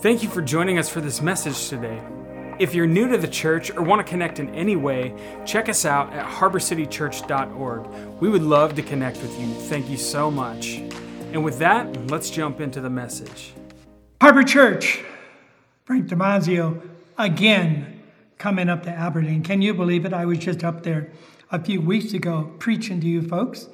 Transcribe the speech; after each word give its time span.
Thank 0.00 0.22
you 0.22 0.28
for 0.28 0.40
joining 0.40 0.78
us 0.78 0.88
for 0.88 1.00
this 1.00 1.20
message 1.20 1.68
today. 1.68 2.00
If 2.60 2.72
you're 2.72 2.86
new 2.86 3.08
to 3.08 3.18
the 3.18 3.26
church 3.26 3.72
or 3.72 3.82
want 3.82 3.98
to 3.98 4.08
connect 4.08 4.38
in 4.38 4.48
any 4.54 4.76
way, 4.76 5.12
check 5.44 5.68
us 5.68 5.84
out 5.84 6.12
at 6.12 6.24
harborcitychurch.org. 6.24 8.20
We 8.20 8.28
would 8.28 8.42
love 8.42 8.76
to 8.76 8.82
connect 8.82 9.20
with 9.20 9.36
you. 9.40 9.52
Thank 9.52 9.90
you 9.90 9.96
so 9.96 10.30
much. 10.30 10.76
And 11.32 11.42
with 11.42 11.58
that, 11.58 12.12
let's 12.12 12.30
jump 12.30 12.60
into 12.60 12.80
the 12.80 12.88
message. 12.88 13.54
Harbor 14.20 14.44
Church, 14.44 15.02
Frank 15.84 16.06
Damazio, 16.06 16.80
again 17.18 18.00
coming 18.38 18.68
up 18.68 18.84
to 18.84 18.90
Aberdeen. 18.90 19.42
Can 19.42 19.62
you 19.62 19.74
believe 19.74 20.04
it? 20.04 20.12
I 20.12 20.26
was 20.26 20.38
just 20.38 20.62
up 20.62 20.84
there 20.84 21.10
a 21.50 21.60
few 21.60 21.80
weeks 21.80 22.12
ago 22.12 22.54
preaching 22.60 23.00
to 23.00 23.08
you 23.08 23.20
folks, 23.20 23.66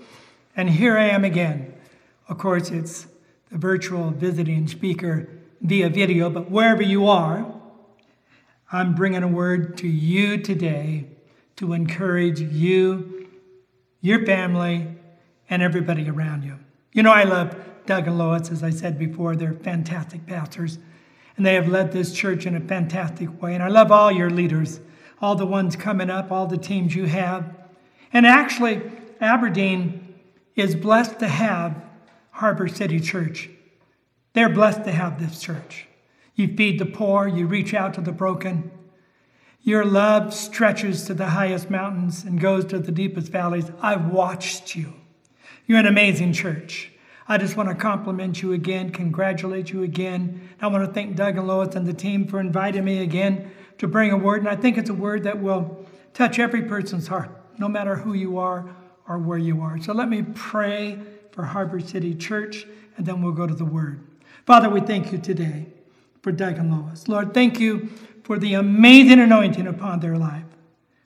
and 0.57 0.71
here 0.71 0.97
I 0.97 1.05
am 1.05 1.23
again. 1.23 1.75
Of 2.31 2.39
course, 2.39 2.71
it's 2.71 3.09
the 3.51 3.59
virtual 3.59 4.09
visiting 4.09 4.67
speaker 4.69 5.29
via 5.65 5.89
video, 5.89 6.29
but 6.29 6.51
wherever 6.51 6.83
you 6.83 7.09
are, 7.09 7.51
I'm 8.71 8.95
bringing 8.95 9.23
a 9.23 9.29
word 9.29 9.79
to 9.79 9.89
you 9.89 10.39
today 10.39 11.07
to 11.57 11.73
encourage 11.73 12.41
you, 12.41 13.29
your 14.01 14.27
family, 14.27 14.89
and 15.49 15.63
everybody 15.63 16.09
around 16.09 16.45
you. 16.45 16.59
You 16.93 17.03
know, 17.03 17.13
I 17.13 17.25
love 17.25 17.57
Doug 17.87 18.07
and 18.07 18.19
Lois, 18.19 18.51
as 18.51 18.63
I 18.63 18.71
said 18.71 18.99
before, 18.99 19.37
they're 19.37 19.55
fantastic 19.55 20.27
pastors, 20.27 20.79
and 21.37 21.47
they 21.47 21.55
have 21.55 21.69
led 21.69 21.93
this 21.93 22.13
church 22.13 22.47
in 22.47 22.55
a 22.55 22.61
fantastic 22.61 23.43
way. 23.43 23.55
And 23.55 23.63
I 23.63 23.69
love 23.69 23.91
all 23.91 24.13
your 24.13 24.31
leaders, 24.31 24.81
all 25.21 25.35
the 25.35 25.47
ones 25.47 25.77
coming 25.77 26.11
up, 26.11 26.31
all 26.31 26.47
the 26.47 26.59
teams 26.59 26.95
you 26.95 27.07
have. 27.07 27.55
And 28.13 28.27
actually, 28.27 28.83
Aberdeen 29.21 30.15
is 30.57 30.77
blessed 30.77 31.19
to 31.21 31.29
have 31.29 31.83
Harbor 32.31 32.69
City 32.69 33.01
Church. 33.01 33.49
They're 34.35 34.49
blessed 34.49 34.85
to 34.85 34.93
have 34.93 35.19
this 35.19 35.41
church. 35.41 35.87
You 36.35 36.55
feed 36.55 36.79
the 36.79 36.87
poor, 36.87 37.27
you 37.27 37.47
reach 37.47 37.73
out 37.73 37.95
to 37.95 38.01
the 38.01 38.13
broken. 38.13 38.71
Your 39.63 39.85
love 39.85 40.35
stretches 40.35 41.05
to 41.05 41.15
the 41.15 41.29
highest 41.29 41.71
mountains 41.71 42.25
and 42.25 42.39
goes 42.39 42.67
to 42.67 42.79
the 42.79 42.93
deepest 42.93 43.33
valleys. 43.33 43.71
I've 43.81 44.07
watched 44.07 44.77
you. 44.77 44.93
You're 45.67 45.79
an 45.79 45.87
amazing 45.87 46.35
church. 46.35 46.91
I 47.27 47.39
just 47.39 47.57
want 47.57 47.71
to 47.71 47.75
compliment 47.75 48.43
you 48.43 48.53
again, 48.53 48.91
congratulate 48.91 49.73
you 49.73 49.83
again. 49.83 50.51
I 50.61 50.67
want 50.67 50.85
to 50.85 50.93
thank 50.93 51.17
Doug 51.17 51.39
and 51.39 51.47
Lois 51.47 51.75
and 51.75 51.87
the 51.87 51.95
team 51.95 52.27
for 52.27 52.39
inviting 52.41 52.85
me 52.85 53.03
again 53.03 53.51
to 53.79 53.89
bring 53.89 54.11
a 54.11 54.17
word. 54.17 54.41
And 54.41 54.49
I 54.49 54.57
think 54.57 54.77
it's 54.77 54.91
a 54.91 54.95
word 54.95 55.23
that 55.23 55.41
will 55.41 55.87
touch 56.13 56.39
every 56.39 56.63
person's 56.63 57.07
heart, 57.07 57.31
no 57.57 57.69
matter 57.69 57.95
who 57.97 58.13
you 58.13 58.37
are 58.39 58.69
or 59.09 59.19
where 59.19 59.39
you 59.39 59.63
are. 59.63 59.81
So 59.81 59.95
let 59.95 60.09
me 60.09 60.23
pray 60.35 60.99
for 61.31 61.45
Harbor 61.45 61.81
City 61.81 62.15
Church, 62.15 62.67
and 62.97 63.07
then 63.07 63.23
we'll 63.23 63.33
go 63.33 63.47
to 63.47 63.55
the 63.55 63.65
word. 63.65 64.01
Father, 64.47 64.69
we 64.69 64.81
thank 64.81 65.11
you 65.11 65.17
today 65.17 65.67
for 66.21 66.31
Doug 66.31 66.59
and 66.59 66.71
Lois. 66.71 67.09
Lord, 67.09 67.33
thank 67.33 67.59
you 67.59 67.89
for 68.25 68.39
the 68.39 68.55
amazing 68.55 69.19
anointing 69.19 69.67
upon 69.67 70.01
their 70.01 70.19
life. 70.19 70.45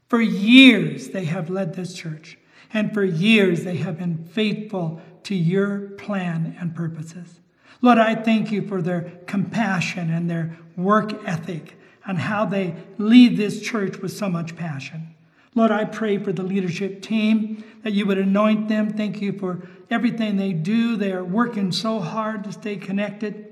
For 0.08 0.20
years 0.20 1.10
they 1.10 1.24
have 1.26 1.48
led 1.48 1.74
this 1.74 1.94
church, 1.94 2.36
and 2.72 2.92
for 2.92 3.04
years 3.04 3.62
they 3.62 3.76
have 3.76 3.98
been 3.98 4.24
faithful 4.24 5.00
to 5.22 5.36
your 5.36 5.90
plan 5.90 6.56
and 6.58 6.74
purposes. 6.74 7.40
Lord, 7.80 7.98
I 7.98 8.16
thank 8.16 8.50
you 8.50 8.66
for 8.66 8.82
their 8.82 9.12
compassion 9.26 10.10
and 10.10 10.28
their 10.28 10.56
work 10.76 11.12
ethic 11.24 11.78
and 12.06 12.18
how 12.18 12.44
they 12.44 12.74
lead 12.96 13.36
this 13.36 13.60
church 13.60 13.98
with 13.98 14.10
so 14.10 14.28
much 14.28 14.56
passion. 14.56 15.14
Lord, 15.54 15.70
I 15.70 15.84
pray 15.84 16.18
for 16.18 16.32
the 16.32 16.42
leadership 16.42 17.02
team 17.02 17.64
that 17.82 17.92
you 17.92 18.06
would 18.06 18.18
anoint 18.18 18.68
them. 18.68 18.90
Thank 18.90 19.20
you 19.20 19.32
for 19.32 19.66
everything 19.90 20.36
they 20.36 20.52
do. 20.52 20.96
They 20.96 21.12
are 21.12 21.24
working 21.24 21.72
so 21.72 22.00
hard 22.00 22.44
to 22.44 22.52
stay 22.52 22.76
connected. 22.76 23.46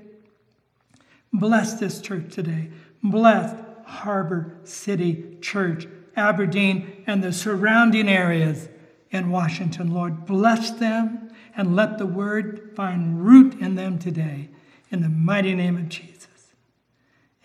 Bless 1.33 1.73
this 1.79 1.99
church 1.99 2.33
today. 2.33 2.69
Bless 3.03 3.55
Harbor 3.85 4.57
City 4.63 5.37
Church, 5.41 5.87
Aberdeen, 6.15 7.03
and 7.07 7.23
the 7.23 7.33
surrounding 7.33 8.09
areas 8.09 8.69
in 9.11 9.31
Washington. 9.31 9.93
Lord, 9.93 10.25
bless 10.25 10.71
them 10.71 11.29
and 11.55 11.75
let 11.75 11.97
the 11.97 12.05
word 12.05 12.71
find 12.75 13.25
root 13.25 13.59
in 13.59 13.75
them 13.75 13.97
today. 13.97 14.49
In 14.91 15.01
the 15.01 15.09
mighty 15.09 15.53
name 15.53 15.77
of 15.77 15.89
Jesus. 15.89 16.27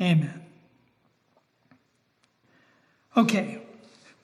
Amen. 0.00 0.44
Okay, 3.16 3.61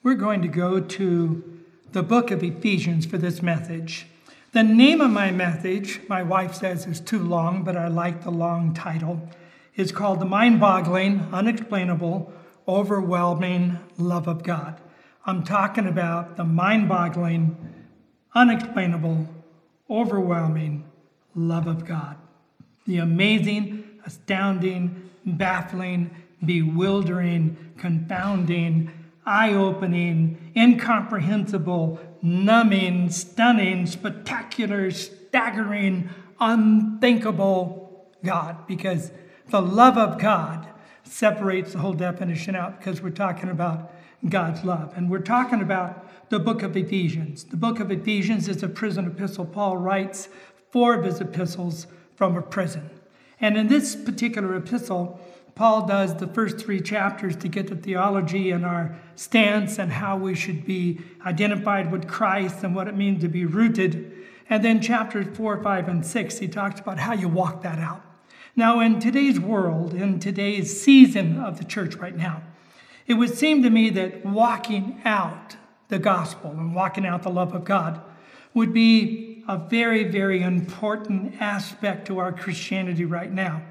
we're 0.01 0.15
going 0.15 0.41
to 0.41 0.47
go 0.47 0.79
to 0.79 1.43
the 1.91 2.01
book 2.01 2.31
of 2.31 2.41
Ephesians 2.41 3.05
for 3.05 3.17
this 3.17 3.41
message. 3.41 4.07
The 4.53 4.63
name 4.63 5.01
of 5.01 5.11
my 5.11 5.29
message, 5.29 5.99
my 6.07 6.23
wife 6.23 6.55
says 6.55 6.85
is 6.85 7.01
too 7.01 7.19
long, 7.19 7.63
but 7.63 7.75
I 7.75 7.89
like 7.89 8.23
the 8.23 8.31
long 8.31 8.73
title. 8.73 9.27
It's 9.75 9.91
called 9.91 10.21
The 10.21 10.25
Mind 10.25 10.59
Boggling, 10.59 11.27
Unexplainable, 11.33 12.31
Overwhelming 12.67 13.77
Love 13.97 14.27
of 14.29 14.43
God. 14.43 14.79
I'm 15.25 15.43
talking 15.43 15.85
about 15.85 16.37
the 16.37 16.45
mind 16.45 16.87
boggling, 16.87 17.57
unexplainable, 18.33 19.27
overwhelming 19.89 20.85
love 21.35 21.67
of 21.67 21.85
God. 21.85 22.15
The 22.87 22.97
amazing, 22.97 23.83
astounding, 24.05 25.09
baffling, 25.25 26.09
bewildering, 26.43 27.57
confounding, 27.77 28.91
eye 29.29 29.53
opening, 29.53 30.51
incomprehensible, 30.57 31.99
numbing, 32.23 33.11
stunning, 33.11 33.85
spectacular, 33.85 34.89
staggering, 34.89 36.09
unthinkable 36.39 38.07
God. 38.25 38.65
Because 38.65 39.11
the 39.49 39.61
love 39.61 39.97
of 39.97 40.19
God 40.19 40.67
separates 41.03 41.73
the 41.73 41.79
whole 41.79 41.93
definition 41.93 42.55
out 42.55 42.79
because 42.79 43.01
we're 43.01 43.11
talking 43.11 43.49
about 43.49 43.93
God's 44.27 44.63
love. 44.63 44.93
And 44.95 45.11
we're 45.11 45.19
talking 45.19 45.61
about 45.61 46.29
the 46.29 46.39
book 46.39 46.63
of 46.63 46.75
Ephesians. 46.75 47.43
The 47.43 47.57
book 47.57 47.79
of 47.79 47.91
Ephesians 47.91 48.47
is 48.47 48.63
a 48.63 48.67
prison 48.67 49.05
epistle. 49.05 49.45
Paul 49.45 49.77
writes 49.77 50.27
four 50.71 50.95
of 50.95 51.05
his 51.05 51.21
epistles 51.21 51.85
from 52.15 52.35
a 52.35 52.41
prison. 52.41 52.89
And 53.39 53.57
in 53.57 53.67
this 53.67 53.95
particular 53.95 54.55
epistle, 54.55 55.19
Paul 55.59 55.85
does 55.85 56.15
the 56.15 56.27
first 56.27 56.57
three 56.57 56.79
chapters 56.79 57.35
to 57.35 57.49
get 57.49 57.67
the 57.67 57.75
theology 57.75 58.51
and 58.51 58.65
our 58.65 58.97
stance 59.17 59.77
and 59.77 59.91
how 59.91 60.15
we 60.15 60.33
should 60.33 60.65
be 60.65 61.01
identified 61.25 61.91
with 61.91 62.07
Christ 62.07 62.63
and 62.63 62.73
what 62.73 62.87
it 62.87 62.95
means 62.95 63.23
to 63.23 63.27
be 63.27 63.43
rooted. 63.43 64.09
And 64.49 64.63
then 64.63 64.81
chapters 64.81 65.27
four, 65.35 65.61
five, 65.61 65.89
and 65.89 66.05
six, 66.05 66.37
he 66.37 66.47
talks 66.47 66.79
about 66.79 66.97
how 66.97 67.11
you 67.11 67.27
walk 67.27 67.61
that 67.63 67.77
out. 67.77 68.01
Now, 68.55 68.79
in 68.79 69.01
today's 69.01 69.37
world, 69.37 69.93
in 69.93 70.21
today's 70.21 70.81
season 70.81 71.37
of 71.37 71.57
the 71.57 71.65
church 71.65 71.95
right 71.95 72.15
now, 72.15 72.41
it 73.05 73.15
would 73.15 73.37
seem 73.37 73.61
to 73.63 73.69
me 73.69 73.89
that 73.89 74.25
walking 74.25 75.01
out 75.03 75.57
the 75.89 75.99
gospel 75.99 76.51
and 76.51 76.73
walking 76.73 77.05
out 77.05 77.23
the 77.23 77.29
love 77.29 77.53
of 77.53 77.65
God 77.65 77.99
would 78.53 78.71
be 78.71 79.43
a 79.45 79.57
very, 79.57 80.05
very 80.05 80.41
important 80.41 81.41
aspect 81.41 82.07
to 82.07 82.19
our 82.19 82.31
Christianity 82.31 83.03
right 83.03 83.33
now. 83.33 83.61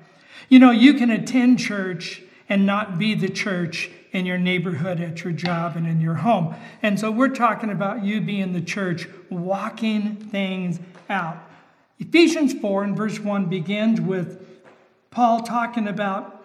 You 0.48 0.58
know, 0.58 0.70
you 0.70 0.94
can 0.94 1.10
attend 1.10 1.58
church 1.58 2.22
and 2.48 2.66
not 2.66 2.98
be 2.98 3.14
the 3.14 3.28
church 3.28 3.90
in 4.12 4.24
your 4.24 4.38
neighborhood, 4.38 5.00
at 5.00 5.22
your 5.22 5.32
job, 5.32 5.76
and 5.76 5.86
in 5.86 6.00
your 6.00 6.14
home. 6.14 6.54
And 6.82 6.98
so 6.98 7.10
we're 7.10 7.28
talking 7.28 7.70
about 7.70 8.04
you 8.04 8.20
being 8.20 8.52
the 8.52 8.60
church, 8.60 9.06
walking 9.28 10.16
things 10.16 10.80
out. 11.10 11.36
Ephesians 11.98 12.54
4 12.54 12.84
and 12.84 12.96
verse 12.96 13.18
1 13.18 13.46
begins 13.46 14.00
with 14.00 14.46
Paul 15.10 15.42
talking 15.42 15.88
about 15.88 16.37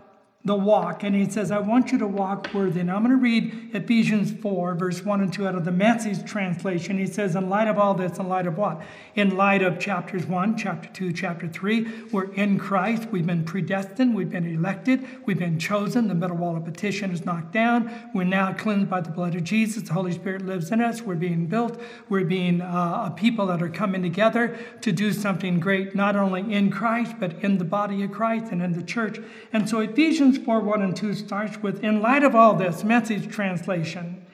the 0.46 0.56
walk, 0.56 1.04
and 1.04 1.16
he 1.16 1.30
says, 1.30 1.52
I 1.52 1.60
want 1.60 1.94
you 1.94 1.98
to 2.00 2.08
walk 2.08 2.50
worthy. 2.54 2.84
Now 2.84 2.98
I'm 2.98 3.06
going 3.06 3.18
to 3.18 3.22
read 3.22 3.70
Ephesians 3.74 4.30
4, 4.42 4.76
verse 4.76 5.02
1 5.02 5.22
and 5.22 5.32
2 5.32 5.48
out 5.48 5.56
of 5.56 5.64
the 5.64 5.72
message 5.72 6.30
translation. 6.30 6.98
He 6.98 7.06
says, 7.06 7.38
In 7.38 7.50
light 7.50 7.70
of 7.70 7.78
all 7.78 7.94
this, 7.94 8.18
in 8.18 8.28
light 8.28 8.46
of 8.46 8.58
what? 8.58 8.82
In 9.16 9.38
light 9.38 9.62
of 9.62 9.80
chapters 9.80 10.26
1, 10.26 10.58
chapter 10.58 10.90
2, 10.90 11.14
chapter 11.14 11.48
3, 11.48 12.10
we're 12.12 12.34
in 12.34 12.60
Christ. 12.60 13.08
We've 13.10 13.26
been 13.26 13.46
predestined. 13.46 14.14
We've 14.16 14.30
been 14.30 14.46
elected. 14.46 15.08
We've 15.26 15.40
been 15.40 15.60
chosen. 15.60 16.10
The 16.10 16.16
middle 16.16 16.36
wall 16.36 16.58
of 16.58 16.66
petition 16.66 17.12
is 17.12 17.24
knocked 17.24 17.54
down. 17.54 18.10
We're 18.14 18.26
now 18.26 18.52
cleansed 18.52 18.90
by 18.90 19.00
the 19.00 19.12
blood 19.12 19.36
of 19.36 19.46
Jesus. 19.46 19.84
The 19.84 19.94
Holy 19.94 20.12
Spirit 20.12 20.46
lives 20.46 20.72
in 20.72 20.82
us. 20.82 21.02
We're 21.02 21.16
being 21.16 21.46
built. 21.46 21.80
We're 22.10 22.26
being 22.26 22.60
uh, 22.60 23.12
a 23.12 23.14
people 23.16 23.46
that 23.46 23.62
are 23.62 23.70
coming 23.70 24.02
together 24.02 24.58
to 24.82 24.92
do 24.92 25.14
something 25.14 25.62
great, 25.62 25.96
not 25.96 26.18
only 26.18 26.54
in 26.54 26.70
Christ, 26.70 27.16
but 27.18 27.42
in 27.42 27.60
the 27.60 27.64
body 27.64 28.04
of 28.04 28.12
Christ 28.12 28.52
and 28.52 28.62
in 28.62 28.74
the 28.74 28.84
church. 28.84 29.20
And 29.54 29.70
so 29.70 29.80
Ephesians 29.80 30.33
Ephesians 30.34 30.48
4 30.48 30.62
1 30.62 30.82
and 30.82 30.96
2 30.96 31.14
starts 31.14 31.58
with 31.62 31.84
In 31.84 32.02
light 32.02 32.24
of 32.24 32.34
all 32.34 32.56
this, 32.56 32.84
message 32.84 33.32
translation, 33.32 34.26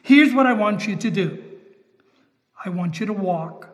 here's 0.00 0.32
what 0.32 0.46
I 0.46 0.52
want 0.52 0.86
you 0.86 0.94
to 0.94 1.10
do 1.10 1.42
I 2.64 2.68
want 2.68 3.00
you 3.00 3.06
to 3.06 3.12
walk. 3.12 3.68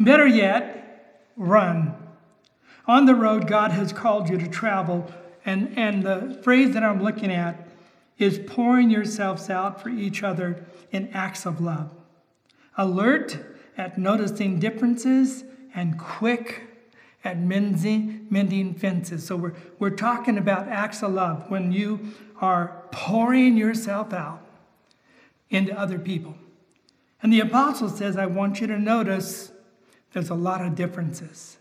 Better 0.00 0.26
yet, 0.26 1.30
run. 1.36 1.94
On 2.88 3.06
the 3.06 3.14
road 3.14 3.46
God 3.46 3.70
has 3.70 3.92
called 3.92 4.28
you 4.28 4.38
to 4.38 4.48
travel, 4.48 5.08
and, 5.46 5.78
and 5.78 6.02
the 6.02 6.40
phrase 6.42 6.74
that 6.74 6.82
I'm 6.82 7.00
looking 7.00 7.30
at 7.30 7.68
is 8.18 8.40
pouring 8.40 8.90
yourselves 8.90 9.48
out 9.48 9.80
for 9.80 9.90
each 9.90 10.24
other 10.24 10.64
in 10.90 11.10
acts 11.10 11.46
of 11.46 11.60
love. 11.60 11.92
Alert 12.76 13.38
at 13.76 13.98
noticing 13.98 14.58
differences 14.58 15.44
and 15.76 15.96
quick 15.96 16.62
at 17.24 17.38
mending, 17.38 18.26
mending 18.30 18.74
fences. 18.74 19.26
So 19.26 19.36
we're, 19.36 19.54
we're 19.78 19.90
talking 19.90 20.38
about 20.38 20.68
acts 20.68 21.02
of 21.02 21.12
love 21.12 21.50
when 21.50 21.72
you 21.72 22.12
are 22.40 22.84
pouring 22.90 23.56
yourself 23.56 24.12
out 24.12 24.40
into 25.50 25.76
other 25.78 25.98
people. 25.98 26.36
And 27.22 27.32
the 27.32 27.40
apostle 27.40 27.88
says, 27.88 28.16
I 28.16 28.26
want 28.26 28.60
you 28.60 28.66
to 28.68 28.78
notice 28.78 29.50
there's 30.12 30.30
a 30.30 30.34
lot 30.34 30.64
of 30.64 30.74
differences. 30.74 31.58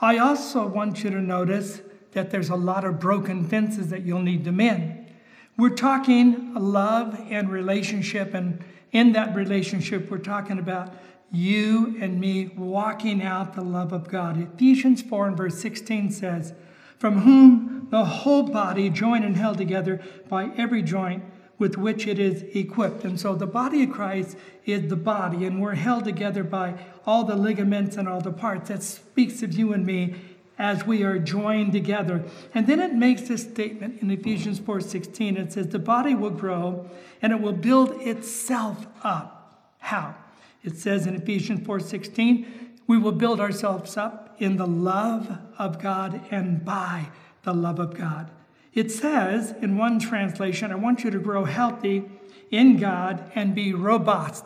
I 0.00 0.18
also 0.18 0.66
want 0.66 1.04
you 1.04 1.10
to 1.10 1.20
notice 1.20 1.82
that 2.12 2.30
there's 2.30 2.48
a 2.48 2.56
lot 2.56 2.84
of 2.84 2.98
broken 2.98 3.46
fences 3.46 3.88
that 3.88 4.02
you'll 4.02 4.22
need 4.22 4.44
to 4.44 4.52
mend. 4.52 5.12
We're 5.56 5.70
talking 5.70 6.54
love 6.54 7.20
and 7.30 7.50
relationship, 7.50 8.34
and 8.34 8.64
in 8.94 9.12
that 9.12 9.34
relationship, 9.34 10.10
we're 10.10 10.18
talking 10.18 10.58
about 10.58 10.94
you 11.30 11.96
and 12.00 12.18
me 12.18 12.46
walking 12.56 13.22
out 13.22 13.54
the 13.54 13.60
love 13.60 13.92
of 13.92 14.08
God. 14.08 14.40
Ephesians 14.54 15.02
4 15.02 15.28
and 15.28 15.36
verse 15.36 15.58
16 15.58 16.12
says, 16.12 16.54
From 16.96 17.22
whom 17.22 17.88
the 17.90 18.04
whole 18.04 18.44
body, 18.44 18.88
joined 18.88 19.24
and 19.24 19.36
held 19.36 19.58
together 19.58 20.00
by 20.28 20.50
every 20.56 20.80
joint 20.80 21.24
with 21.58 21.76
which 21.76 22.06
it 22.06 22.20
is 22.20 22.44
equipped. 22.54 23.04
And 23.04 23.18
so 23.18 23.34
the 23.34 23.46
body 23.46 23.82
of 23.82 23.90
Christ 23.90 24.36
is 24.64 24.88
the 24.88 24.96
body, 24.96 25.44
and 25.44 25.60
we're 25.60 25.74
held 25.74 26.04
together 26.04 26.44
by 26.44 26.78
all 27.04 27.24
the 27.24 27.36
ligaments 27.36 27.96
and 27.96 28.08
all 28.08 28.20
the 28.20 28.32
parts. 28.32 28.68
That 28.68 28.82
speaks 28.82 29.42
of 29.42 29.58
you 29.58 29.72
and 29.72 29.84
me 29.84 30.14
as 30.58 30.86
we 30.86 31.02
are 31.02 31.18
joined 31.18 31.72
together. 31.72 32.24
And 32.54 32.66
then 32.66 32.80
it 32.80 32.94
makes 32.94 33.22
this 33.22 33.42
statement 33.42 34.00
in 34.00 34.10
Ephesians 34.10 34.58
4:16. 34.58 35.36
It 35.36 35.52
says, 35.52 35.68
"The 35.68 35.78
body 35.78 36.14
will 36.14 36.30
grow 36.30 36.86
and 37.20 37.32
it 37.32 37.40
will 37.40 37.52
build 37.52 38.00
itself 38.00 38.86
up." 39.02 39.70
How? 39.78 40.14
It 40.62 40.78
says 40.78 41.06
in 41.06 41.14
Ephesians 41.14 41.60
4:16, 41.66 42.46
we 42.86 42.98
will 42.98 43.12
build 43.12 43.40
ourselves 43.40 43.96
up 43.96 44.34
in 44.38 44.56
the 44.56 44.66
love 44.66 45.38
of 45.58 45.80
God 45.80 46.20
and 46.30 46.64
by 46.64 47.08
the 47.42 47.54
love 47.54 47.78
of 47.78 47.94
God. 47.94 48.30
It 48.72 48.90
says 48.90 49.54
in 49.62 49.76
one 49.76 49.98
translation, 49.98 50.72
I 50.72 50.76
want 50.76 51.04
you 51.04 51.10
to 51.10 51.18
grow 51.18 51.44
healthy 51.44 52.04
in 52.50 52.76
God 52.76 53.30
and 53.34 53.54
be 53.54 53.72
robust 53.72 54.44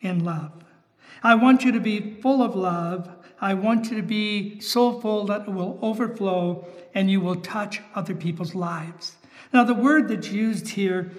in 0.00 0.24
love. 0.24 0.52
I 1.22 1.34
want 1.34 1.64
you 1.64 1.72
to 1.72 1.80
be 1.80 2.16
full 2.20 2.42
of 2.42 2.54
love. 2.54 3.10
I 3.40 3.54
want 3.54 3.90
you 3.90 3.96
to 3.96 4.02
be 4.02 4.60
so 4.60 5.00
full 5.00 5.26
that 5.26 5.42
it 5.42 5.52
will 5.52 5.78
overflow 5.82 6.66
and 6.94 7.10
you 7.10 7.20
will 7.20 7.36
touch 7.36 7.80
other 7.94 8.14
people's 8.14 8.54
lives. 8.54 9.16
Now, 9.52 9.64
the 9.64 9.74
word 9.74 10.08
that's 10.08 10.30
used 10.30 10.68
here 10.68 11.12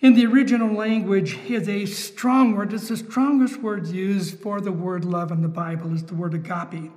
in 0.00 0.14
the 0.14 0.26
original 0.26 0.74
language 0.74 1.38
is 1.48 1.68
a 1.68 1.86
strong 1.86 2.54
word. 2.54 2.72
It's 2.72 2.88
the 2.88 2.96
strongest 2.96 3.62
word 3.62 3.86
used 3.86 4.40
for 4.40 4.60
the 4.60 4.72
word 4.72 5.04
love 5.04 5.30
in 5.30 5.42
the 5.42 5.48
Bible 5.48 5.94
is 5.94 6.04
the 6.04 6.14
word 6.14 6.34
agape. 6.34 6.90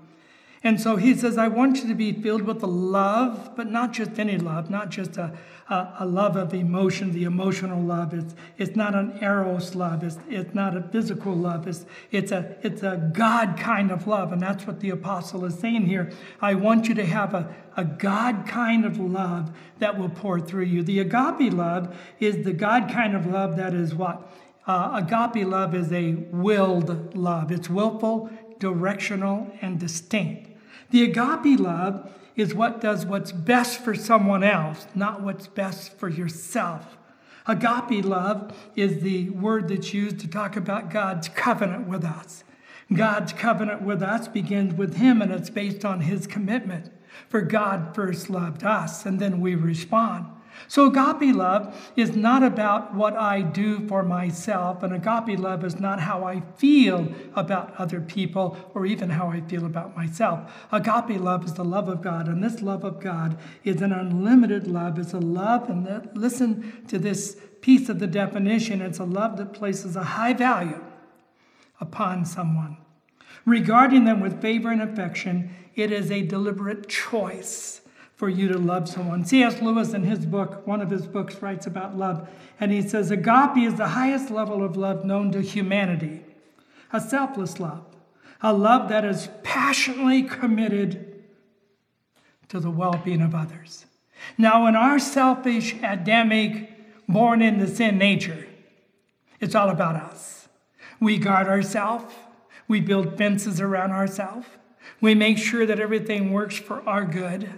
And 0.61 0.79
so 0.81 0.97
he 0.97 1.15
says, 1.15 1.37
I 1.37 1.47
want 1.47 1.77
you 1.77 1.87
to 1.87 1.95
be 1.95 2.11
filled 2.11 2.41
with 2.41 2.59
the 2.59 2.67
love, 2.67 3.51
but 3.55 3.71
not 3.71 3.93
just 3.93 4.19
any 4.19 4.37
love, 4.37 4.69
not 4.69 4.89
just 4.89 5.15
a, 5.15 5.31
a, 5.69 5.93
a, 5.99 6.05
love 6.05 6.35
of 6.35 6.53
emotion, 6.53 7.13
the 7.13 7.23
emotional 7.23 7.81
love. 7.81 8.13
It's, 8.13 8.35
it's 8.57 8.75
not 8.75 8.93
an 8.93 9.19
eros 9.21 9.73
love. 9.73 10.03
It's, 10.03 10.17
it's 10.27 10.53
not 10.53 10.75
a 10.75 10.81
physical 10.81 11.33
love. 11.33 11.65
It's, 11.65 11.85
it's, 12.11 12.33
a, 12.33 12.57
it's 12.61 12.83
a 12.83 13.09
God 13.13 13.55
kind 13.57 13.89
of 13.89 14.05
love. 14.05 14.33
And 14.33 14.41
that's 14.41 14.67
what 14.67 14.81
the 14.81 14.89
apostle 14.89 15.45
is 15.45 15.57
saying 15.57 15.85
here. 15.85 16.11
I 16.41 16.55
want 16.55 16.89
you 16.89 16.95
to 16.95 17.05
have 17.05 17.33
a, 17.33 17.55
a 17.77 17.85
God 17.85 18.45
kind 18.45 18.83
of 18.83 18.99
love 18.99 19.55
that 19.77 19.97
will 19.97 20.09
pour 20.09 20.41
through 20.41 20.65
you. 20.65 20.83
The 20.83 20.99
agape 20.99 21.53
love 21.53 21.97
is 22.19 22.43
the 22.43 22.53
God 22.53 22.91
kind 22.91 23.15
of 23.15 23.25
love 23.25 23.55
that 23.55 23.73
is 23.73 23.95
what? 23.95 24.29
Uh, 24.67 25.01
agape 25.01 25.47
love 25.47 25.73
is 25.73 25.93
a 25.93 26.15
willed 26.31 27.15
love. 27.15 27.49
It's 27.49 27.69
willful, 27.69 28.29
directional, 28.59 29.49
and 29.61 29.79
distinct. 29.79 30.48
The 30.91 31.03
agape 31.03 31.59
love 31.59 32.11
is 32.35 32.53
what 32.53 32.81
does 32.81 33.05
what's 33.05 33.31
best 33.31 33.81
for 33.81 33.93
someone 33.93 34.43
else, 34.43 34.87
not 34.95 35.21
what's 35.21 35.47
best 35.47 35.97
for 35.97 36.09
yourself. 36.09 36.97
Agape 37.45 38.05
love 38.05 38.55
is 38.75 39.01
the 39.01 39.29
word 39.31 39.67
that's 39.67 39.93
used 39.93 40.19
to 40.19 40.27
talk 40.27 40.55
about 40.55 40.89
God's 40.89 41.29
covenant 41.29 41.87
with 41.87 42.03
us. 42.03 42.43
God's 42.93 43.33
covenant 43.33 43.81
with 43.81 44.01
us 44.01 44.27
begins 44.27 44.73
with 44.73 44.97
Him 44.97 45.21
and 45.21 45.31
it's 45.31 45.49
based 45.49 45.85
on 45.85 46.01
His 46.01 46.25
commitment. 46.25 46.91
For 47.27 47.41
God 47.41 47.93
first 47.93 48.29
loved 48.29 48.63
us 48.63 49.05
and 49.05 49.19
then 49.19 49.41
we 49.41 49.55
respond. 49.55 50.27
So, 50.67 50.87
agape 50.87 51.35
love 51.35 51.91
is 51.95 52.15
not 52.15 52.43
about 52.43 52.93
what 52.93 53.15
I 53.15 53.41
do 53.41 53.87
for 53.87 54.03
myself, 54.03 54.83
and 54.83 54.93
agape 54.93 55.39
love 55.39 55.63
is 55.63 55.79
not 55.79 55.99
how 55.99 56.23
I 56.23 56.41
feel 56.57 57.11
about 57.35 57.73
other 57.77 58.01
people 58.01 58.57
or 58.73 58.85
even 58.85 59.09
how 59.09 59.29
I 59.29 59.41
feel 59.41 59.65
about 59.65 59.95
myself. 59.95 60.67
Agape 60.71 61.19
love 61.19 61.45
is 61.45 61.53
the 61.53 61.63
love 61.63 61.87
of 61.87 62.01
God, 62.01 62.27
and 62.27 62.43
this 62.43 62.61
love 62.61 62.83
of 62.83 62.99
God 62.99 63.37
is 63.63 63.81
an 63.81 63.91
unlimited 63.91 64.67
love. 64.67 64.99
It's 64.99 65.13
a 65.13 65.19
love, 65.19 65.69
and 65.69 65.85
that, 65.87 66.15
listen 66.15 66.85
to 66.87 66.99
this 66.99 67.37
piece 67.61 67.89
of 67.89 67.99
the 67.99 68.07
definition 68.07 68.81
it's 68.81 68.99
a 68.99 69.03
love 69.03 69.37
that 69.37 69.53
places 69.53 69.95
a 69.95 70.03
high 70.03 70.33
value 70.33 70.83
upon 71.79 72.25
someone. 72.25 72.77
Regarding 73.45 74.05
them 74.05 74.19
with 74.19 74.41
favor 74.41 74.71
and 74.71 74.81
affection, 74.81 75.53
it 75.75 75.91
is 75.91 76.11
a 76.11 76.21
deliberate 76.21 76.87
choice 76.87 77.81
for 78.19 78.27
you 78.27 78.49
to 78.49 78.57
love 78.57 78.89
someone. 78.89 79.23
C.S. 79.23 79.61
Lewis, 79.61 79.93
in 79.93 80.03
his 80.03 80.25
book, 80.25 80.67
one 80.67 80.81
of 80.81 80.89
his 80.89 81.07
books, 81.07 81.41
writes 81.41 81.65
about 81.65 81.97
love, 81.97 82.27
and 82.59 82.69
he 82.69 82.81
says, 82.81 83.11
Agape 83.11 83.55
is 83.55 83.75
the 83.75 83.87
highest 83.87 84.29
level 84.29 84.61
of 84.61 84.75
love 84.75 85.05
known 85.05 85.31
to 85.31 85.39
humanity, 85.39 86.25
a 86.91 86.99
selfless 86.99 87.61
love, 87.61 87.85
a 88.41 88.51
love 88.51 88.89
that 88.89 89.05
is 89.05 89.29
passionately 89.41 90.23
committed 90.23 91.23
to 92.49 92.59
the 92.59 92.69
well 92.69 92.99
being 93.05 93.21
of 93.21 93.33
others. 93.33 93.85
Now, 94.37 94.67
in 94.67 94.75
our 94.75 94.99
selfish, 94.99 95.75
Adamic, 95.81 97.07
born 97.07 97.41
into 97.41 97.73
sin 97.73 97.97
nature, 97.97 98.47
it's 99.39 99.55
all 99.55 99.69
about 99.69 99.95
us. 99.95 100.49
We 100.99 101.19
guard 101.19 101.47
ourselves, 101.47 102.13
we 102.67 102.81
build 102.81 103.17
fences 103.17 103.61
around 103.61 103.91
ourselves, 103.91 104.45
we 104.99 105.15
make 105.15 105.37
sure 105.37 105.65
that 105.65 105.79
everything 105.79 106.33
works 106.33 106.57
for 106.57 106.85
our 106.85 107.05
good. 107.05 107.49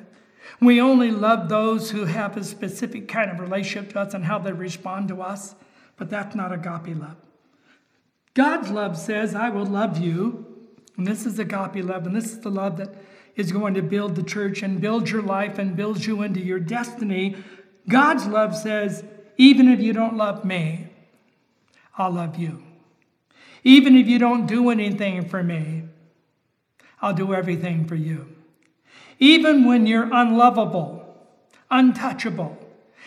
We 0.59 0.81
only 0.81 1.11
love 1.11 1.49
those 1.49 1.91
who 1.91 2.05
have 2.05 2.37
a 2.37 2.43
specific 2.43 3.07
kind 3.07 3.31
of 3.31 3.39
relationship 3.39 3.93
to 3.93 3.99
us 3.99 4.13
and 4.13 4.25
how 4.25 4.39
they 4.39 4.51
respond 4.51 5.07
to 5.09 5.21
us, 5.21 5.55
but 5.97 6.09
that's 6.09 6.35
not 6.35 6.51
agape 6.51 6.97
love. 6.97 7.17
God's 8.33 8.69
love 8.69 8.97
says, 8.97 9.35
I 9.35 9.49
will 9.49 9.65
love 9.65 9.97
you. 9.97 10.47
And 10.97 11.07
this 11.07 11.25
is 11.25 11.39
agape 11.39 11.83
love, 11.83 12.05
and 12.05 12.15
this 12.15 12.25
is 12.25 12.39
the 12.41 12.51
love 12.51 12.77
that 12.77 12.93
is 13.35 13.51
going 13.51 13.73
to 13.75 13.81
build 13.81 14.15
the 14.15 14.23
church 14.23 14.61
and 14.61 14.81
build 14.81 15.09
your 15.09 15.21
life 15.21 15.57
and 15.57 15.75
build 15.75 16.05
you 16.05 16.21
into 16.21 16.39
your 16.39 16.59
destiny. 16.59 17.35
God's 17.87 18.27
love 18.27 18.55
says, 18.55 19.03
even 19.37 19.67
if 19.67 19.79
you 19.79 19.93
don't 19.93 20.17
love 20.17 20.45
me, 20.45 20.89
I'll 21.97 22.11
love 22.11 22.37
you. 22.37 22.63
Even 23.63 23.95
if 23.95 24.07
you 24.07 24.19
don't 24.19 24.45
do 24.45 24.69
anything 24.69 25.27
for 25.27 25.41
me, 25.41 25.83
I'll 27.01 27.13
do 27.13 27.33
everything 27.33 27.85
for 27.85 27.95
you. 27.95 28.27
Even 29.21 29.65
when 29.65 29.85
you're 29.85 30.09
unlovable, 30.11 31.15
untouchable, 31.69 32.57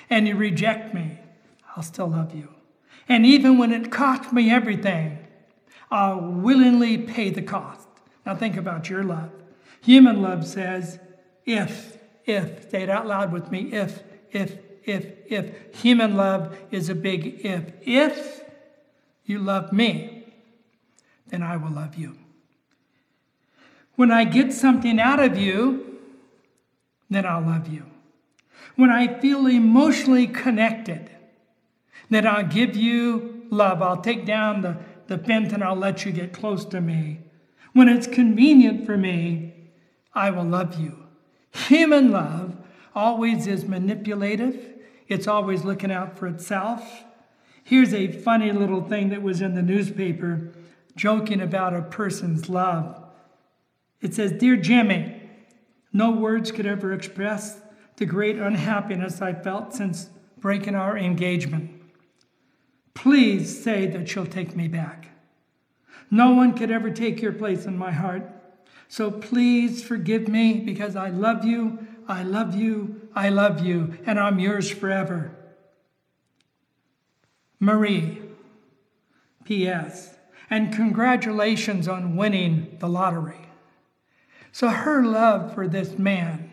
and 0.09 0.29
you 0.29 0.37
reject 0.37 0.95
me, 0.95 1.19
I'll 1.75 1.83
still 1.83 2.07
love 2.07 2.33
you. 2.33 2.49
And 3.09 3.27
even 3.27 3.59
when 3.59 3.73
it 3.73 3.91
costs 3.91 4.33
me 4.33 4.49
everything, 4.49 5.19
I'll 5.91 6.21
willingly 6.21 6.99
pay 6.99 7.31
the 7.31 7.43
cost. 7.43 7.89
Now 8.25 8.37
think 8.37 8.57
about 8.57 8.89
your 8.89 9.03
love. 9.03 9.31
Human 9.83 10.23
love 10.23 10.47
says, 10.47 11.01
if, 11.45 11.99
if, 12.27 12.71
say 12.71 12.85
it 12.85 12.89
out 12.89 13.09
loud 13.09 13.33
with 13.33 13.51
me, 13.51 13.73
if, 13.73 14.05
if, 14.31 14.57
if, 14.85 15.07
if. 15.27 15.75
Human 15.83 16.17
love 16.17 16.57
is 16.71 16.89
a 16.89 16.95
big 16.95 17.45
if. 17.45 17.73
If 17.83 18.45
you 19.25 19.41
love 19.41 19.73
me, 19.73 20.33
then 21.27 21.43
I 21.43 21.57
will 21.57 21.73
love 21.73 21.97
you. 21.97 22.17
When 23.97 24.13
I 24.13 24.23
get 24.23 24.53
something 24.53 25.01
out 25.01 25.19
of 25.19 25.37
you, 25.37 25.94
then 27.11 27.27
I'll 27.27 27.43
love 27.43 27.69
you. 27.69 27.85
When 28.77 28.91
I 28.91 29.21
feel 29.21 29.47
emotionally 29.47 30.27
connected, 30.27 31.11
then 32.11 32.27
I'll 32.27 32.47
give 32.47 32.77
you 32.77 33.47
love. 33.51 33.83
I'll 33.83 34.01
take 34.01 34.27
down 34.27 34.63
the, 34.63 34.79
the 35.07 35.19
fence 35.19 35.53
and 35.53 35.63
I'll 35.63 35.77
let 35.77 36.05
you 36.05 36.13
get 36.13 36.33
close 36.33 36.65
to 36.67 36.81
me. 36.81 37.21
When 37.73 37.89
it's 37.89 38.07
convenient 38.07 38.87
for 38.87 38.97
me, 38.97 39.55
I 40.15 40.31
will 40.31 40.45
love 40.45 40.79
you. 40.79 41.07
Human 41.53 42.11
love 42.11 42.57
always 42.95 43.47
is 43.47 43.65
manipulative, 43.65 44.75
it's 45.09 45.27
always 45.27 45.65
looking 45.65 45.91
out 45.91 46.19
for 46.19 46.27
itself. 46.27 47.05
Here's 47.63 47.95
a 47.95 48.09
funny 48.09 48.53
little 48.53 48.83
thing 48.83 49.09
that 49.09 49.23
was 49.23 49.41
in 49.41 49.55
the 49.55 49.63
newspaper 49.63 50.53
joking 50.97 51.41
about 51.41 51.75
a 51.75 51.83
person's 51.83 52.49
love. 52.49 53.03
It 54.01 54.15
says, 54.15 54.33
Dear 54.33 54.57
Jimmy, 54.57 55.14
no 55.95 56.11
words 56.11 56.51
could 56.51 56.67
ever 56.67 56.93
express 56.93 57.63
the 57.97 58.05
great 58.05 58.37
unhappiness 58.37 59.23
I 59.23 59.33
felt 59.33 59.73
since 59.73 60.11
breaking 60.39 60.75
our 60.75 60.99
engagement. 60.99 61.71
Please 62.93 63.63
say 63.63 63.87
that 63.87 64.13
you'll 64.15 64.27
take 64.27 64.57
me 64.57 64.67
back. 64.67 65.09
No 66.11 66.33
one 66.33 66.55
could 66.55 66.73
ever 66.73 66.91
take 66.91 67.23
your 67.23 67.33
place 67.33 67.65
in 67.65 67.79
my 67.79 67.93
heart. 67.93 68.29
So 68.89 69.11
please 69.11 69.83
forgive 69.85 70.27
me 70.27 70.55
because 70.61 70.97
I 70.97 71.11
love 71.11 71.45
you, 71.45 71.87
I 72.09 72.25
love 72.25 72.57
you, 72.57 73.09
I 73.15 73.29
love 73.29 73.65
you, 73.65 73.97
and 74.05 74.19
I'm 74.19 74.41
yours 74.41 74.69
forever. 74.69 75.37
Marie, 77.61 78.21
P.S. 79.45 80.17
And 80.51 80.75
congratulations 80.75 81.87
on 81.87 82.17
winning 82.17 82.77
the 82.81 82.89
lottery. 82.89 83.49
So 84.55 84.69
her 84.69 85.03
love 85.05 85.53
for 85.53 85.67
this 85.67 85.99
man 85.99 86.49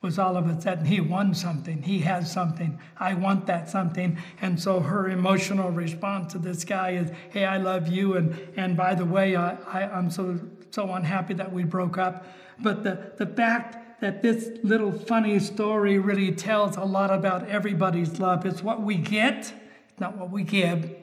was 0.00 0.20
all 0.20 0.36
of 0.36 0.46
a 0.46 0.60
sudden 0.60 0.84
he 0.84 1.00
won 1.00 1.34
something, 1.34 1.82
he 1.82 1.98
has 2.02 2.30
something, 2.30 2.78
I 2.96 3.14
want 3.14 3.46
that 3.46 3.68
something. 3.68 4.18
And 4.40 4.60
so 4.62 4.78
her 4.78 5.08
emotional 5.08 5.72
response 5.72 6.30
to 6.34 6.38
this 6.38 6.64
guy 6.64 6.90
is, 6.90 7.10
hey, 7.30 7.44
I 7.44 7.56
love 7.56 7.88
you. 7.88 8.16
And, 8.16 8.38
and 8.56 8.76
by 8.76 8.94
the 8.94 9.04
way, 9.04 9.34
I, 9.34 9.56
I, 9.66 9.98
am 9.98 10.12
so, 10.12 10.38
so 10.70 10.92
unhappy 10.92 11.34
that 11.34 11.52
we 11.52 11.64
broke 11.64 11.98
up. 11.98 12.24
But 12.60 12.84
the, 12.84 13.10
the 13.16 13.26
fact 13.26 14.00
that 14.00 14.22
this 14.22 14.50
little 14.62 14.92
funny 14.92 15.40
story 15.40 15.98
really 15.98 16.30
tells 16.30 16.76
a 16.76 16.84
lot 16.84 17.12
about 17.12 17.48
everybody's 17.48 18.20
love. 18.20 18.46
It's 18.46 18.62
what 18.62 18.82
we 18.82 18.94
get, 18.94 19.52
not 19.98 20.16
what 20.16 20.30
we 20.30 20.44
give. 20.44 20.94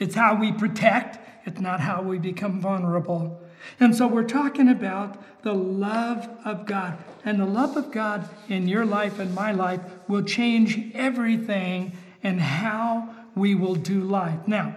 It's 0.00 0.16
how 0.16 0.34
we 0.34 0.50
protect, 0.50 1.20
it's 1.46 1.60
not 1.60 1.78
how 1.78 2.02
we 2.02 2.18
become 2.18 2.60
vulnerable. 2.60 3.40
And 3.78 3.94
so 3.94 4.06
we're 4.06 4.24
talking 4.24 4.68
about 4.68 5.22
the 5.42 5.54
love 5.54 6.28
of 6.44 6.66
God. 6.66 6.98
And 7.24 7.38
the 7.38 7.46
love 7.46 7.76
of 7.76 7.90
God 7.90 8.28
in 8.48 8.68
your 8.68 8.84
life 8.84 9.18
and 9.18 9.34
my 9.34 9.52
life 9.52 9.80
will 10.08 10.22
change 10.22 10.92
everything 10.94 11.92
and 12.22 12.40
how 12.40 13.14
we 13.34 13.54
will 13.54 13.74
do 13.74 14.00
life. 14.00 14.46
Now, 14.46 14.76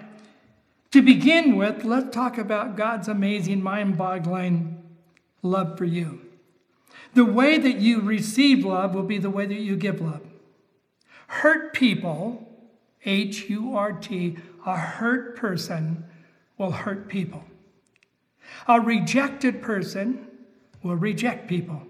to 0.91 1.01
begin 1.01 1.55
with, 1.57 1.83
let's 1.83 2.13
talk 2.13 2.37
about 2.37 2.77
God's 2.77 3.07
amazing, 3.07 3.63
mind 3.63 3.97
boggling 3.97 4.83
love 5.41 5.77
for 5.77 5.85
you. 5.85 6.21
The 7.13 7.25
way 7.25 7.57
that 7.57 7.77
you 7.77 8.01
receive 8.01 8.65
love 8.65 8.93
will 8.95 9.03
be 9.03 9.17
the 9.17 9.29
way 9.29 9.45
that 9.45 9.59
you 9.59 9.75
give 9.75 10.01
love. 10.01 10.21
Hurt 11.27 11.73
people, 11.73 12.47
H 13.05 13.49
U 13.49 13.75
R 13.75 13.93
T, 13.93 14.37
a 14.65 14.77
hurt 14.77 15.35
person 15.35 16.05
will 16.57 16.71
hurt 16.71 17.07
people. 17.07 17.43
A 18.67 18.79
rejected 18.79 19.61
person 19.61 20.27
will 20.81 20.95
reject 20.95 21.47
people. 21.47 21.83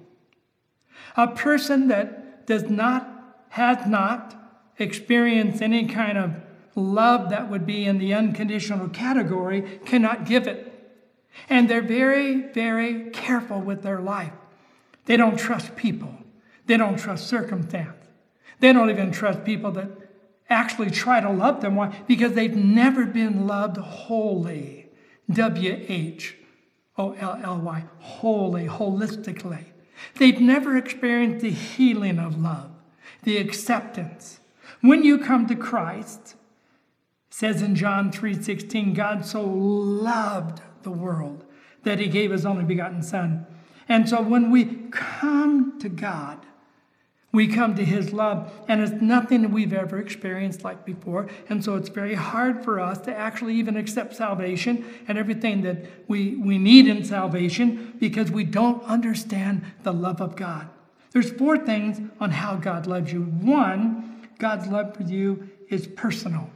A 1.15 1.27
person 1.27 1.88
that 1.89 2.48
does 2.48 2.70
not, 2.70 3.46
has 3.50 3.86
not 3.88 4.36
experienced 4.80 5.62
any 5.62 5.86
kind 5.86 6.18
of 6.18 6.36
love 6.75 7.30
that 7.30 7.50
would 7.50 7.65
be 7.65 7.86
in 7.86 8.00
the 8.00 8.13
unconditional 8.13 8.89
category 8.89 9.80
cannot 9.86 10.25
give 10.25 10.48
it. 10.48 10.70
And 11.50 11.70
they're 11.70 11.82
very, 11.82 12.51
very 12.51 13.10
careful 13.12 13.60
with 13.60 13.84
their 13.84 14.00
life. 14.00 14.34
They 15.06 15.18
don't 15.18 15.38
trust 15.38 15.75
people, 15.75 16.15
they 16.65 16.77
don't 16.77 16.98
trust 16.98 17.27
circumstance. 17.27 17.98
They 18.60 18.72
don't 18.72 18.89
even 18.89 19.12
trust 19.12 19.44
people 19.44 19.72
that 19.72 19.89
actually 20.50 20.89
try 20.89 21.20
to 21.20 21.30
love 21.30 21.60
them. 21.60 21.75
Why? 21.75 22.03
Because 22.08 22.34
they've 22.34 22.56
never 22.56 23.06
been 23.06 23.46
loved 23.46 23.77
wholly. 23.77 24.89
W 25.30 25.86
H 25.89 26.38
O 26.97 27.13
L 27.13 27.39
L 27.43 27.59
Y, 27.59 27.83
wholly, 28.00 28.67
holistically. 28.67 29.65
They've 30.15 30.39
never 30.39 30.77
experienced 30.77 31.41
the 31.41 31.51
healing 31.51 32.19
of 32.19 32.39
love, 32.39 32.71
the 33.23 33.38
acceptance. 33.38 34.39
When 34.81 35.03
you 35.03 35.17
come 35.17 35.47
to 35.47 35.55
Christ, 35.55 36.35
says 37.29 37.62
in 37.62 37.75
John 37.75 38.12
3:16, 38.12 38.93
God 38.93 39.25
so 39.25 39.43
loved 39.43 40.62
the 40.83 40.91
world 40.91 41.45
that 41.83 42.00
he 42.00 42.07
gave 42.07 42.31
his 42.31 42.45
only 42.45 42.63
begotten 42.63 43.01
son. 43.01 43.45
And 43.89 44.07
so 44.07 44.21
when 44.21 44.51
we 44.51 44.65
come 44.91 45.79
to 45.79 45.89
God, 45.89 46.45
we 47.33 47.47
come 47.47 47.75
to 47.75 47.83
his 47.83 48.13
love, 48.13 48.53
and 48.67 48.79
it's 48.79 49.01
nothing 49.01 49.51
we've 49.51 49.73
ever 49.73 49.99
experienced 49.99 50.63
like 50.63 50.85
before. 50.85 51.27
And 51.49 51.63
so 51.63 51.75
it's 51.75 51.89
very 51.89 52.13
hard 52.13 52.63
for 52.63 52.79
us 52.79 52.99
to 52.99 53.13
actually 53.13 53.55
even 53.55 53.75
accept 53.75 54.15
salvation 54.15 54.85
and 55.07 55.17
everything 55.17 55.63
that 55.63 55.83
we, 56.07 56.35
we 56.35 56.59
need 56.59 56.87
in 56.87 57.03
salvation 57.03 57.95
because 57.99 58.29
we 58.29 58.43
don't 58.43 58.83
understand 58.83 59.63
the 59.81 59.91
love 59.91 60.21
of 60.21 60.35
God. 60.35 60.69
There's 61.11 61.31
four 61.31 61.57
things 61.57 61.99
on 62.19 62.29
how 62.29 62.55
God 62.55 62.85
loves 62.85 63.11
you. 63.11 63.23
One, 63.23 64.27
God's 64.37 64.67
love 64.67 64.95
for 64.95 65.03
you 65.03 65.49
is 65.69 65.87
personal. 65.87 66.51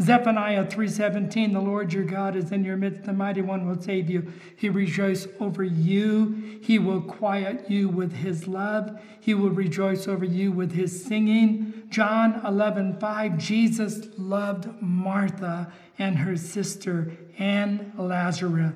Zephaniah 0.00 0.64
3:17 0.64 1.52
The 1.52 1.60
Lord 1.60 1.92
your 1.92 2.04
God 2.04 2.36
is 2.36 2.52
in 2.52 2.64
your 2.64 2.76
midst. 2.76 3.02
The 3.02 3.12
mighty 3.12 3.40
one 3.40 3.66
will 3.66 3.80
save 3.80 4.08
you. 4.08 4.32
He 4.56 4.68
rejoice 4.68 5.26
over 5.40 5.64
you. 5.64 6.60
He 6.62 6.78
will 6.78 7.00
quiet 7.00 7.70
you 7.70 7.88
with 7.88 8.12
his 8.12 8.46
love. 8.46 9.00
He 9.20 9.34
will 9.34 9.50
rejoice 9.50 10.06
over 10.06 10.24
you 10.24 10.52
with 10.52 10.72
his 10.72 11.04
singing. 11.04 11.82
John 11.90 12.40
11:5 12.44 13.38
Jesus 13.38 14.06
loved 14.16 14.80
Martha 14.80 15.72
and 15.98 16.18
her 16.18 16.36
sister 16.36 17.12
and 17.38 17.92
Lazarus. 17.98 18.74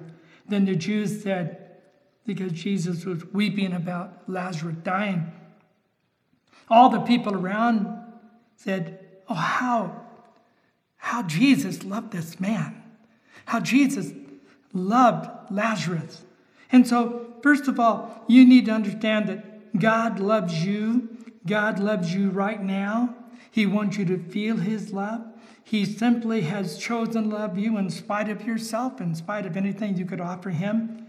Then 0.49 0.65
the 0.65 0.75
Jews 0.75 1.23
said 1.23 1.59
because 2.27 2.53
Jesus 2.53 3.05
was 3.05 3.25
weeping 3.33 3.73
about 3.73 4.29
Lazarus 4.29 4.77
dying 4.83 5.31
all 6.73 6.89
the 6.89 7.01
people 7.01 7.35
around 7.35 7.87
said 8.57 8.99
oh 9.29 9.35
how 9.35 10.02
how 11.03 11.25
Jesus 11.25 11.83
loved 11.83 12.13
this 12.13 12.39
man, 12.39 12.81
how 13.47 13.59
Jesus 13.59 14.13
loved 14.73 15.29
Lazarus. 15.51 16.23
And 16.71 16.87
so, 16.87 17.35
first 17.43 17.67
of 17.67 17.81
all, 17.81 18.25
you 18.29 18.47
need 18.47 18.67
to 18.67 18.71
understand 18.71 19.29
that 19.29 19.79
God 19.79 20.21
loves 20.21 20.65
you. 20.65 21.09
God 21.45 21.81
loves 21.81 22.15
you 22.15 22.31
right 22.31 22.63
now. 22.63 23.17
He 23.51 23.67
wants 23.67 23.99
you 23.99 24.05
to 24.07 24.17
feel 24.17 24.59
His 24.59 24.93
love. 24.93 25.23
He 25.65 25.85
simply 25.85 26.43
has 26.43 26.79
chosen 26.79 27.25
to 27.25 27.37
love 27.37 27.59
you 27.59 27.77
in 27.79 27.91
spite 27.91 28.29
of 28.29 28.47
yourself, 28.47 29.01
in 29.01 29.17
spite 29.17 29.45
of 29.45 29.57
anything 29.57 29.97
you 29.97 30.07
could 30.07 30.21
offer 30.21 30.51
Him. 30.51 31.05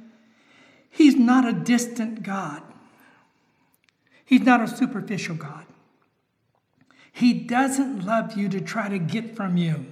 He's 0.90 1.16
not 1.16 1.48
a 1.48 1.54
distant 1.54 2.24
God, 2.24 2.64
He's 4.26 4.42
not 4.42 4.60
a 4.60 4.68
superficial 4.68 5.36
God. 5.36 5.66
He 7.14 7.34
doesn't 7.34 8.06
love 8.06 8.36
you 8.36 8.50
to 8.50 8.60
try 8.60 8.90
to 8.90 8.98
get 8.98 9.36
from 9.36 9.56
you, 9.56 9.86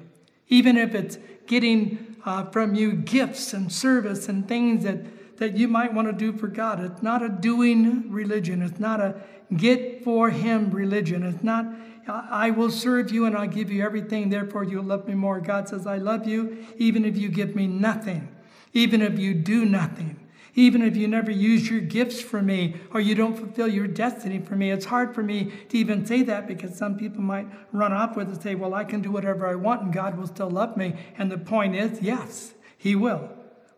even 0.50 0.76
if 0.76 0.96
it's 0.96 1.20
getting 1.46 2.18
uh, 2.26 2.46
from 2.46 2.74
you 2.74 2.94
gifts 2.94 3.54
and 3.54 3.72
service 3.72 4.28
and 4.28 4.48
things 4.48 4.84
that, 4.84 5.38
that 5.38 5.56
you 5.56 5.68
might 5.68 5.94
want 5.94 6.08
to 6.08 6.14
do 6.14 6.36
for 6.36 6.48
God. 6.48 6.84
It's 6.84 7.04
not 7.04 7.22
a 7.22 7.30
doing 7.30 8.12
religion, 8.12 8.64
it's 8.64 8.80
not 8.80 9.00
a 9.00 9.22
get 9.56 10.04
for 10.04 10.30
Him 10.30 10.72
religion. 10.72 11.24
It's 11.24 11.44
not, 11.44 11.66
I 12.08 12.50
will 12.50 12.72
serve 12.72 13.12
you 13.12 13.26
and 13.26 13.38
I'll 13.38 13.48
give 13.48 13.72
you 13.72 13.84
everything, 13.84 14.30
therefore 14.30 14.64
you'll 14.64 14.84
love 14.84 15.08
me 15.08 15.14
more. 15.14 15.40
God 15.40 15.70
says, 15.70 15.86
I 15.86 15.98
love 15.98 16.28
you 16.28 16.66
even 16.78 17.06
if 17.06 17.18
you 17.18 17.30
give 17.30 17.56
me 17.56 17.68
nothing, 17.68 18.36
even 18.74 19.02
if 19.02 19.20
you 19.20 19.34
do 19.36 19.66
nothing. 19.66 20.21
Even 20.54 20.82
if 20.82 20.98
you 20.98 21.08
never 21.08 21.32
use 21.32 21.70
your 21.70 21.80
gifts 21.80 22.20
for 22.20 22.42
me 22.42 22.76
or 22.94 23.00
you 23.00 23.16
don't 23.16 23.38
fulfill 23.38 23.70
your 23.70 23.88
destiny 23.88 24.40
for 24.40 24.56
me, 24.56 24.72
it's 24.72 24.86
hard 24.86 25.16
for 25.16 25.24
me 25.24 25.52
to 25.70 25.78
even 25.78 26.06
say 26.06 26.24
that 26.24 26.48
because 26.48 26.76
some 26.76 26.98
people 26.98 27.22
might 27.22 27.48
run 27.72 27.94
off 27.94 28.18
with 28.18 28.28
it 28.28 28.34
and 28.34 28.44
say, 28.44 28.56
Well, 28.56 28.74
I 28.74 28.84
can 28.84 29.02
do 29.02 29.12
whatever 29.12 29.48
I 29.48 29.56
want 29.56 29.82
and 29.82 29.94
God 29.94 30.18
will 30.18 30.28
still 30.28 30.50
love 30.50 30.76
me. 30.76 30.96
And 31.18 31.32
the 31.32 31.38
point 31.38 31.76
is, 31.76 32.02
yes, 32.02 32.54
He 32.78 32.96
will. 32.96 33.30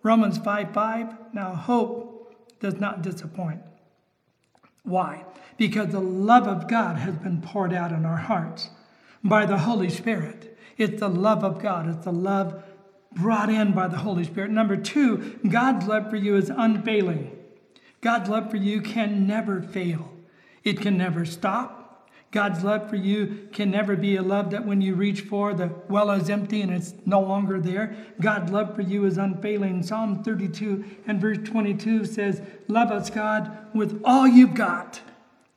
Romans 0.01 0.37
5 0.39 0.73
5. 0.73 1.33
Now, 1.33 1.53
hope 1.53 2.35
does 2.59 2.79
not 2.79 3.01
disappoint. 3.01 3.61
Why? 4.83 5.25
Because 5.57 5.89
the 5.89 5.99
love 5.99 6.47
of 6.47 6.67
God 6.67 6.97
has 6.97 7.15
been 7.15 7.41
poured 7.41 7.73
out 7.73 7.91
in 7.91 8.05
our 8.05 8.17
hearts 8.17 8.69
by 9.23 9.45
the 9.45 9.59
Holy 9.59 9.89
Spirit. 9.89 10.57
It's 10.77 10.99
the 10.99 11.09
love 11.09 11.43
of 11.43 11.61
God, 11.61 11.87
it's 11.87 12.05
the 12.05 12.11
love 12.11 12.63
brought 13.15 13.49
in 13.49 13.73
by 13.73 13.87
the 13.87 13.97
Holy 13.97 14.23
Spirit. 14.23 14.51
Number 14.51 14.77
two, 14.77 15.39
God's 15.47 15.87
love 15.87 16.09
for 16.09 16.15
you 16.15 16.35
is 16.35 16.49
unfailing. 16.49 17.37
God's 18.01 18.29
love 18.29 18.51
for 18.51 18.57
you 18.57 18.81
can 18.81 19.25
never 19.27 19.61
fail, 19.61 20.11
it 20.63 20.79
can 20.81 20.97
never 20.97 21.25
stop. 21.25 21.79
God's 22.31 22.63
love 22.63 22.89
for 22.89 22.95
you 22.95 23.47
can 23.53 23.69
never 23.69 23.95
be 23.95 24.15
a 24.15 24.23
love 24.23 24.49
that 24.49 24.65
when 24.65 24.81
you 24.81 24.95
reach 24.95 25.21
for, 25.21 25.53
the 25.53 25.69
well 25.87 26.09
is 26.09 26.31
empty 26.31 26.63
and 26.63 26.73
it's 26.73 26.95
no 27.05 27.21
longer 27.21 27.59
there. 27.59 27.95
God's 28.19 28.51
love 28.51 28.75
for 28.75 28.81
you 28.81 29.05
is 29.05 29.19
unfailing. 29.19 29.83
Psalm 29.83 30.23
32 30.23 30.83
and 31.05 31.21
verse 31.21 31.37
22 31.43 32.05
says, 32.05 32.41
Love 32.67 32.89
us, 32.89 33.11
God, 33.11 33.55
with 33.75 34.01
all 34.03 34.27
you've 34.27 34.55
got. 34.55 34.99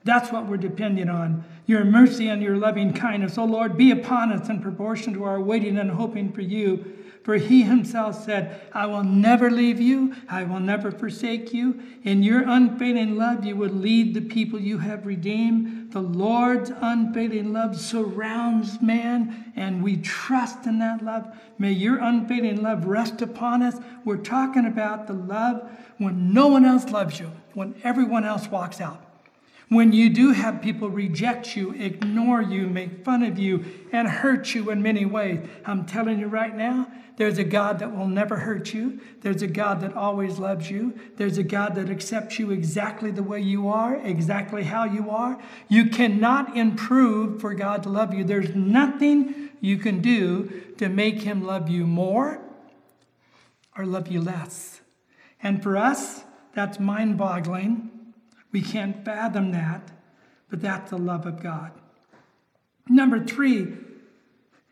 That's 0.04 0.30
what 0.30 0.46
we're 0.46 0.58
depending 0.58 1.08
on. 1.08 1.44
Your 1.64 1.82
mercy 1.82 2.28
and 2.28 2.42
your 2.42 2.58
loving 2.58 2.92
kindness. 2.92 3.38
Oh 3.38 3.46
Lord, 3.46 3.78
be 3.78 3.90
upon 3.90 4.30
us 4.30 4.50
in 4.50 4.60
proportion 4.60 5.14
to 5.14 5.25
our 5.25 5.40
waiting 5.40 5.78
and 5.78 5.90
hoping 5.90 6.30
for 6.30 6.42
you. 6.42 6.95
For 7.26 7.38
he 7.38 7.64
himself 7.64 8.25
said, 8.25 8.61
I 8.73 8.87
will 8.87 9.02
never 9.02 9.50
leave 9.50 9.80
you, 9.80 10.14
I 10.28 10.45
will 10.45 10.61
never 10.61 10.92
forsake 10.92 11.52
you. 11.52 11.83
In 12.04 12.23
your 12.23 12.49
unfailing 12.49 13.16
love, 13.16 13.45
you 13.45 13.56
will 13.56 13.68
lead 13.68 14.14
the 14.14 14.21
people 14.21 14.61
you 14.61 14.78
have 14.78 15.06
redeemed 15.06 15.90
The 15.90 16.02
Lord's 16.02 16.71
unfailing 16.71 17.52
love 17.52 17.80
surrounds 17.80 18.80
man, 18.80 19.52
and 19.56 19.83
we 19.83 19.97
trust 19.97 20.66
in 20.66 20.78
that 20.78 21.04
love. 21.04 21.37
May 21.59 21.73
your 21.73 21.99
unfailing 21.99 22.62
love 22.62 22.87
rest 22.87 23.21
upon 23.21 23.61
us. 23.61 23.75
We're 24.04 24.18
talking 24.18 24.64
about 24.64 25.09
the 25.09 25.14
love 25.14 25.68
when 25.99 26.33
no 26.33 26.47
one 26.47 26.64
else 26.64 26.90
loves 26.90 27.18
you, 27.18 27.33
when 27.54 27.75
everyone 27.83 28.25
else 28.25 28.47
walks 28.47 28.80
out. 28.80 29.05
When 29.68 29.92
you 29.92 30.11
do 30.11 30.30
have 30.30 30.62
people 30.62 30.88
reject 30.88 31.56
you, 31.56 31.73
ignore 31.73 32.40
you, 32.40 32.68
make 32.68 33.04
fun 33.04 33.25
of 33.25 33.37
you, 33.37 33.64
and 33.90 34.06
hurt 34.06 34.54
you 34.54 34.70
in 34.70 34.80
many 34.80 35.04
ways, 35.04 35.44
I'm 35.64 35.87
telling 35.87 36.20
you 36.20 36.28
right 36.28 36.54
now, 36.54 36.87
there's 37.16 37.38
a 37.38 37.44
God 37.44 37.80
that 37.80 37.96
will 37.96 38.06
never 38.06 38.37
hurt 38.37 38.73
you. 38.73 39.00
There's 39.23 39.42
a 39.42 39.46
God 39.46 39.80
that 39.80 39.96
always 39.96 40.38
loves 40.38 40.70
you. 40.70 40.96
There's 41.16 41.38
a 41.38 41.42
God 41.42 41.75
that 41.75 41.90
accepts 41.90 42.38
you 42.38 42.50
exactly 42.50 43.11
the 43.11 43.23
way 43.23 43.40
you 43.40 43.68
are, 43.68 43.96
exactly 43.96 44.64
how 44.64 44.85
you 44.85 45.11
are. 45.11 45.42
You 45.68 45.87
cannot 45.87 46.56
improve 46.56 47.40
for 47.40 47.54
God 47.54 47.82
to 47.85 47.88
love 47.88 48.14
you. 48.14 48.23
There's 48.23 48.54
nothing 48.54 49.49
you 49.61 49.78
can 49.78 50.00
do 50.00 50.75
to 50.76 50.88
make 50.90 51.23
Him 51.23 51.44
love 51.44 51.70
you 51.70 51.87
more 51.87 52.40
or 53.76 53.87
love 53.87 54.08
you 54.08 54.20
less. 54.20 54.82
And 55.42 55.62
for 55.62 55.76
us, 55.76 56.23
that's 56.54 56.78
mind 56.78 57.16
boggling 57.16 57.95
we 58.56 58.62
can't 58.62 59.04
fathom 59.04 59.52
that, 59.52 59.90
but 60.48 60.62
that's 60.62 60.88
the 60.88 60.96
love 60.96 61.26
of 61.26 61.42
God. 61.42 61.72
Number 62.88 63.22
three, 63.22 63.75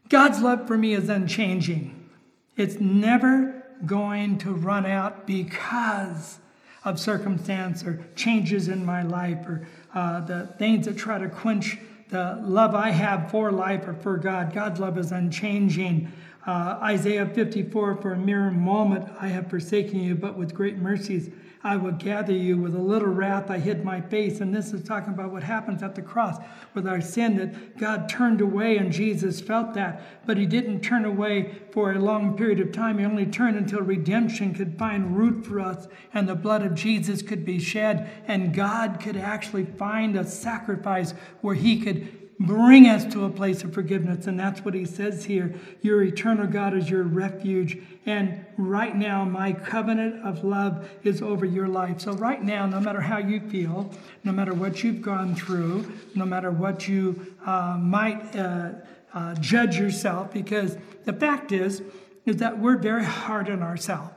God's 0.09 0.41
love 0.41 0.67
for 0.67 0.79
me 0.79 0.95
is 0.95 1.11
unchanging. 1.11 2.09
It's 2.57 2.81
never 2.81 3.63
going 3.85 4.39
to 4.39 4.55
run 4.55 4.87
out 4.87 5.27
because 5.27 6.39
of 6.83 6.99
circumstance 6.99 7.85
or 7.85 8.03
changes 8.17 8.69
in 8.69 8.87
my 8.87 9.03
life 9.03 9.47
or 9.47 9.69
uh, 9.95 10.21
the 10.21 10.47
things 10.59 10.87
that 10.87 10.97
try 10.97 11.19
to 11.19 11.29
quench 11.29 11.77
the 12.09 12.41
love 12.43 12.75
I 12.75 12.89
have 12.89 13.31
for 13.31 13.53
life 13.53 13.87
or 13.87 13.93
for 13.93 14.17
God. 14.17 14.55
God's 14.55 14.81
love 14.81 14.97
is 14.97 15.13
unchanging. 15.13 16.11
Uh, 16.47 16.79
Isaiah 16.83 17.27
54 17.27 17.97
For 17.97 18.15
a 18.15 18.19
mere 18.19 18.51
moment 18.51 19.11
I 19.21 19.29
have 19.29 19.51
forsaken 19.51 20.01
you, 20.01 20.15
but 20.15 20.39
with 20.39 20.55
great 20.55 20.79
mercies 20.79 21.29
I 21.67 21.77
will 21.77 21.93
gather 21.93 22.35
you. 22.35 22.59
With 22.59 22.75
a 22.75 22.79
little 22.79 23.09
wrath 23.09 23.51
I 23.51 23.59
hid 23.59 23.85
my 23.85 24.03
face. 24.03 24.41
And 24.41 24.55
this 24.55 24.75
is 24.75 24.83
talking 24.83 25.15
about 25.15 25.33
what 25.33 25.43
happens 25.43 25.83
at 25.83 25.95
the 25.95 26.03
cross 26.03 26.37
with 26.75 26.87
our 26.87 27.01
sin 27.01 27.37
that 27.37 27.79
God 27.79 28.07
turned 28.07 28.43
away 28.43 28.77
and 28.77 28.93
Jesus 28.93 29.41
felt 29.41 29.73
that. 29.73 30.03
But 30.27 30.37
he 30.37 30.45
didn't 30.45 30.83
turn 30.83 31.07
away 31.07 31.55
for 31.73 31.91
a 31.91 31.99
long 31.99 32.37
period 32.37 32.61
of 32.61 32.71
time. 32.71 32.99
He 32.99 33.07
only 33.07 33.25
turned 33.25 33.57
until 33.57 33.81
redemption 33.81 34.55
could 34.55 34.79
find 34.79 35.17
root 35.17 35.47
for 35.47 35.59
us 35.59 35.89
and 36.13 36.29
the 36.29 36.35
blood 36.35 36.63
of 36.63 36.75
Jesus 36.75 37.23
could 37.23 37.47
be 37.47 37.59
shed 37.59 38.11
and 38.27 38.53
God 38.53 39.01
could 39.01 39.17
actually 39.17 39.65
find 39.65 40.17
a 40.17 40.25
sacrifice 40.25 41.15
where 41.41 41.55
he 41.55 41.81
could 41.81 42.24
bring 42.39 42.87
us 42.87 43.05
to 43.13 43.25
a 43.25 43.31
place 43.31 43.63
of 43.63 43.73
forgiveness. 43.73 44.27
And 44.27 44.39
that's 44.39 44.65
what 44.65 44.75
he 44.75 44.85
says 44.85 45.25
here. 45.25 45.55
Your 45.83 46.03
eternal 46.03 46.47
God 46.47 46.77
is 46.77 46.91
your 46.91 47.05
refuge. 47.05 47.79
And 48.07 48.45
right 48.57 48.95
now, 48.95 49.25
my 49.25 49.53
covenant 49.53 50.25
of 50.25 50.45
love 50.45 50.89
is 51.03 51.23
over 51.23 51.47
your 51.47 51.69
life. 51.69 52.01
So, 52.01 52.13
right 52.13 52.43
now, 52.43 52.67
no 52.67 52.81
matter 52.81 53.01
how 53.01 53.19
you 53.19 53.41
feel, 53.41 53.91
no 54.25 54.33
matter 54.33 54.53
what 54.53 54.83
you've 54.83 55.01
gone 55.01 55.35
through, 55.35 55.91
no 56.15 56.27
matter 56.27 56.51
what 56.51 56.89
you 56.89 57.35
uh, 57.47 57.79
might 57.81 58.37
uh, 58.37 58.73
uh, 59.13 59.35
judge 59.37 59.79
yourself, 59.79 60.33
because 60.33 60.77
the 61.05 61.13
fact 61.13 61.53
is, 61.53 61.83
is 62.27 62.37
that 62.39 62.59
we're 62.59 62.79
very 62.79 63.05
hard 63.05 63.49
on 63.49 63.63
ourselves. 63.63 64.13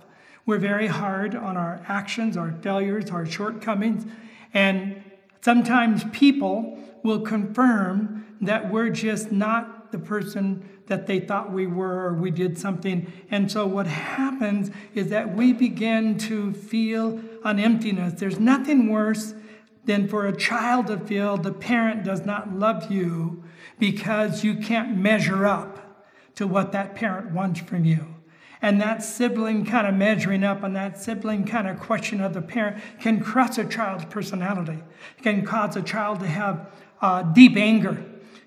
We're 0.46 0.60
very 0.60 0.88
hard 0.88 1.36
on 1.36 1.58
our 1.58 1.82
actions, 1.88 2.38
our 2.38 2.54
failures, 2.62 3.12
our 3.12 3.26
shortcomings. 3.26 4.10
And 4.54 5.04
sometimes 5.42 6.04
people 6.12 6.78
will 7.04 7.22
confirm 7.22 8.36
that 8.42 8.72
we're 8.72 8.90
just 8.90 9.32
not 9.32 9.92
the 9.92 10.00
person 10.00 10.68
that 10.88 11.08
they 11.08 11.20
thought 11.20 11.52
we 11.52 11.68
were 11.68 12.08
or 12.08 12.14
we 12.14 12.32
did 12.32 12.58
something. 12.58 13.12
And 13.30 13.52
so 13.52 13.66
what 13.66 13.88
happens 13.88 14.72
is 14.94 15.10
that 15.10 15.36
we 15.36 15.54
begin 15.54 16.18
to 16.20 16.54
feel 16.54 17.20
an 17.44 17.60
emptiness. 17.60 18.20
There's 18.20 18.40
nothing 18.40 18.90
worse 18.90 19.34
than 19.86 20.08
for 20.08 20.28
a 20.28 20.36
child 20.36 20.88
to 20.88 20.98
feel 20.98 21.38
the 21.38 21.54
parent 21.54 22.04
does 22.04 22.26
not 22.26 22.54
love 22.54 22.92
you 22.92 23.44
because 23.80 24.44
you 24.44 24.56
can't 24.56 24.98
measure 24.98 25.46
up 25.46 26.06
to 26.36 26.46
what 26.46 26.72
that 26.74 26.96
parent 26.96 27.32
wants 27.32 27.60
from 27.62 27.86
you. 27.86 28.17
And 28.62 28.82
that 28.82 29.04
sibling 29.04 29.66
kind 29.66 29.88
of 29.88 29.94
measuring 29.94 30.44
up 30.44 30.64
and 30.64 30.76
that 30.76 31.00
sibling 31.00 31.46
kind 31.46 31.68
of 31.68 31.80
question 31.80 32.22
of 32.22 32.34
the 32.34 32.42
parent 32.42 32.82
can 33.00 33.20
crush 33.20 33.58
a 33.58 33.66
child's 33.66 34.06
personality, 34.06 34.80
can 35.22 35.46
cause 35.46 35.76
a 35.76 35.82
child 35.82 36.20
to 36.22 36.28
have 36.28 36.72
uh, 37.02 37.22
deep 37.22 37.56
anger, 37.56 38.04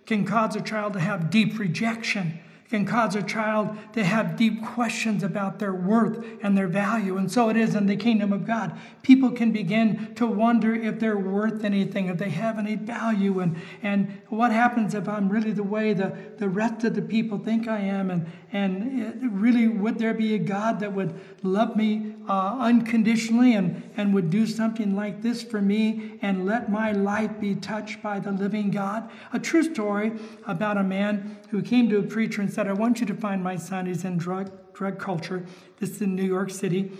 can 0.06 0.24
cause 0.24 0.56
a 0.56 0.60
child 0.60 0.94
to 0.94 1.00
have 1.00 1.30
deep 1.30 1.58
rejection, 1.58 2.40
can 2.70 2.86
cause 2.86 3.16
a 3.16 3.22
child 3.22 3.76
to 3.92 4.04
have 4.04 4.36
deep 4.36 4.64
questions 4.64 5.24
about 5.24 5.58
their 5.58 5.74
worth 5.74 6.24
and 6.40 6.56
their 6.56 6.68
value. 6.68 7.16
And 7.16 7.30
so 7.30 7.48
it 7.48 7.56
is 7.56 7.74
in 7.74 7.86
the 7.86 7.96
kingdom 7.96 8.32
of 8.32 8.46
God. 8.46 8.78
People 9.02 9.32
can 9.32 9.50
begin 9.50 10.14
to 10.14 10.26
wonder 10.26 10.72
if 10.72 11.00
they're 11.00 11.18
worth 11.18 11.64
anything, 11.64 12.06
if 12.06 12.18
they 12.18 12.30
have 12.30 12.60
any 12.60 12.76
value, 12.76 13.40
and, 13.40 13.56
and 13.82 14.22
what 14.28 14.52
happens 14.52 14.94
if 14.94 15.08
I'm 15.08 15.28
really 15.28 15.50
the 15.50 15.64
way 15.64 15.92
the, 15.94 16.16
the 16.38 16.48
rest 16.48 16.84
of 16.84 16.94
the 16.94 17.02
people 17.02 17.38
think 17.38 17.66
I 17.66 17.80
am. 17.80 18.08
And, 18.08 18.30
and 18.52 19.40
really, 19.40 19.66
would 19.66 19.98
there 19.98 20.14
be 20.14 20.34
a 20.34 20.38
God 20.38 20.78
that 20.78 20.92
would 20.92 21.18
love 21.42 21.74
me 21.74 22.14
uh, 22.28 22.56
unconditionally 22.60 23.54
and, 23.54 23.82
and 23.96 24.14
would 24.14 24.30
do 24.30 24.46
something 24.46 24.94
like 24.94 25.22
this 25.22 25.42
for 25.42 25.60
me 25.60 26.18
and 26.22 26.46
let 26.46 26.70
my 26.70 26.92
life 26.92 27.40
be 27.40 27.56
touched 27.56 28.00
by 28.00 28.20
the 28.20 28.30
living 28.30 28.70
God? 28.70 29.10
A 29.32 29.40
true 29.40 29.64
story 29.64 30.12
about 30.46 30.76
a 30.76 30.84
man 30.84 31.36
who 31.50 31.62
came 31.62 31.88
to 31.88 31.98
a 31.98 32.02
preacher 32.02 32.40
and 32.40 32.52
said, 32.52 32.59
I 32.66 32.72
want 32.72 33.00
you 33.00 33.06
to 33.06 33.14
find 33.14 33.42
my 33.42 33.56
son. 33.56 33.86
He's 33.86 34.04
in 34.04 34.16
drug, 34.16 34.50
drug 34.72 34.98
culture. 34.98 35.44
This 35.78 35.90
is 35.90 36.02
in 36.02 36.14
New 36.16 36.24
York 36.24 36.50
City. 36.50 36.92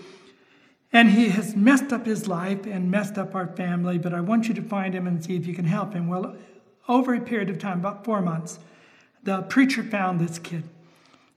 And 0.93 1.11
he 1.11 1.29
has 1.29 1.55
messed 1.55 1.93
up 1.93 2.05
his 2.05 2.27
life 2.27 2.65
and 2.65 2.91
messed 2.91 3.17
up 3.17 3.33
our 3.33 3.47
family, 3.47 3.97
but 3.97 4.13
I 4.13 4.21
want 4.21 4.47
you 4.47 4.53
to 4.55 4.61
find 4.61 4.93
him 4.93 5.07
and 5.07 5.23
see 5.23 5.35
if 5.35 5.47
you 5.47 5.53
can 5.53 5.65
help 5.65 5.93
him. 5.93 6.07
Well, 6.07 6.35
over 6.87 7.13
a 7.13 7.21
period 7.21 7.49
of 7.49 7.59
time, 7.59 7.79
about 7.79 8.03
four 8.03 8.21
months, 8.21 8.59
the 9.23 9.43
preacher 9.43 9.83
found 9.83 10.19
this 10.19 10.37
kid 10.37 10.63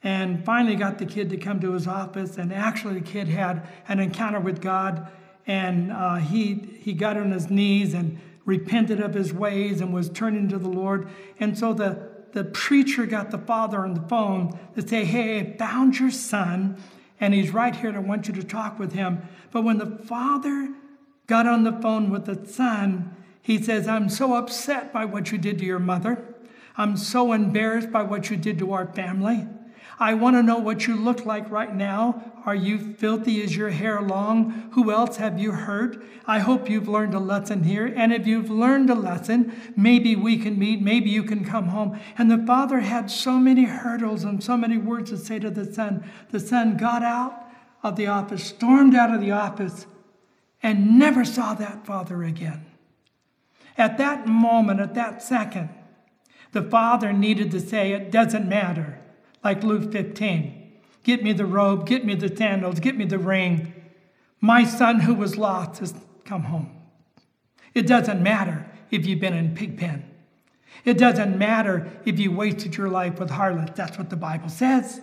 and 0.02 0.44
finally 0.44 0.74
got 0.74 0.98
the 0.98 1.06
kid 1.06 1.30
to 1.30 1.36
come 1.36 1.60
to 1.60 1.72
his 1.72 1.86
office. 1.86 2.36
And 2.36 2.52
actually, 2.52 2.94
the 2.94 3.06
kid 3.06 3.28
had 3.28 3.66
an 3.88 4.00
encounter 4.00 4.40
with 4.40 4.60
God, 4.60 5.08
and 5.46 5.92
uh, 5.92 6.16
he, 6.16 6.54
he 6.54 6.92
got 6.92 7.16
on 7.16 7.30
his 7.30 7.48
knees 7.48 7.94
and 7.94 8.18
repented 8.44 9.00
of 9.00 9.14
his 9.14 9.32
ways 9.32 9.80
and 9.80 9.94
was 9.94 10.10
turning 10.10 10.48
to 10.48 10.58
the 10.58 10.68
Lord. 10.68 11.08
And 11.40 11.56
so 11.56 11.72
the 11.72 12.13
the 12.34 12.44
preacher 12.44 13.06
got 13.06 13.30
the 13.30 13.38
father 13.38 13.78
on 13.78 13.94
the 13.94 14.02
phone 14.02 14.58
to 14.74 14.86
say, 14.86 15.04
Hey, 15.04 15.40
I 15.40 15.56
found 15.56 15.98
your 15.98 16.10
son, 16.10 16.76
and 17.20 17.32
he's 17.32 17.52
right 17.52 17.74
here, 17.74 17.88
and 17.88 17.96
I 17.96 18.00
want 18.00 18.28
you 18.28 18.34
to 18.34 18.42
talk 18.42 18.78
with 18.78 18.92
him. 18.92 19.22
But 19.52 19.62
when 19.62 19.78
the 19.78 19.86
father 19.86 20.74
got 21.28 21.46
on 21.46 21.62
the 21.62 21.72
phone 21.72 22.10
with 22.10 22.26
the 22.26 22.46
son, 22.46 23.16
he 23.40 23.62
says, 23.62 23.86
I'm 23.86 24.08
so 24.08 24.34
upset 24.34 24.92
by 24.92 25.04
what 25.04 25.30
you 25.30 25.38
did 25.38 25.58
to 25.60 25.64
your 25.64 25.78
mother. 25.78 26.34
I'm 26.76 26.96
so 26.96 27.32
embarrassed 27.32 27.92
by 27.92 28.02
what 28.02 28.30
you 28.30 28.36
did 28.36 28.58
to 28.58 28.72
our 28.72 28.86
family. 28.86 29.46
I 29.98 30.14
want 30.14 30.34
to 30.36 30.42
know 30.42 30.58
what 30.58 30.86
you 30.86 30.96
look 30.96 31.24
like 31.24 31.50
right 31.50 31.74
now. 31.74 32.32
Are 32.44 32.54
you 32.54 32.78
filthy? 32.94 33.40
Is 33.40 33.56
your 33.56 33.70
hair 33.70 34.02
long? 34.02 34.70
Who 34.72 34.90
else 34.90 35.18
have 35.18 35.38
you 35.38 35.52
hurt? 35.52 36.04
I 36.26 36.40
hope 36.40 36.68
you've 36.68 36.88
learned 36.88 37.14
a 37.14 37.20
lesson 37.20 37.62
here. 37.62 37.86
And 37.86 38.12
if 38.12 38.26
you've 38.26 38.50
learned 38.50 38.90
a 38.90 38.94
lesson, 38.94 39.54
maybe 39.76 40.16
we 40.16 40.36
can 40.36 40.58
meet, 40.58 40.82
maybe 40.82 41.10
you 41.10 41.22
can 41.22 41.44
come 41.44 41.68
home. 41.68 41.98
And 42.18 42.30
the 42.30 42.44
father 42.44 42.80
had 42.80 43.10
so 43.10 43.38
many 43.38 43.64
hurdles 43.64 44.24
and 44.24 44.42
so 44.42 44.56
many 44.56 44.78
words 44.78 45.10
to 45.10 45.18
say 45.18 45.38
to 45.38 45.50
the 45.50 45.72
son. 45.72 46.04
The 46.30 46.40
son 46.40 46.76
got 46.76 47.02
out 47.02 47.46
of 47.82 47.96
the 47.96 48.08
office, 48.08 48.44
stormed 48.44 48.94
out 48.94 49.14
of 49.14 49.20
the 49.20 49.30
office, 49.30 49.86
and 50.62 50.98
never 50.98 51.24
saw 51.24 51.54
that 51.54 51.86
father 51.86 52.24
again. 52.24 52.66
At 53.78 53.98
that 53.98 54.26
moment, 54.26 54.80
at 54.80 54.94
that 54.94 55.22
second, 55.22 55.68
the 56.52 56.62
father 56.62 57.12
needed 57.12 57.50
to 57.52 57.60
say, 57.60 57.92
It 57.92 58.10
doesn't 58.10 58.48
matter 58.48 59.00
like 59.44 59.62
Luke 59.62 59.92
15. 59.92 60.72
Get 61.04 61.22
me 61.22 61.34
the 61.34 61.44
robe, 61.44 61.86
get 61.86 62.04
me 62.04 62.14
the 62.14 62.34
sandals, 62.34 62.80
get 62.80 62.96
me 62.96 63.04
the 63.04 63.18
ring. 63.18 63.74
My 64.40 64.64
son 64.64 65.00
who 65.00 65.14
was 65.14 65.36
lost 65.36 65.80
has 65.80 65.94
come 66.24 66.44
home. 66.44 66.74
It 67.74 67.86
doesn't 67.86 68.22
matter 68.22 68.66
if 68.90 69.06
you've 69.06 69.20
been 69.20 69.34
in 69.34 69.54
pig 69.54 69.78
pen. 69.78 70.10
It 70.84 70.98
doesn't 70.98 71.38
matter 71.38 71.90
if 72.04 72.18
you 72.18 72.32
wasted 72.32 72.76
your 72.76 72.88
life 72.88 73.18
with 73.18 73.30
harlots. 73.30 73.72
That's 73.74 73.98
what 73.98 74.10
the 74.10 74.16
Bible 74.16 74.48
says. 74.48 75.00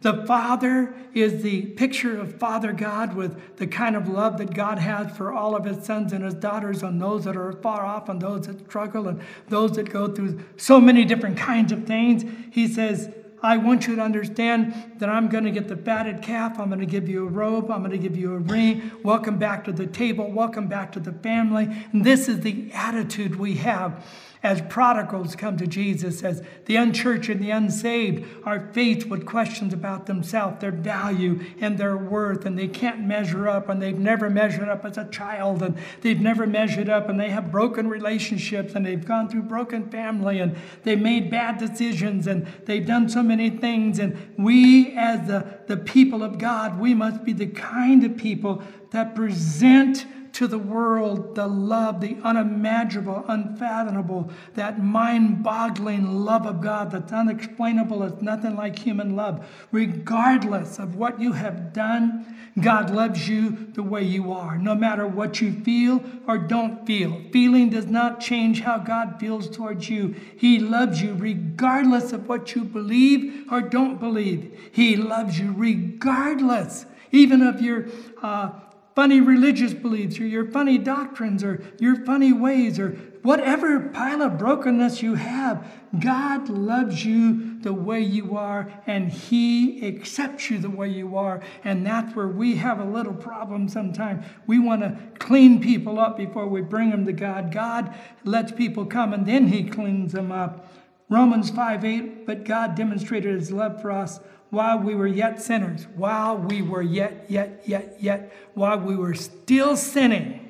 The 0.00 0.26
Father 0.26 0.94
is 1.14 1.44
the 1.44 1.62
picture 1.62 2.20
of 2.20 2.38
Father 2.40 2.72
God 2.72 3.14
with 3.14 3.56
the 3.56 3.68
kind 3.68 3.94
of 3.94 4.08
love 4.08 4.38
that 4.38 4.52
God 4.52 4.80
has 4.80 5.16
for 5.16 5.32
all 5.32 5.54
of 5.54 5.64
his 5.64 5.84
sons 5.84 6.12
and 6.12 6.24
his 6.24 6.34
daughters, 6.34 6.82
and 6.82 7.00
those 7.00 7.24
that 7.24 7.36
are 7.36 7.52
far 7.52 7.84
off, 7.84 8.08
and 8.08 8.20
those 8.20 8.48
that 8.48 8.66
struggle, 8.68 9.06
and 9.06 9.20
those 9.48 9.72
that 9.72 9.90
go 9.90 10.08
through 10.12 10.40
so 10.56 10.80
many 10.80 11.04
different 11.04 11.36
kinds 11.36 11.70
of 11.70 11.86
things. 11.86 12.24
He 12.50 12.66
says, 12.66 13.14
I 13.42 13.56
want 13.56 13.88
you 13.88 13.96
to 13.96 14.02
understand 14.02 14.92
that 14.98 15.08
I'm 15.08 15.28
going 15.28 15.44
to 15.44 15.50
get 15.50 15.68
the 15.68 15.76
fatted 15.76 16.22
calf. 16.22 16.58
I'm 16.60 16.68
going 16.68 16.80
to 16.80 16.86
give 16.86 17.08
you 17.08 17.26
a 17.26 17.30
robe. 17.30 17.70
I'm 17.70 17.80
going 17.80 17.90
to 17.90 17.98
give 17.98 18.16
you 18.16 18.34
a 18.34 18.38
ring. 18.38 18.92
Welcome 19.02 19.38
back 19.38 19.64
to 19.64 19.72
the 19.72 19.86
table. 19.86 20.30
Welcome 20.30 20.68
back 20.68 20.92
to 20.92 21.00
the 21.00 21.12
family. 21.12 21.68
And 21.92 22.04
this 22.04 22.28
is 22.28 22.40
the 22.40 22.70
attitude 22.72 23.36
we 23.36 23.56
have. 23.56 24.04
As 24.42 24.60
prodigals 24.62 25.36
come 25.36 25.56
to 25.56 25.66
Jesus, 25.66 26.22
as 26.24 26.42
the 26.66 26.74
unchurched 26.74 27.28
and 27.28 27.40
the 27.40 27.50
unsaved 27.50 28.26
are 28.44 28.68
faced 28.72 29.06
with 29.06 29.24
questions 29.24 29.72
about 29.72 30.06
themselves, 30.06 30.60
their 30.60 30.72
value 30.72 31.40
and 31.60 31.78
their 31.78 31.96
worth, 31.96 32.44
and 32.44 32.58
they 32.58 32.66
can't 32.66 33.00
measure 33.00 33.48
up, 33.48 33.68
and 33.68 33.80
they've 33.80 33.98
never 33.98 34.28
measured 34.28 34.68
up 34.68 34.84
as 34.84 34.98
a 34.98 35.04
child, 35.10 35.62
and 35.62 35.78
they've 36.00 36.20
never 36.20 36.46
measured 36.46 36.88
up, 36.88 37.08
and 37.08 37.20
they 37.20 37.30
have 37.30 37.52
broken 37.52 37.88
relationships, 37.88 38.74
and 38.74 38.84
they've 38.84 39.06
gone 39.06 39.28
through 39.28 39.42
broken 39.42 39.88
family, 39.90 40.40
and 40.40 40.56
they've 40.82 41.00
made 41.00 41.30
bad 41.30 41.58
decisions, 41.58 42.26
and 42.26 42.46
they've 42.64 42.86
done 42.86 43.08
so 43.08 43.22
many 43.22 43.48
things. 43.48 44.00
And 44.00 44.34
we, 44.36 44.96
as 44.96 45.28
the, 45.28 45.60
the 45.68 45.76
people 45.76 46.22
of 46.24 46.38
God, 46.38 46.80
we 46.80 46.94
must 46.94 47.24
be 47.24 47.32
the 47.32 47.46
kind 47.46 48.02
of 48.04 48.16
people 48.16 48.62
that 48.90 49.14
present 49.14 50.04
to 50.42 50.48
the 50.48 50.58
world 50.58 51.36
the 51.36 51.46
love, 51.46 52.00
the 52.00 52.16
unimaginable, 52.24 53.24
unfathomable, 53.28 54.28
that 54.54 54.82
mind 54.82 55.40
boggling 55.40 56.24
love 56.24 56.46
of 56.46 56.60
God 56.60 56.90
that's 56.90 57.12
unexplainable. 57.12 58.02
It's 58.02 58.20
nothing 58.20 58.56
like 58.56 58.76
human 58.76 59.14
love. 59.14 59.46
Regardless 59.70 60.80
of 60.80 60.96
what 60.96 61.20
you 61.20 61.30
have 61.30 61.72
done, 61.72 62.26
God 62.60 62.90
loves 62.90 63.28
you 63.28 63.68
the 63.72 63.84
way 63.84 64.02
you 64.02 64.32
are, 64.32 64.58
no 64.58 64.74
matter 64.74 65.06
what 65.06 65.40
you 65.40 65.52
feel 65.52 66.02
or 66.26 66.38
don't 66.38 66.84
feel. 66.86 67.22
Feeling 67.32 67.70
does 67.70 67.86
not 67.86 68.18
change 68.18 68.62
how 68.62 68.78
God 68.78 69.20
feels 69.20 69.48
towards 69.48 69.88
you. 69.88 70.16
He 70.36 70.58
loves 70.58 71.00
you 71.00 71.14
regardless 71.14 72.12
of 72.12 72.28
what 72.28 72.56
you 72.56 72.64
believe 72.64 73.46
or 73.48 73.60
don't 73.60 74.00
believe. 74.00 74.58
He 74.72 74.96
loves 74.96 75.38
you 75.38 75.54
regardless 75.56 76.84
even 77.12 77.42
of 77.42 77.60
your 77.60 77.86
uh, 78.22 78.50
funny 78.94 79.20
religious 79.20 79.72
beliefs 79.72 80.18
or 80.20 80.26
your 80.26 80.50
funny 80.50 80.78
doctrines 80.78 81.42
or 81.42 81.62
your 81.78 82.04
funny 82.04 82.32
ways 82.32 82.78
or 82.78 82.90
whatever 83.22 83.80
pile 83.88 84.22
of 84.22 84.38
brokenness 84.38 85.02
you 85.02 85.14
have, 85.14 85.66
God 85.98 86.48
loves 86.48 87.04
you 87.04 87.58
the 87.60 87.72
way 87.72 88.00
you 88.00 88.36
are 88.36 88.72
and 88.86 89.08
He 89.10 89.86
accepts 89.86 90.50
you 90.50 90.58
the 90.58 90.70
way 90.70 90.88
you 90.88 91.16
are. 91.16 91.40
And 91.64 91.86
that's 91.86 92.14
where 92.14 92.28
we 92.28 92.56
have 92.56 92.80
a 92.80 92.84
little 92.84 93.14
problem 93.14 93.68
sometimes. 93.68 94.24
We 94.46 94.58
want 94.58 94.82
to 94.82 94.98
clean 95.18 95.60
people 95.60 95.98
up 95.98 96.16
before 96.16 96.46
we 96.46 96.60
bring 96.60 96.90
them 96.90 97.06
to 97.06 97.12
God. 97.12 97.52
God 97.52 97.94
lets 98.24 98.52
people 98.52 98.84
come 98.84 99.12
and 99.12 99.26
then 99.26 99.48
He 99.48 99.64
cleans 99.64 100.12
them 100.12 100.32
up. 100.32 100.68
Romans 101.08 101.50
5 101.50 101.84
8, 101.84 102.26
but 102.26 102.44
God 102.44 102.74
demonstrated 102.74 103.38
His 103.38 103.52
love 103.52 103.80
for 103.82 103.90
us 103.90 104.18
while 104.52 104.78
we 104.78 104.94
were 104.94 105.06
yet 105.06 105.40
sinners, 105.40 105.86
while 105.96 106.36
we 106.36 106.60
were 106.60 106.82
yet, 106.82 107.24
yet, 107.26 107.62
yet, 107.64 107.96
yet, 107.98 108.30
while 108.52 108.78
we 108.78 108.94
were 108.94 109.14
still 109.14 109.78
sinning, 109.78 110.46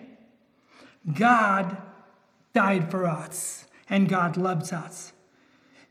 God 1.14 1.76
died 2.52 2.90
for 2.90 3.06
us 3.06 3.66
and 3.88 4.08
God 4.08 4.36
loves 4.36 4.72
us. 4.72 5.12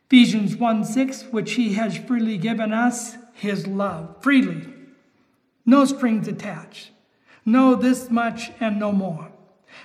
Ephesians 0.08 0.58
1 0.58 0.84
6, 0.84 1.24
which 1.32 1.54
He 1.54 1.76
has 1.76 1.97
freely 1.97 2.38
given 2.38 2.74
us, 2.74 3.15
His 3.32 3.65
love, 3.65 4.17
freely. 4.21 4.67
No 5.65 5.86
strings 5.86 6.28
attached. 6.28 6.91
No 7.45 7.76
this 7.76 8.10
much 8.10 8.52
and 8.60 8.78
no 8.78 8.91
more. 8.91 9.32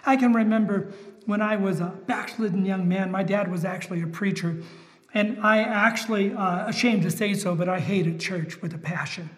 I 0.04 0.16
can 0.16 0.32
remember 0.32 0.92
when 1.26 1.40
I 1.40 1.54
was 1.54 1.78
a 1.78 1.94
backslidden 2.08 2.66
young 2.66 2.88
man, 2.88 3.12
my 3.12 3.22
dad 3.22 3.52
was 3.52 3.64
actually 3.64 4.02
a 4.02 4.08
preacher. 4.08 4.64
And 5.16 5.40
I 5.40 5.60
actually, 5.60 6.34
uh, 6.34 6.68
ashamed 6.68 7.02
to 7.04 7.10
say 7.10 7.32
so, 7.32 7.54
but 7.54 7.70
I 7.70 7.80
hated 7.80 8.20
church 8.20 8.60
with 8.60 8.74
a 8.74 8.78
passion. 8.78 9.30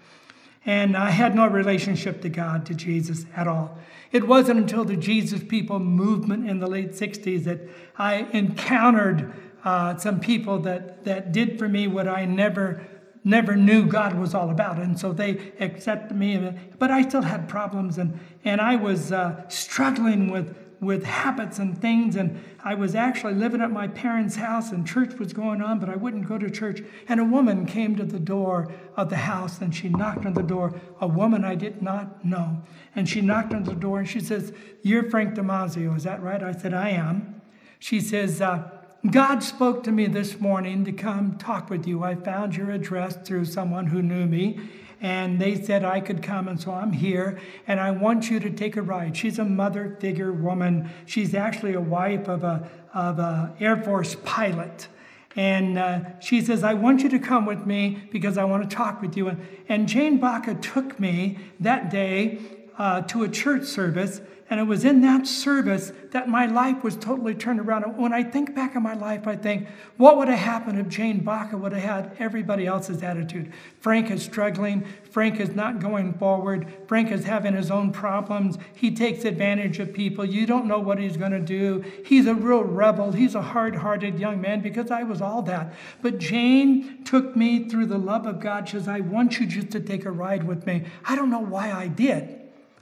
And 0.67 0.97
I 0.97 1.11
had 1.11 1.37
no 1.37 1.47
relationship 1.47 2.21
to 2.23 2.29
God, 2.29 2.67
to 2.67 2.75
Jesus 2.75 3.27
at 3.37 3.47
all. 3.47 3.79
It 4.11 4.27
wasn't 4.27 4.59
until 4.59 4.85
the 4.85 4.97
Jesus 4.97 5.41
People 5.45 5.79
movement 5.79 6.51
in 6.51 6.59
the 6.59 6.67
late 6.67 6.95
60s 6.95 7.45
that 7.45 7.61
I 7.97 8.27
encountered 8.33 9.33
uh, 9.63 9.97
some 9.99 10.19
people 10.19 10.59
that, 10.63 11.05
that 11.05 11.31
did 11.31 11.61
for 11.61 11.69
me 11.69 11.87
what 11.87 12.09
I 12.09 12.25
never 12.25 12.85
never 13.23 13.55
knew 13.55 13.85
God 13.87 14.15
was 14.15 14.35
all 14.35 14.51
about. 14.51 14.79
And 14.79 14.99
so 14.99 15.13
they 15.13 15.53
accepted 15.61 16.17
me. 16.17 16.55
But 16.79 16.91
I 16.91 17.03
still 17.03 17.23
had 17.23 17.49
problems, 17.49 17.99
and, 17.99 18.19
and 18.45 18.61
I 18.61 18.77
was 18.77 19.13
uh, 19.13 19.47
struggling 19.49 20.31
with 20.31 20.57
with 20.81 21.05
habits 21.05 21.59
and 21.59 21.81
things. 21.81 22.17
And 22.17 22.43
I 22.63 22.75
was 22.75 22.95
actually 22.95 23.35
living 23.35 23.61
at 23.61 23.71
my 23.71 23.89
parents' 23.89 24.37
house, 24.37 24.71
and 24.71 24.87
church 24.87 25.19
was 25.19 25.33
going 25.33 25.61
on, 25.61 25.79
but 25.79 25.89
I 25.89 25.97
wouldn't 25.97 26.29
go 26.29 26.39
to 26.39 26.51
church. 26.51 26.83
And 27.09 27.21
a 27.21 27.25
woman 27.25 27.67
came 27.67 27.97
to 27.97 28.05
the 28.05 28.21
door 28.21 28.73
of 28.97 29.11
the 29.11 29.17
house, 29.17 29.61
and 29.61 29.75
she 29.75 29.89
knocked 29.89 30.27
on 30.27 30.35
the 30.35 30.43
door. 30.43 30.81
A 31.01 31.07
woman 31.07 31.45
I 31.45 31.55
did 31.55 31.83
not 31.83 32.25
know. 32.25 32.63
And 32.95 33.09
she 33.09 33.21
knocked 33.21 33.53
on 33.53 33.65
the 33.65 33.75
door, 33.75 33.99
and 33.99 34.09
she 34.09 34.21
says, 34.21 34.53
You're 34.83 35.11
Frank 35.11 35.35
Damazio, 35.35 35.97
is 35.97 36.05
that 36.05 36.23
right? 36.23 36.43
I 36.43 36.53
said, 36.53 36.75
I 36.75 36.91
am. 36.91 37.41
She 37.79 38.01
says, 38.01 38.41
uh, 38.41 38.71
God 39.09 39.45
spoke 39.45 39.85
to 39.85 39.93
me 39.93 40.07
this 40.07 40.41
morning 40.41 40.85
to 40.85 40.93
come 40.93 41.39
talk 41.39 41.71
with 41.71 41.87
you. 41.87 42.03
I 42.03 42.17
found 42.17 42.57
your 42.57 42.73
address 42.73 43.17
through 43.17 43.45
someone 43.45 43.87
who 43.87 44.03
knew 44.03 44.27
me 44.27 44.59
and 45.01 45.41
they 45.41 45.55
said 45.61 45.85
I 45.85 46.01
could 46.01 46.23
come, 46.23 46.49
and 46.49 46.61
so 46.61 46.73
I'm 46.73 46.93
here, 46.93 47.41
and 47.67 47.79
I 47.81 47.91
want 47.91 48.31
you 48.31 48.41
to 48.41 48.51
take 48.51 48.77
a 48.77 48.83
ride. 48.83 49.17
She's 49.17 49.39
a 49.39 49.45
mother 49.45 49.97
figure 50.01 50.33
woman. 50.33 50.91
She's 51.07 51.35
actually 51.35 51.75
a 51.75 51.81
wife 51.81 52.29
of 52.29 52.45
a 52.45 52.69
of 52.95 53.19
a 53.19 53.55
Air 53.61 53.77
Force 53.77 54.17
pilot. 54.25 54.89
And 55.37 55.79
uh, 55.79 56.19
she 56.21 56.41
says, 56.41 56.65
I 56.65 56.75
want 56.75 57.03
you 57.03 57.09
to 57.11 57.19
come 57.19 57.47
with 57.47 57.65
me 57.65 58.09
because 58.11 58.37
I 58.37 58.45
want 58.45 58.69
to 58.69 58.75
talk 58.75 59.01
with 59.01 59.17
you. 59.17 59.29
And, 59.29 59.47
and 59.69 59.89
Jane 59.89 60.19
Baca 60.19 60.55
took 60.55 60.99
me 60.99 61.39
that 61.61 61.91
day 61.91 62.41
uh, 62.79 63.03
to 63.03 63.25
a 63.25 63.29
church 63.29 63.65
service 63.65 64.21
and 64.51 64.59
it 64.59 64.63
was 64.63 64.85
in 64.85 65.03
that 65.03 65.27
service 65.27 65.93
that 66.13 66.27
my 66.27 66.47
life 66.47 66.83
was 66.83 66.97
totally 66.97 67.35
turned 67.35 67.61
around. 67.61 67.83
When 67.99 68.15
I 68.15 68.23
think 68.23 68.55
back 68.55 68.77
on 68.77 68.83
my 68.83 68.95
life, 68.95 69.27
I 69.27 69.37
think, 69.37 69.69
what 69.99 70.17
would 70.17 70.29
have 70.29 70.39
happened 70.39 70.79
if 70.79 70.89
Jane 70.89 71.23
Baca 71.23 71.59
would 71.59 71.73
have 71.73 71.83
had 71.83 72.17
everybody 72.19 72.67
else's 72.67 73.03
attitude? 73.03 73.53
Frank 73.81 74.11
is 74.11 74.23
struggling. 74.23 74.87
Frank 75.11 75.39
is 75.39 75.51
not 75.51 75.81
going 75.81 76.15
forward. 76.15 76.73
Frank 76.87 77.11
is 77.11 77.25
having 77.25 77.55
his 77.55 77.71
own 77.71 77.93
problems. 77.93 78.57
He 78.75 78.95
takes 78.95 79.27
advantage 79.27 79.81
of 79.81 79.93
people. 79.93 80.25
You 80.25 80.47
don't 80.47 80.67
know 80.67 80.79
what 80.79 80.99
he's 80.99 81.19
going 81.19 81.33
to 81.33 81.41
do. 81.41 81.85
He's 82.07 82.27
a 82.27 82.35
real 82.35 82.65
rebel. 82.65 83.13
He's 83.13 83.35
a 83.35 83.43
hard 83.43 83.77
hearted 83.77 84.19
young 84.19 84.41
man 84.41 84.63
because 84.63 84.91
I 84.91 85.03
was 85.03 85.21
all 85.21 85.43
that. 85.43 85.75
But 86.01 86.19
Jane 86.19 87.05
took 87.05 87.37
me 87.37 87.69
through 87.69 87.87
the 87.87 87.99
love 87.99 88.25
of 88.25 88.41
God. 88.41 88.67
She 88.67 88.79
says, 88.79 88.89
I 88.89 89.01
want 89.01 89.39
you 89.39 89.47
just 89.47 89.71
to 89.73 89.81
take 89.81 90.07
a 90.07 90.11
ride 90.11 90.45
with 90.45 90.65
me. 90.67 90.85
I 91.05 91.17
don't 91.17 91.29
know 91.29 91.39
why 91.41 91.71
I 91.71 91.89
did, 91.89 92.38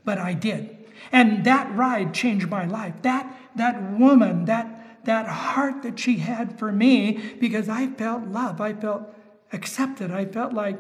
but 0.07 0.17
I 0.17 0.33
did. 0.33 0.75
And 1.13 1.45
that 1.45 1.71
ride 1.77 2.15
changed 2.15 2.49
my 2.49 2.65
life. 2.65 2.95
That, 3.03 3.39
that 3.57 3.93
woman, 3.93 4.47
that, 4.47 5.05
that 5.05 5.27
heart 5.27 5.83
that 5.83 5.99
she 5.99 6.19
had 6.19 6.59
for 6.59 6.73
me, 6.73 7.35
because 7.39 7.69
I 7.69 7.89
felt 7.89 8.23
love. 8.29 8.61
I 8.61 8.73
felt 8.73 9.03
accepted. 9.53 10.11
I 10.11 10.25
felt 10.25 10.55
like 10.55 10.79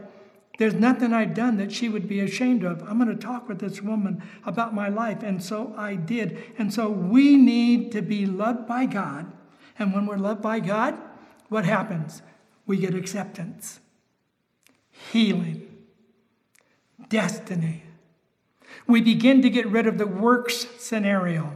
there's 0.58 0.74
nothing 0.74 1.12
I'd 1.12 1.34
done 1.34 1.58
that 1.58 1.70
she 1.70 1.88
would 1.90 2.08
be 2.08 2.20
ashamed 2.20 2.64
of. 2.64 2.82
I'm 2.82 2.98
going 2.98 3.10
to 3.10 3.26
talk 3.26 3.48
with 3.48 3.58
this 3.58 3.82
woman 3.82 4.22
about 4.46 4.74
my 4.74 4.88
life. 4.88 5.22
And 5.22 5.42
so 5.42 5.74
I 5.76 5.96
did. 5.96 6.42
And 6.56 6.72
so 6.72 6.88
we 6.88 7.36
need 7.36 7.92
to 7.92 8.00
be 8.00 8.24
loved 8.24 8.66
by 8.66 8.86
God. 8.86 9.30
And 9.78 9.92
when 9.92 10.06
we're 10.06 10.16
loved 10.16 10.40
by 10.40 10.60
God, 10.60 10.98
what 11.48 11.66
happens? 11.66 12.22
We 12.64 12.78
get 12.78 12.94
acceptance, 12.94 13.80
healing, 15.12 15.68
destiny, 17.08 17.85
we 18.86 19.00
begin 19.00 19.42
to 19.42 19.50
get 19.50 19.66
rid 19.66 19.86
of 19.86 19.98
the 19.98 20.06
works 20.06 20.66
scenario. 20.78 21.52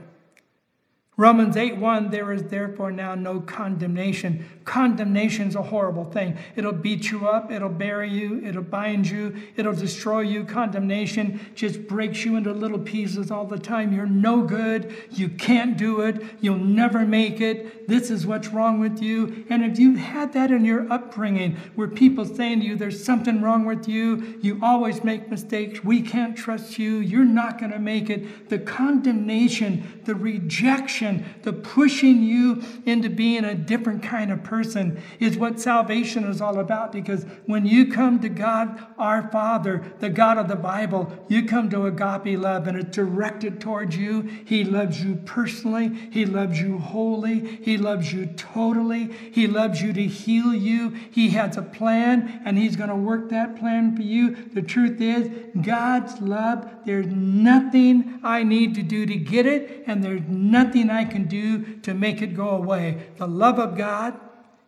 Romans 1.20 1.54
8 1.54 1.76
1, 1.76 2.09
there 2.09 2.33
is 2.33 2.44
therefore 2.44 2.90
now 2.90 3.14
no 3.14 3.40
condemnation. 3.40 4.42
Condemnation 4.64 5.48
is 5.48 5.54
a 5.54 5.61
horrible 5.61 6.04
thing. 6.04 6.38
It'll 6.56 6.72
beat 6.72 7.11
you 7.11 7.28
up, 7.28 7.52
it'll 7.52 7.68
bury 7.68 8.09
you, 8.09 8.42
it'll 8.42 8.62
bind 8.62 9.06
you, 9.06 9.37
it'll 9.54 9.74
destroy 9.74 10.20
you. 10.20 10.44
Condemnation 10.44 11.38
just 11.54 11.87
breaks 11.87 12.24
you 12.24 12.37
into 12.37 12.54
little 12.54 12.78
pieces 12.78 13.30
all 13.30 13.44
the 13.44 13.59
time. 13.59 13.92
You're 13.92 14.06
no 14.06 14.44
good, 14.44 14.94
you 15.11 15.28
can't 15.28 15.76
do 15.76 16.00
it, 16.00 16.22
you'll 16.40 16.56
never 16.56 17.04
make 17.04 17.42
it. 17.42 17.87
This 17.87 18.11
is 18.11 18.26
what's 18.26 18.48
wrong 18.48 18.80
with 18.80 19.02
you. 19.02 19.44
And 19.50 19.62
if 19.62 19.78
you 19.78 19.96
had 19.96 20.33
that 20.33 20.50
in 20.50 20.64
your 20.64 20.90
upbringing 20.90 21.56
where 21.74 21.88
people 21.88 22.24
saying 22.24 22.61
to 22.61 22.66
you, 22.66 22.76
there's 22.76 23.04
something 23.04 23.42
wrong 23.42 23.66
with 23.66 23.87
you, 23.87 24.38
you 24.40 24.59
always 24.62 25.04
make 25.04 25.28
mistakes, 25.28 25.85
we 25.85 26.00
can't 26.00 26.35
trust 26.35 26.78
you, 26.78 26.96
you're 26.96 27.24
not 27.24 27.59
going 27.59 27.72
to 27.72 27.78
make 27.78 28.09
it, 28.09 28.48
the 28.48 28.59
condemnation, 28.59 30.00
the 30.04 30.14
rejection, 30.14 31.10
the 31.42 31.53
pushing 31.53 32.23
you 32.23 32.62
into 32.87 33.11
being 33.11 33.44
a 33.44 33.55
different 33.55 34.03
kind 34.03 34.31
of 34.31 34.42
person 34.42 35.01
is 35.18 35.37
what 35.37 35.61
salvation 35.61 36.25
is 36.25 36.40
all 36.40 36.59
about. 36.59 36.92
Because 36.92 37.25
when 37.46 37.66
you 37.66 37.92
come 37.92 38.20
to 38.20 38.29
God, 38.29 38.87
our 38.99 39.31
Father, 39.31 39.83
the 39.99 40.11
God 40.11 40.38
of 40.38 40.49
the 40.49 40.57
Bible, 40.57 41.12
you 41.29 41.44
come 41.44 41.70
to 41.70 41.87
agape 41.87 42.38
love 42.38 42.66
and 42.66 42.79
it's 42.79 42.94
directed 42.94 43.61
towards 43.61 43.96
you. 43.96 44.23
He 44.44 44.64
loves 44.64 45.03
you 45.03 45.16
personally, 45.16 45.88
He 46.11 46.27
loves 46.27 46.61
you 46.61 46.79
wholly, 46.79 47.57
He 47.62 47.77
loves 47.77 48.12
you 48.12 48.27
totally, 48.27 49.12
He 49.33 49.46
loves 49.46 49.81
you 49.83 49.92
to 49.92 50.03
heal 50.07 50.55
you. 50.55 50.90
He 51.11 51.31
has 51.31 51.57
a 51.57 51.62
plan 51.62 52.42
and 52.44 52.57
He's 52.57 52.77
going 52.77 52.90
to 52.90 52.96
work 52.96 53.31
that 53.31 53.59
plan 53.59 53.96
for 53.96 54.03
you. 54.03 54.37
The 54.53 54.62
truth 54.62 55.01
is, 55.01 55.31
God's 55.61 56.20
love, 56.20 56.68
there's 56.85 57.07
nothing 57.07 58.20
I 58.23 58.42
need 58.42 58.75
to 58.77 58.83
do 58.83 59.07
to 59.07 59.16
get 59.16 59.46
it, 59.46 59.85
and 59.87 60.03
there's 60.03 60.23
nothing 60.29 60.90
I 60.90 60.99
I 61.00 61.04
can 61.06 61.24
do 61.24 61.76
to 61.80 61.94
make 61.94 62.20
it 62.20 62.34
go 62.34 62.50
away. 62.50 63.08
The 63.16 63.26
love 63.26 63.58
of 63.58 63.76
God 63.76 64.20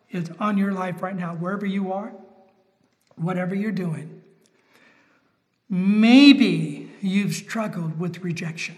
is 0.09 0.31
on 0.39 0.57
your 0.57 0.71
life 0.71 1.03
right 1.03 1.15
now, 1.15 1.35
wherever 1.35 1.65
you 1.65 1.93
are, 1.93 2.11
whatever 3.15 3.53
you're 3.53 3.71
doing. 3.71 4.23
Maybe 5.69 6.91
you've 7.01 7.35
struggled 7.35 7.99
with 7.99 8.23
rejection. 8.23 8.77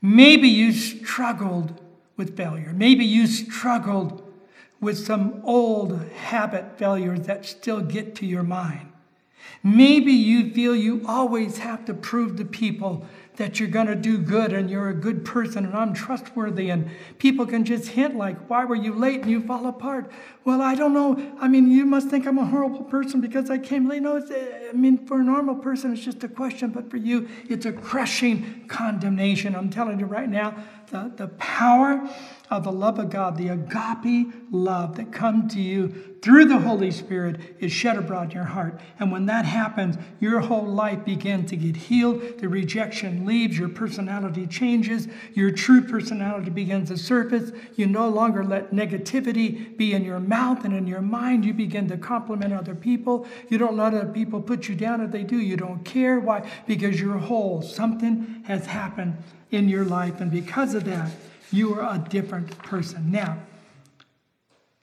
Maybe 0.00 0.48
you 0.48 0.72
struggled 0.72 1.78
with 2.16 2.38
failure. 2.38 2.72
Maybe 2.74 3.04
you 3.04 3.26
struggled 3.26 4.22
with 4.80 4.98
some 4.98 5.42
old 5.44 6.00
habit 6.12 6.78
failures 6.78 7.20
that 7.26 7.44
still 7.44 7.82
get 7.82 8.14
to 8.16 8.26
your 8.26 8.42
mind. 8.42 8.88
Maybe 9.62 10.12
you 10.12 10.54
feel 10.54 10.74
you 10.74 11.04
always 11.06 11.58
have 11.58 11.84
to 11.84 11.92
prove 11.92 12.36
to 12.36 12.46
people 12.46 13.04
that 13.40 13.58
you're 13.58 13.70
going 13.70 13.86
to 13.86 13.94
do 13.94 14.18
good 14.18 14.52
and 14.52 14.68
you're 14.68 14.90
a 14.90 14.94
good 14.94 15.24
person 15.24 15.64
and 15.64 15.74
I'm 15.74 15.94
trustworthy 15.94 16.68
and 16.68 16.90
people 17.16 17.46
can 17.46 17.64
just 17.64 17.88
hint 17.88 18.14
like 18.14 18.36
why 18.50 18.66
were 18.66 18.76
you 18.76 18.92
late 18.92 19.22
and 19.22 19.30
you 19.30 19.40
fall 19.40 19.66
apart? 19.66 20.12
Well 20.44 20.60
i 20.60 20.74
don't 20.74 20.92
know. 20.92 21.16
I 21.40 21.48
mean 21.48 21.70
you 21.70 21.86
must 21.86 22.08
think 22.08 22.26
i'm 22.26 22.36
a 22.36 22.44
horrible 22.44 22.84
person 22.84 23.22
because 23.22 23.48
i 23.48 23.56
came 23.56 23.88
late. 23.88 24.02
No 24.02 24.22
i 24.68 24.72
mean 24.74 25.06
for 25.06 25.20
a 25.20 25.24
normal 25.24 25.54
person 25.54 25.94
it's 25.94 26.04
just 26.04 26.22
a 26.22 26.28
question 26.28 26.68
but 26.70 26.90
for 26.90 26.98
you 26.98 27.30
it's 27.48 27.64
a 27.64 27.72
crushing 27.72 28.66
condemnation. 28.68 29.56
I'm 29.56 29.70
telling 29.70 29.98
you 29.98 30.04
right 30.04 30.28
now 30.28 30.54
the, 30.88 31.10
the 31.16 31.28
power 31.28 32.06
of 32.50 32.64
the 32.64 32.72
love 32.72 32.98
of 32.98 33.10
God, 33.10 33.36
the 33.36 33.48
agape 33.48 34.32
love 34.50 34.96
that 34.96 35.12
comes 35.12 35.54
to 35.54 35.60
you 35.60 36.10
through 36.20 36.44
the 36.46 36.58
Holy 36.58 36.90
Spirit 36.90 37.40
is 37.60 37.72
shed 37.72 37.96
abroad 37.96 38.24
in 38.24 38.30
your 38.32 38.44
heart. 38.44 38.78
And 38.98 39.10
when 39.10 39.26
that 39.26 39.44
happens, 39.44 39.96
your 40.18 40.40
whole 40.40 40.66
life 40.66 41.04
begins 41.04 41.48
to 41.50 41.56
get 41.56 41.76
healed. 41.76 42.38
The 42.38 42.48
rejection 42.48 43.24
leaves, 43.24 43.56
your 43.56 43.68
personality 43.68 44.46
changes, 44.46 45.08
your 45.32 45.50
true 45.52 45.80
personality 45.80 46.50
begins 46.50 46.90
to 46.90 46.98
surface. 46.98 47.52
You 47.76 47.86
no 47.86 48.08
longer 48.08 48.44
let 48.44 48.72
negativity 48.72 49.76
be 49.76 49.94
in 49.94 50.04
your 50.04 50.20
mouth 50.20 50.64
and 50.64 50.74
in 50.74 50.86
your 50.86 51.00
mind. 51.00 51.44
You 51.44 51.54
begin 51.54 51.88
to 51.88 51.96
compliment 51.96 52.52
other 52.52 52.74
people. 52.74 53.26
You 53.48 53.58
don't 53.58 53.76
let 53.76 53.94
other 53.94 54.12
people 54.12 54.42
put 54.42 54.68
you 54.68 54.74
down 54.74 55.00
if 55.00 55.12
they 55.12 55.22
do. 55.22 55.38
You 55.38 55.56
don't 55.56 55.84
care. 55.84 56.18
Why? 56.18 56.50
Because 56.66 57.00
you're 57.00 57.18
whole. 57.18 57.62
Something 57.62 58.42
has 58.46 58.66
happened 58.66 59.16
in 59.50 59.68
your 59.68 59.84
life. 59.84 60.20
And 60.20 60.30
because 60.30 60.74
of 60.74 60.84
that, 60.84 61.10
you 61.52 61.74
are 61.74 61.94
a 61.94 61.98
different 61.98 62.58
person. 62.62 63.10
Now, 63.10 63.38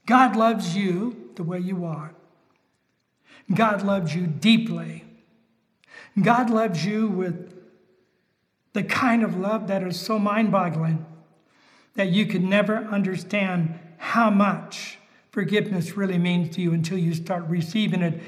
God 0.06 0.36
loves 0.36 0.76
you 0.76 1.32
the 1.36 1.44
way 1.44 1.60
you 1.60 1.86
are. 1.86 2.14
God 3.54 3.84
loves 3.84 4.16
you 4.16 4.28
deeply. 4.28 5.04
God 6.22 6.50
loves 6.50 6.86
you 6.86 7.08
with 7.08 7.54
the 8.74 8.84
kind 8.84 9.24
of 9.24 9.38
love 9.38 9.68
that 9.68 9.84
is 9.84 10.00
so 10.00 10.20
mind 10.20 10.52
boggling 10.52 11.06
that 11.96 12.10
you 12.10 12.26
could 12.26 12.44
never 12.44 12.78
understand 12.78 13.80
how 13.98 14.30
much 14.30 14.98
forgiveness 15.32 15.98
really 15.98 16.18
means 16.18 16.56
to 16.56 16.62
you 16.62 16.74
until 16.74 16.98
you 16.98 17.14
start 17.14 17.44
receiving 17.48 18.02
it 18.02 18.22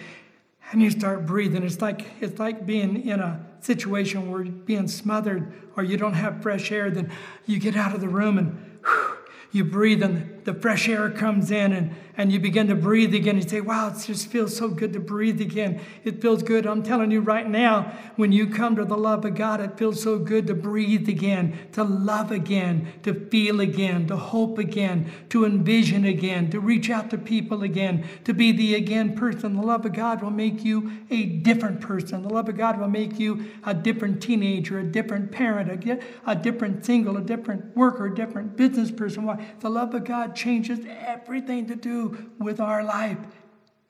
and 0.71 0.81
you 0.81 0.89
start 0.91 1.25
breathing. 1.25 1.63
It's 1.63 1.81
like, 1.81 2.05
it's 2.21 2.39
like 2.39 2.65
being 2.65 3.07
in 3.07 3.19
a 3.19 3.45
situation 3.61 4.31
where 4.31 4.43
you're 4.43 4.51
being 4.51 4.87
smothered 4.87 5.53
or 5.75 5.83
you 5.83 5.97
don't 5.97 6.13
have 6.13 6.41
fresh 6.41 6.71
air, 6.71 6.89
then 6.89 7.11
you 7.45 7.59
get 7.59 7.75
out 7.75 7.93
of 7.93 8.01
the 8.01 8.09
room 8.09 8.37
and 8.37 8.79
whew, 8.83 9.17
you 9.51 9.63
breathe 9.63 10.03
and 10.03 10.38
the 10.45 10.53
fresh 10.53 10.87
air 10.87 11.09
comes 11.09 11.51
in 11.51 11.73
and, 11.73 11.95
and 12.17 12.31
you 12.31 12.39
begin 12.39 12.67
to 12.67 12.75
breathe 12.75 13.13
again. 13.13 13.37
You 13.37 13.47
say, 13.47 13.61
wow, 13.61 13.89
it 13.89 14.03
just 14.05 14.27
feels 14.27 14.55
so 14.55 14.67
good 14.67 14.93
to 14.93 14.99
breathe 14.99 15.39
again. 15.41 15.81
It 16.03 16.21
feels 16.21 16.43
good. 16.43 16.65
I'm 16.65 16.83
telling 16.83 17.11
you 17.11 17.21
right 17.21 17.47
now, 17.47 17.93
when 18.15 18.31
you 18.31 18.47
come 18.47 18.75
to 18.75 18.85
the 18.85 18.97
love 18.97 19.25
of 19.25 19.35
God, 19.35 19.61
it 19.61 19.77
feels 19.77 20.01
so 20.01 20.19
good 20.19 20.47
to 20.47 20.53
breathe 20.53 21.07
again, 21.07 21.57
to 21.73 21.83
love 21.83 22.31
again, 22.31 22.91
to 23.03 23.13
feel 23.13 23.59
again, 23.59 24.07
to 24.07 24.17
hope 24.17 24.57
again, 24.57 25.11
to 25.29 25.45
envision 25.45 26.05
again, 26.05 26.49
to 26.51 26.59
reach 26.59 26.89
out 26.89 27.09
to 27.11 27.17
people 27.17 27.63
again, 27.63 28.07
to 28.25 28.33
be 28.33 28.51
the 28.51 28.75
again 28.75 29.15
person. 29.15 29.55
The 29.55 29.61
love 29.61 29.85
of 29.85 29.93
God 29.93 30.21
will 30.21 30.31
make 30.31 30.63
you 30.63 30.91
a 31.09 31.25
different 31.25 31.81
person. 31.81 32.23
The 32.23 32.29
love 32.29 32.49
of 32.49 32.57
God 32.57 32.79
will 32.79 32.89
make 32.89 33.19
you 33.19 33.45
a 33.63 33.73
different 33.73 34.21
teenager, 34.21 34.79
a 34.79 34.83
different 34.83 35.31
parent, 35.31 35.85
a, 35.85 35.99
a 36.25 36.35
different 36.35 36.85
single, 36.85 37.17
a 37.17 37.21
different 37.21 37.75
worker, 37.75 38.07
a 38.07 38.15
different 38.15 38.57
business 38.57 38.91
person. 38.91 39.25
Why? 39.25 39.53
The 39.59 39.69
love 39.69 39.93
of 39.93 40.03
God 40.03 40.35
changes 40.39 40.79
everything 40.87 41.67
to 41.67 41.75
do 41.75 42.31
with 42.39 42.59
our 42.61 42.81
life. 42.83 43.17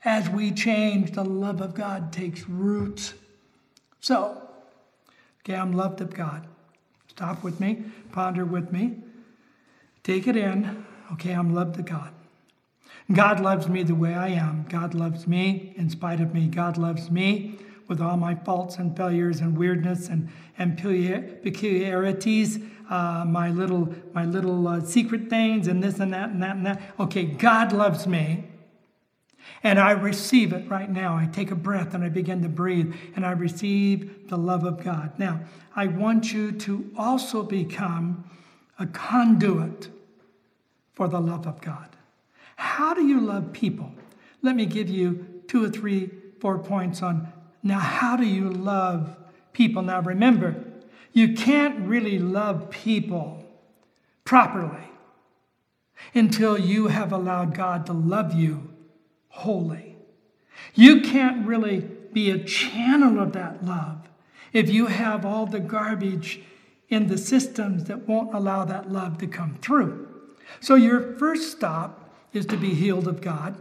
As 0.03 0.27
we 0.29 0.51
change, 0.51 1.11
the 1.11 1.23
love 1.23 1.61
of 1.61 1.75
God 1.75 2.11
takes 2.11 2.49
root. 2.49 3.13
So, 3.99 4.49
okay, 5.41 5.55
I'm 5.55 5.73
loved 5.73 6.01
of 6.01 6.13
God. 6.13 6.47
Stop 7.07 7.43
with 7.43 7.59
me, 7.59 7.83
ponder 8.11 8.45
with 8.45 8.71
me, 8.71 8.97
take 10.03 10.27
it 10.27 10.35
in. 10.35 10.85
Okay, 11.13 11.33
I'm 11.33 11.53
loved 11.53 11.77
of 11.79 11.85
God. 11.85 12.11
God 13.11 13.39
loves 13.39 13.67
me 13.67 13.83
the 13.83 13.95
way 13.95 14.13
I 14.13 14.29
am. 14.29 14.65
God 14.69 14.93
loves 14.93 15.27
me 15.27 15.73
in 15.75 15.89
spite 15.89 16.21
of 16.21 16.33
me. 16.33 16.47
God 16.47 16.77
loves 16.77 17.11
me 17.11 17.59
with 17.89 17.99
all 17.99 18.15
my 18.15 18.35
faults 18.35 18.77
and 18.77 18.95
failures 18.95 19.41
and 19.41 19.57
weirdness 19.57 20.07
and, 20.07 20.29
and 20.57 20.77
peculiarities 20.77 22.59
uh, 22.89 23.23
my 23.25 23.49
little, 23.49 23.93
my 24.13 24.25
little 24.25 24.67
uh, 24.67 24.81
secret 24.81 25.29
things 25.29 25.67
and 25.67 25.83
this 25.83 25.99
and 25.99 26.13
that 26.13 26.29
and 26.29 26.41
that 26.41 26.55
and 26.55 26.65
that. 26.65 26.81
Okay, 26.99 27.23
God 27.23 27.71
loves 27.71 28.07
me. 28.07 28.45
And 29.63 29.79
I 29.79 29.91
receive 29.91 30.53
it 30.53 30.69
right 30.69 30.89
now. 30.89 31.15
I 31.15 31.25
take 31.25 31.51
a 31.51 31.55
breath 31.55 31.93
and 31.93 32.03
I 32.03 32.09
begin 32.09 32.41
to 32.43 32.49
breathe 32.49 32.95
and 33.15 33.25
I 33.25 33.31
receive 33.31 34.29
the 34.29 34.37
love 34.37 34.63
of 34.63 34.83
God. 34.83 35.17
Now, 35.19 35.41
I 35.75 35.87
want 35.87 36.31
you 36.31 36.51
to 36.51 36.91
also 36.97 37.43
become 37.43 38.29
a 38.77 38.85
conduit 38.85 39.89
for 40.93 41.07
the 41.07 41.19
love 41.19 41.45
of 41.45 41.61
God. 41.61 41.89
How 42.55 42.93
do 42.93 43.05
you 43.05 43.19
love 43.19 43.51
people? 43.53 43.91
Let 44.41 44.55
me 44.55 44.65
give 44.65 44.89
you 44.89 45.41
two 45.47 45.65
or 45.65 45.69
three, 45.69 46.09
four 46.39 46.59
points 46.59 47.01
on 47.01 47.31
now, 47.61 47.79
how 47.79 48.15
do 48.15 48.25
you 48.25 48.49
love 48.49 49.17
people? 49.53 49.81
Now, 49.81 50.01
remember, 50.01 50.55
you 51.11 51.33
can't 51.33 51.87
really 51.87 52.17
love 52.19 52.69
people 52.69 53.43
properly 54.23 54.87
until 56.13 56.57
you 56.57 56.87
have 56.87 57.11
allowed 57.11 57.53
God 57.53 57.85
to 57.87 57.93
love 57.93 58.33
you 58.33 58.69
wholly. 59.29 59.97
You 60.73 61.01
can't 61.01 61.45
really 61.45 61.81
be 62.13 62.31
a 62.31 62.43
channel 62.43 63.19
of 63.19 63.33
that 63.33 63.65
love 63.65 64.07
if 64.53 64.69
you 64.69 64.87
have 64.87 65.25
all 65.25 65.45
the 65.45 65.59
garbage 65.59 66.41
in 66.87 67.07
the 67.07 67.17
systems 67.17 67.83
that 67.85 68.07
won't 68.07 68.33
allow 68.33 68.65
that 68.65 68.91
love 68.91 69.17
to 69.19 69.27
come 69.27 69.57
through. 69.61 70.07
So, 70.59 70.75
your 70.75 71.15
first 71.17 71.51
stop 71.51 72.09
is 72.33 72.45
to 72.47 72.57
be 72.57 72.73
healed 72.73 73.07
of 73.07 73.21
God 73.21 73.59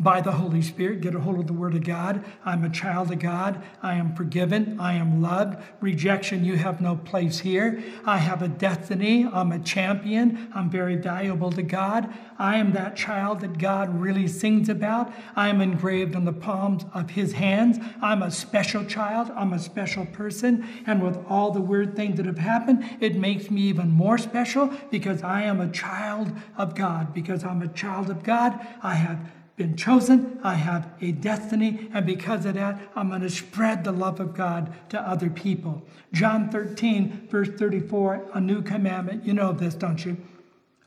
by 0.00 0.22
the 0.22 0.32
Holy 0.32 0.62
Spirit, 0.62 1.02
get 1.02 1.14
a 1.14 1.20
hold 1.20 1.38
of 1.38 1.46
the 1.46 1.52
Word 1.52 1.74
of 1.74 1.84
God. 1.84 2.24
I'm 2.42 2.64
a 2.64 2.70
child 2.70 3.12
of 3.12 3.18
God. 3.18 3.62
I 3.82 3.94
am 3.94 4.14
forgiven. 4.16 4.80
I 4.80 4.94
am 4.94 5.20
loved. 5.20 5.62
Rejection, 5.82 6.42
you 6.42 6.56
have 6.56 6.80
no 6.80 6.96
place 6.96 7.40
here. 7.40 7.82
I 8.06 8.16
have 8.16 8.40
a 8.40 8.48
destiny. 8.48 9.26
I'm 9.30 9.52
a 9.52 9.58
champion. 9.58 10.50
I'm 10.54 10.70
very 10.70 10.96
valuable 10.96 11.52
to 11.52 11.62
God. 11.62 12.12
I 12.38 12.56
am 12.56 12.72
that 12.72 12.96
child 12.96 13.40
that 13.40 13.58
God 13.58 14.00
really 14.00 14.26
sings 14.26 14.70
about. 14.70 15.12
I 15.36 15.48
am 15.48 15.60
engraved 15.60 16.16
on 16.16 16.24
the 16.24 16.32
palms 16.32 16.86
of 16.94 17.10
His 17.10 17.32
hands. 17.32 17.78
I'm 18.00 18.22
a 18.22 18.30
special 18.30 18.86
child. 18.86 19.30
I'm 19.36 19.52
a 19.52 19.58
special 19.58 20.06
person. 20.06 20.66
And 20.86 21.02
with 21.02 21.22
all 21.28 21.50
the 21.50 21.60
weird 21.60 21.94
things 21.94 22.16
that 22.16 22.24
have 22.24 22.38
happened, 22.38 22.88
it 23.00 23.16
makes 23.16 23.50
me 23.50 23.60
even 23.62 23.90
more 23.90 24.16
special 24.16 24.72
because 24.90 25.22
I 25.22 25.42
am 25.42 25.60
a 25.60 25.70
child 25.70 26.32
of 26.56 26.74
God. 26.74 27.12
Because 27.12 27.44
I'm 27.44 27.60
a 27.60 27.68
child 27.68 28.08
of 28.08 28.22
God, 28.22 28.66
I 28.82 28.94
have 28.94 29.20
been 29.60 29.76
chosen, 29.76 30.40
I 30.42 30.54
have 30.54 30.90
a 31.02 31.12
destiny, 31.12 31.90
and 31.92 32.06
because 32.06 32.46
of 32.46 32.54
that, 32.54 32.80
I'm 32.96 33.10
going 33.10 33.20
to 33.20 33.28
spread 33.28 33.84
the 33.84 33.92
love 33.92 34.18
of 34.18 34.34
God 34.34 34.72
to 34.88 34.98
other 34.98 35.28
people. 35.28 35.82
John 36.14 36.48
13, 36.48 37.28
verse 37.30 37.50
34, 37.50 38.30
a 38.32 38.40
new 38.40 38.62
commandment. 38.62 39.26
You 39.26 39.34
know 39.34 39.52
this, 39.52 39.74
don't 39.74 40.02
you? 40.02 40.16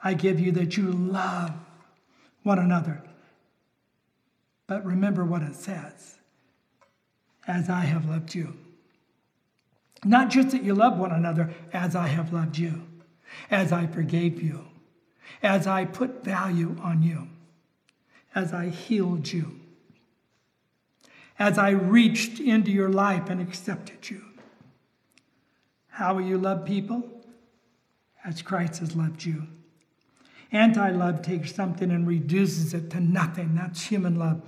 I 0.03 0.15
give 0.15 0.39
you 0.39 0.51
that 0.53 0.75
you 0.75 0.91
love 0.91 1.51
one 2.41 2.57
another. 2.57 3.03
But 4.65 4.83
remember 4.83 5.23
what 5.23 5.43
it 5.43 5.53
says 5.53 6.15
as 7.45 7.69
I 7.69 7.81
have 7.81 8.09
loved 8.09 8.33
you. 8.33 8.57
Not 10.03 10.31
just 10.31 10.49
that 10.49 10.63
you 10.63 10.73
love 10.73 10.97
one 10.97 11.11
another, 11.11 11.53
as 11.73 11.95
I 11.95 12.07
have 12.07 12.33
loved 12.33 12.57
you, 12.57 12.87
as 13.51 13.71
I 13.71 13.85
forgave 13.85 14.41
you, 14.41 14.65
as 15.43 15.67
I 15.67 15.85
put 15.85 16.23
value 16.23 16.75
on 16.81 17.03
you 17.03 17.27
as 18.35 18.53
I 18.53 18.69
healed 18.69 19.31
you, 19.31 19.59
as 21.37 21.57
I 21.57 21.69
reached 21.69 22.39
into 22.39 22.71
your 22.71 22.89
life 22.89 23.29
and 23.29 23.41
accepted 23.41 24.09
you. 24.09 24.23
How 25.89 26.15
will 26.15 26.23
you 26.23 26.37
love 26.37 26.65
people? 26.65 27.03
As 28.25 28.41
Christ 28.41 28.79
has 28.79 28.95
loved 28.95 29.25
you. 29.25 29.47
Anti 30.51 30.91
love 30.91 31.21
takes 31.21 31.53
something 31.53 31.91
and 31.91 32.07
reduces 32.07 32.73
it 32.73 32.89
to 32.91 32.99
nothing. 32.99 33.55
That's 33.55 33.83
human 33.83 34.15
love. 34.15 34.41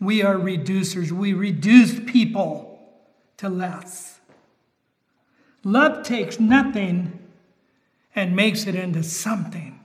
We 0.00 0.22
are 0.22 0.34
reducers. 0.34 1.12
We 1.12 1.32
reduce 1.32 2.00
people 2.00 2.80
to 3.36 3.48
less. 3.48 4.18
Love 5.64 6.04
takes 6.04 6.40
nothing 6.40 7.18
and 8.14 8.34
makes 8.34 8.66
it 8.66 8.74
into 8.74 9.02
something. 9.02 9.78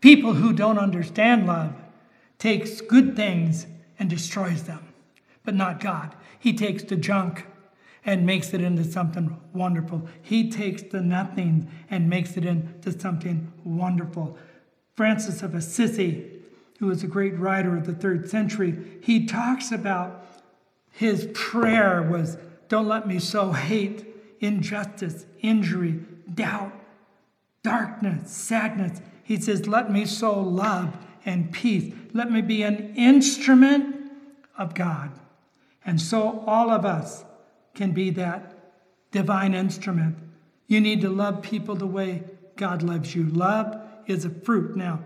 People 0.00 0.34
who 0.34 0.52
don't 0.52 0.78
understand 0.78 1.46
love 1.46 1.74
takes 2.40 2.80
good 2.80 3.14
things 3.14 3.66
and 3.98 4.10
destroys 4.10 4.64
them, 4.64 4.88
but 5.44 5.54
not 5.54 5.78
God. 5.78 6.16
He 6.40 6.54
takes 6.54 6.82
the 6.82 6.96
junk 6.96 7.46
and 8.04 8.26
makes 8.26 8.52
it 8.54 8.62
into 8.62 8.82
something 8.82 9.38
wonderful. 9.52 10.08
He 10.22 10.50
takes 10.50 10.82
the 10.82 11.02
nothing 11.02 11.70
and 11.90 12.08
makes 12.08 12.36
it 12.36 12.44
into 12.44 12.98
something 12.98 13.52
wonderful. 13.62 14.38
Francis 14.96 15.42
of 15.42 15.54
Assisi, 15.54 16.24
who 16.78 16.86
was 16.86 17.04
a 17.04 17.06
great 17.06 17.38
writer 17.38 17.76
of 17.76 17.86
the 17.86 17.94
third 17.94 18.28
century, 18.28 18.76
he 19.02 19.26
talks 19.26 19.70
about 19.70 20.26
his 20.90 21.28
prayer 21.34 22.02
was, 22.02 22.38
Don't 22.68 22.88
let 22.88 23.06
me 23.06 23.18
sow 23.18 23.52
hate, 23.52 24.06
injustice, 24.40 25.26
injury, 25.40 26.00
doubt, 26.32 26.72
darkness, 27.62 28.30
sadness. 28.30 29.00
He 29.22 29.38
says, 29.38 29.68
Let 29.68 29.92
me 29.92 30.06
sow 30.06 30.40
love 30.40 30.96
and 31.26 31.52
peace. 31.52 31.94
Let 32.12 32.30
me 32.30 32.42
be 32.42 32.62
an 32.62 32.94
instrument 32.96 34.10
of 34.56 34.74
God. 34.74 35.10
And 35.84 36.00
so 36.00 36.44
all 36.46 36.70
of 36.70 36.84
us 36.84 37.24
can 37.74 37.92
be 37.92 38.10
that 38.10 38.54
divine 39.10 39.54
instrument. 39.54 40.16
You 40.66 40.80
need 40.80 41.00
to 41.00 41.08
love 41.08 41.42
people 41.42 41.74
the 41.74 41.86
way 41.86 42.22
God 42.56 42.82
loves 42.82 43.14
you. 43.14 43.24
Love 43.24 43.80
is 44.06 44.24
a 44.24 44.30
fruit. 44.30 44.76
Now, 44.76 45.00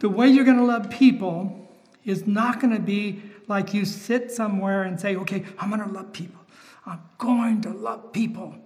the 0.00 0.08
way 0.08 0.28
you're 0.28 0.44
going 0.44 0.56
to 0.56 0.64
love 0.64 0.90
people 0.90 1.70
is 2.04 2.26
not 2.26 2.60
going 2.60 2.74
to 2.74 2.80
be 2.80 3.22
like 3.46 3.72
you 3.72 3.84
sit 3.84 4.32
somewhere 4.32 4.82
and 4.82 5.00
say, 5.00 5.14
okay, 5.16 5.44
I'm 5.58 5.70
going 5.70 5.86
to 5.86 5.92
love 5.92 6.12
people. 6.12 6.40
I'm 6.84 7.00
going 7.18 7.60
to 7.62 7.70
love 7.70 8.12
people. 8.12 8.56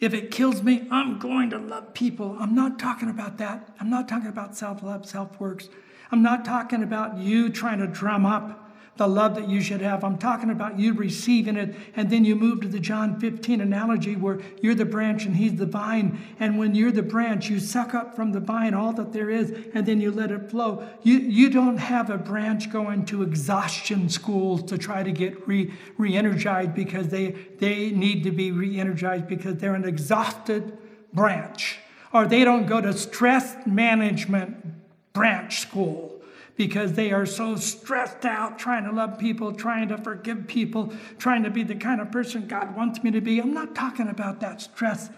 If 0.00 0.14
it 0.14 0.30
kills 0.30 0.62
me, 0.62 0.86
I'm 0.90 1.18
going 1.18 1.50
to 1.50 1.58
love 1.58 1.94
people. 1.94 2.36
I'm 2.38 2.54
not 2.54 2.78
talking 2.78 3.08
about 3.08 3.38
that. 3.38 3.74
I'm 3.80 3.90
not 3.90 4.08
talking 4.08 4.28
about 4.28 4.56
self 4.56 4.82
love, 4.82 5.06
self 5.06 5.40
works. 5.40 5.68
I'm 6.10 6.22
not 6.22 6.44
talking 6.44 6.82
about 6.82 7.18
you 7.18 7.50
trying 7.50 7.78
to 7.80 7.86
drum 7.86 8.24
up 8.24 8.68
the 8.98 9.06
love 9.06 9.36
that 9.36 9.48
you 9.48 9.60
should 9.60 9.80
have. 9.80 10.04
I'm 10.04 10.18
talking 10.18 10.50
about 10.50 10.78
you 10.78 10.92
receiving 10.92 11.56
it, 11.56 11.74
and 11.94 12.10
then 12.10 12.24
you 12.24 12.34
move 12.34 12.60
to 12.62 12.68
the 12.68 12.80
John 12.80 13.18
15 13.18 13.60
analogy 13.60 14.16
where 14.16 14.40
you're 14.60 14.74
the 14.74 14.84
branch 14.84 15.24
and 15.24 15.36
he's 15.36 15.54
the 15.54 15.66
vine. 15.66 16.18
And 16.38 16.58
when 16.58 16.74
you're 16.74 16.90
the 16.90 17.02
branch, 17.02 17.48
you 17.48 17.60
suck 17.60 17.94
up 17.94 18.14
from 18.14 18.32
the 18.32 18.40
vine 18.40 18.74
all 18.74 18.92
that 18.94 19.12
there 19.12 19.30
is, 19.30 19.54
and 19.72 19.86
then 19.86 20.00
you 20.00 20.10
let 20.10 20.32
it 20.32 20.50
flow. 20.50 20.86
You, 21.02 21.18
you 21.18 21.48
don't 21.48 21.78
have 21.78 22.10
a 22.10 22.18
branch 22.18 22.70
going 22.70 23.06
to 23.06 23.22
exhaustion 23.22 24.08
schools 24.08 24.64
to 24.64 24.76
try 24.76 25.04
to 25.04 25.12
get 25.12 25.46
re, 25.46 25.72
re-energized 25.96 26.74
because 26.74 27.08
they, 27.08 27.30
they 27.58 27.90
need 27.90 28.24
to 28.24 28.32
be 28.32 28.50
re-energized 28.50 29.28
because 29.28 29.56
they're 29.56 29.76
an 29.76 29.84
exhausted 29.84 30.76
branch. 31.12 31.78
Or 32.12 32.26
they 32.26 32.42
don't 32.42 32.66
go 32.66 32.80
to 32.80 32.92
stress 32.92 33.54
management 33.64 34.77
branch 35.18 35.58
school 35.58 36.14
because 36.54 36.92
they 36.92 37.10
are 37.10 37.26
so 37.26 37.56
stressed 37.56 38.24
out 38.24 38.56
trying 38.56 38.84
to 38.84 38.92
love 38.92 39.18
people, 39.18 39.52
trying 39.52 39.88
to 39.88 39.98
forgive 39.98 40.46
people, 40.46 40.92
trying 41.18 41.42
to 41.42 41.50
be 41.50 41.64
the 41.64 41.74
kind 41.74 42.00
of 42.00 42.12
person 42.12 42.46
God 42.46 42.76
wants 42.76 43.02
me 43.02 43.10
to 43.10 43.20
be. 43.20 43.40
I'm 43.40 43.52
not 43.52 43.74
talking 43.74 44.06
about 44.06 44.38
that 44.42 44.60
stress, 44.60 45.10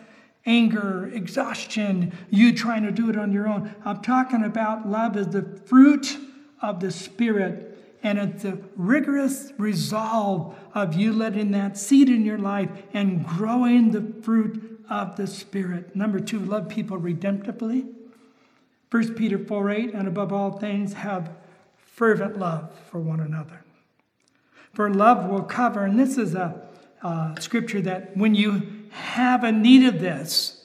anger, 0.46 1.10
exhaustion, 1.12 2.14
you 2.30 2.54
trying 2.54 2.82
to 2.84 2.90
do 2.90 3.10
it 3.10 3.18
on 3.18 3.30
your 3.30 3.46
own. 3.46 3.74
I'm 3.84 4.00
talking 4.00 4.42
about 4.42 4.88
love 4.88 5.18
as 5.18 5.28
the 5.28 5.60
fruit 5.66 6.16
of 6.62 6.80
the 6.80 6.90
Spirit. 6.90 7.66
And 8.02 8.18
it's 8.18 8.44
the 8.44 8.58
rigorous 8.76 9.52
resolve 9.58 10.56
of 10.72 10.94
you 10.94 11.12
letting 11.12 11.50
that 11.50 11.76
seed 11.76 12.08
in 12.08 12.24
your 12.24 12.38
life 12.38 12.70
and 12.94 13.26
growing 13.26 13.90
the 13.90 14.22
fruit 14.22 14.82
of 14.88 15.16
the 15.16 15.26
Spirit. 15.26 15.94
Number 15.94 16.20
two, 16.20 16.38
love 16.38 16.70
people 16.70 16.98
redemptively. 16.98 17.92
1 18.90 19.14
Peter 19.14 19.38
4 19.38 19.70
8, 19.70 19.94
and 19.94 20.08
above 20.08 20.32
all 20.32 20.58
things, 20.58 20.94
have 20.94 21.30
fervent 21.76 22.38
love 22.38 22.70
for 22.90 22.98
one 22.98 23.20
another. 23.20 23.62
For 24.74 24.92
love 24.92 25.28
will 25.28 25.42
cover, 25.42 25.84
and 25.84 25.98
this 25.98 26.18
is 26.18 26.34
a 26.34 26.60
uh, 27.02 27.38
scripture 27.38 27.80
that 27.82 28.16
when 28.16 28.34
you 28.34 28.86
have 28.90 29.44
a 29.44 29.52
need 29.52 29.86
of 29.86 30.00
this, 30.00 30.64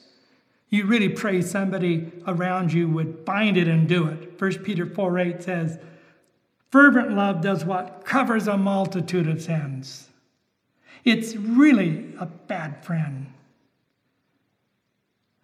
you 0.68 0.86
really 0.86 1.08
pray 1.08 1.40
somebody 1.40 2.10
around 2.26 2.72
you 2.72 2.88
would 2.88 3.22
find 3.24 3.56
it 3.56 3.68
and 3.68 3.88
do 3.88 4.08
it. 4.08 4.40
1 4.40 4.64
Peter 4.64 4.86
4 4.86 5.18
8 5.18 5.42
says, 5.42 5.78
Fervent 6.70 7.12
love 7.12 7.40
does 7.40 7.64
what? 7.64 8.04
Covers 8.04 8.48
a 8.48 8.56
multitude 8.56 9.28
of 9.28 9.40
sins. 9.40 10.08
It's 11.04 11.36
really 11.36 12.12
a 12.18 12.26
bad 12.26 12.84
friend 12.84 13.32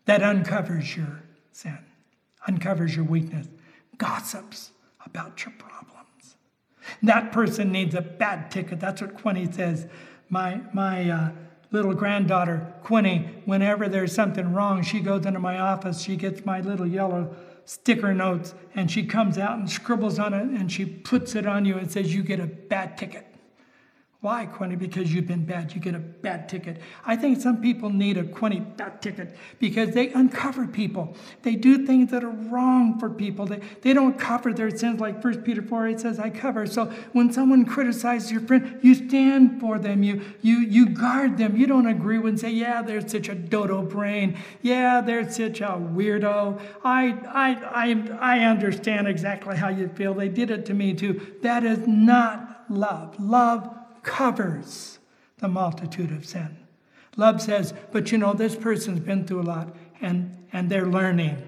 that 0.06 0.22
uncovers 0.22 0.96
your 0.96 1.22
sin 1.52 1.78
uncovers 2.46 2.94
your 2.96 3.04
weakness, 3.04 3.48
gossips 3.98 4.70
about 5.04 5.44
your 5.44 5.52
problems. 5.58 6.36
That 7.02 7.32
person 7.32 7.72
needs 7.72 7.94
a 7.94 8.00
bad 8.00 8.50
ticket. 8.50 8.80
That's 8.80 9.00
what 9.00 9.14
Quinny 9.14 9.50
says. 9.50 9.86
My, 10.28 10.60
my 10.72 11.10
uh, 11.10 11.30
little 11.70 11.94
granddaughter, 11.94 12.72
Quinny, 12.82 13.30
whenever 13.44 13.88
there's 13.88 14.14
something 14.14 14.52
wrong, 14.52 14.82
she 14.82 15.00
goes 15.00 15.26
into 15.26 15.40
my 15.40 15.58
office, 15.58 16.00
she 16.00 16.16
gets 16.16 16.44
my 16.44 16.60
little 16.60 16.86
yellow 16.86 17.34
sticker 17.64 18.12
notes, 18.12 18.54
and 18.74 18.90
she 18.90 19.04
comes 19.04 19.38
out 19.38 19.58
and 19.58 19.70
scribbles 19.70 20.18
on 20.18 20.34
it 20.34 20.42
and 20.42 20.70
she 20.70 20.84
puts 20.84 21.34
it 21.34 21.46
on 21.46 21.64
you 21.64 21.78
and 21.78 21.90
says, 21.90 22.14
You 22.14 22.22
get 22.22 22.40
a 22.40 22.46
bad 22.46 22.98
ticket. 22.98 23.31
Why, 24.22 24.46
Quinny? 24.46 24.76
Because 24.76 25.12
you've 25.12 25.26
been 25.26 25.44
bad. 25.44 25.74
You 25.74 25.80
get 25.80 25.96
a 25.96 25.98
bad 25.98 26.48
ticket. 26.48 26.76
I 27.04 27.16
think 27.16 27.40
some 27.40 27.60
people 27.60 27.90
need 27.90 28.16
a 28.16 28.22
Quinny 28.22 28.60
bad 28.60 29.02
ticket 29.02 29.34
because 29.58 29.90
they 29.94 30.12
uncover 30.12 30.68
people. 30.68 31.16
They 31.42 31.56
do 31.56 31.84
things 31.84 32.12
that 32.12 32.22
are 32.22 32.30
wrong 32.30 33.00
for 33.00 33.10
people. 33.10 33.46
They, 33.46 33.58
they 33.80 33.92
don't 33.92 34.16
cover 34.16 34.52
their 34.52 34.70
sins 34.70 35.00
like 35.00 35.24
1 35.24 35.42
Peter 35.42 35.60
4 35.60 35.88
8 35.88 36.00
says, 36.00 36.20
I 36.20 36.30
cover. 36.30 36.68
So 36.68 36.84
when 37.10 37.32
someone 37.32 37.64
criticizes 37.64 38.30
your 38.30 38.42
friend, 38.42 38.78
you 38.80 38.94
stand 38.94 39.58
for 39.58 39.80
them. 39.80 40.04
You, 40.04 40.22
you, 40.40 40.58
you 40.58 40.90
guard 40.90 41.36
them. 41.36 41.56
You 41.56 41.66
don't 41.66 41.88
agree 41.88 42.18
with 42.18 42.28
and 42.28 42.40
say, 42.40 42.52
yeah, 42.52 42.80
they're 42.80 43.06
such 43.06 43.28
a 43.28 43.34
dodo 43.34 43.82
brain. 43.82 44.38
Yeah, 44.60 45.00
they're 45.00 45.28
such 45.28 45.60
a 45.62 45.70
weirdo. 45.70 46.60
I, 46.84 47.08
I, 47.26 47.88
I, 48.20 48.36
I 48.36 48.44
understand 48.44 49.08
exactly 49.08 49.56
how 49.56 49.70
you 49.70 49.88
feel. 49.88 50.14
They 50.14 50.28
did 50.28 50.52
it 50.52 50.64
to 50.66 50.74
me 50.74 50.94
too. 50.94 51.38
That 51.42 51.64
is 51.64 51.88
not 51.88 52.66
love. 52.70 53.18
Love 53.18 53.81
covers 54.02 54.98
the 55.38 55.48
multitude 55.48 56.10
of 56.10 56.24
sin. 56.24 56.56
Love 57.16 57.42
says, 57.42 57.74
but 57.90 58.10
you 58.10 58.18
know, 58.18 58.32
this 58.32 58.56
person's 58.56 59.00
been 59.00 59.26
through 59.26 59.40
a 59.40 59.42
lot 59.42 59.74
and, 60.00 60.46
and 60.52 60.70
they're 60.70 60.86
learning. 60.86 61.42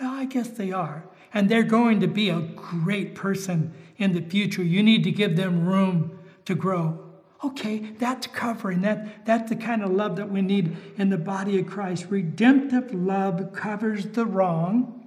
Well, 0.00 0.12
I 0.12 0.24
guess 0.26 0.48
they 0.48 0.72
are. 0.72 1.04
And 1.32 1.48
they're 1.48 1.62
going 1.62 2.00
to 2.00 2.08
be 2.08 2.28
a 2.28 2.40
great 2.40 3.14
person 3.14 3.72
in 3.96 4.12
the 4.12 4.20
future. 4.20 4.62
You 4.62 4.82
need 4.82 5.04
to 5.04 5.12
give 5.12 5.36
them 5.36 5.64
room 5.64 6.18
to 6.46 6.54
grow. 6.54 6.98
Okay, 7.42 7.78
that's 7.98 8.26
covering. 8.26 8.82
That, 8.82 9.24
that's 9.24 9.48
the 9.48 9.56
kind 9.56 9.82
of 9.82 9.90
love 9.90 10.16
that 10.16 10.30
we 10.30 10.42
need 10.42 10.76
in 10.98 11.08
the 11.08 11.16
body 11.16 11.58
of 11.58 11.66
Christ. 11.66 12.06
Redemptive 12.10 12.92
love 12.92 13.52
covers 13.52 14.06
the 14.06 14.26
wrong 14.26 14.99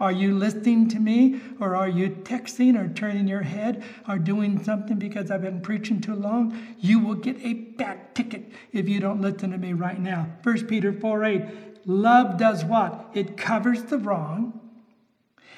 are 0.00 0.10
you 0.10 0.36
listening 0.36 0.88
to 0.88 0.98
me 0.98 1.40
or 1.60 1.76
are 1.76 1.88
you 1.88 2.08
texting 2.08 2.74
or 2.74 2.92
turning 2.92 3.28
your 3.28 3.42
head 3.42 3.84
or 4.08 4.18
doing 4.18 4.64
something 4.64 4.98
because 4.98 5.30
I've 5.30 5.42
been 5.42 5.60
preaching 5.60 6.00
too 6.00 6.14
long? 6.14 6.58
You 6.78 7.00
will 7.00 7.14
get 7.14 7.36
a 7.42 7.52
bad 7.52 8.14
ticket 8.14 8.50
if 8.72 8.88
you 8.88 8.98
don't 8.98 9.20
listen 9.20 9.50
to 9.50 9.58
me 9.58 9.74
right 9.74 10.00
now. 10.00 10.26
1 10.42 10.66
Peter 10.66 10.90
4 10.92 11.24
8. 11.24 11.42
Love 11.86 12.38
does 12.38 12.64
what? 12.64 13.10
It 13.12 13.36
covers 13.36 13.84
the 13.84 13.98
wrong, 13.98 14.58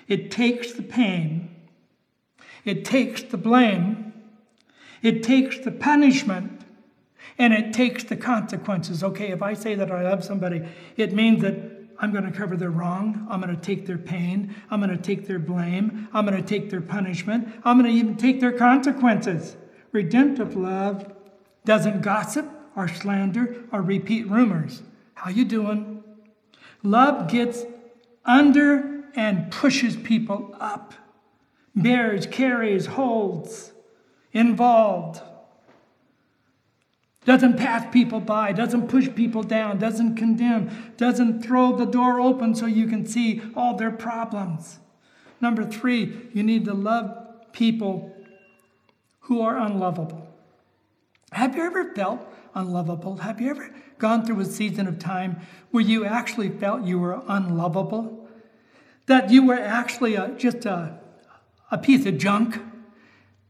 it 0.08 0.30
takes 0.30 0.72
the 0.72 0.82
pain, 0.82 1.54
it 2.64 2.84
takes 2.84 3.22
the 3.22 3.36
blame, 3.36 4.12
it 5.02 5.22
takes 5.22 5.58
the 5.58 5.70
punishment, 5.70 6.62
and 7.38 7.52
it 7.52 7.72
takes 7.72 8.04
the 8.04 8.16
consequences. 8.16 9.02
Okay, 9.02 9.30
if 9.30 9.42
I 9.42 9.54
say 9.54 9.74
that 9.74 9.90
I 9.90 10.02
love 10.02 10.24
somebody, 10.24 10.62
it 10.96 11.12
means 11.12 11.42
that 11.42 11.71
I'm 12.02 12.10
going 12.12 12.24
to 12.24 12.36
cover 12.36 12.56
their 12.56 12.70
wrong. 12.70 13.28
I'm 13.30 13.40
going 13.40 13.54
to 13.54 13.62
take 13.62 13.86
their 13.86 13.96
pain. 13.96 14.54
I'm 14.70 14.80
going 14.80 14.94
to 14.94 15.00
take 15.02 15.28
their 15.28 15.38
blame. 15.38 16.08
I'm 16.12 16.26
going 16.26 16.36
to 16.36 16.46
take 16.46 16.68
their 16.68 16.80
punishment. 16.80 17.48
I'm 17.64 17.78
going 17.78 17.90
to 17.90 17.96
even 17.96 18.16
take 18.16 18.40
their 18.40 18.52
consequences. 18.52 19.56
Redemptive 19.92 20.56
love 20.56 21.12
doesn't 21.64 22.02
gossip 22.02 22.50
or 22.74 22.88
slander 22.88 23.64
or 23.70 23.82
repeat 23.82 24.28
rumors. 24.28 24.82
How 25.14 25.30
you 25.30 25.44
doing? 25.44 26.02
Love 26.82 27.30
gets 27.30 27.64
under 28.24 29.04
and 29.14 29.52
pushes 29.52 29.96
people 29.96 30.56
up. 30.58 30.94
Bears, 31.76 32.26
carries, 32.26 32.86
holds, 32.86 33.72
involved 34.32 35.22
doesn't 37.24 37.56
pass 37.56 37.90
people 37.92 38.20
by, 38.20 38.52
doesn't 38.52 38.88
push 38.88 39.08
people 39.14 39.42
down, 39.42 39.78
doesn't 39.78 40.16
condemn, 40.16 40.92
doesn't 40.96 41.42
throw 41.42 41.76
the 41.76 41.86
door 41.86 42.20
open 42.20 42.54
so 42.54 42.66
you 42.66 42.86
can 42.86 43.06
see 43.06 43.40
all 43.54 43.76
their 43.76 43.92
problems. 43.92 44.78
Number 45.40 45.64
three, 45.64 46.28
you 46.32 46.42
need 46.42 46.64
to 46.64 46.74
love 46.74 47.52
people 47.52 48.14
who 49.20 49.40
are 49.40 49.56
unlovable. 49.56 50.28
Have 51.30 51.56
you 51.56 51.62
ever 51.62 51.94
felt 51.94 52.26
unlovable. 52.54 53.18
Have 53.18 53.40
you 53.40 53.50
ever 53.50 53.74
gone 53.98 54.24
through 54.24 54.40
a 54.40 54.44
season 54.44 54.86
of 54.86 54.98
time 54.98 55.40
where 55.70 55.82
you 55.82 56.04
actually 56.04 56.48
felt 56.50 56.84
you 56.84 56.98
were 56.98 57.22
unlovable? 57.28 58.28
That 59.06 59.30
you 59.30 59.46
were 59.46 59.58
actually 59.58 60.14
a, 60.14 60.28
just 60.36 60.64
a, 60.64 60.98
a 61.70 61.78
piece 61.78 62.06
of 62.06 62.18
junk? 62.18 62.60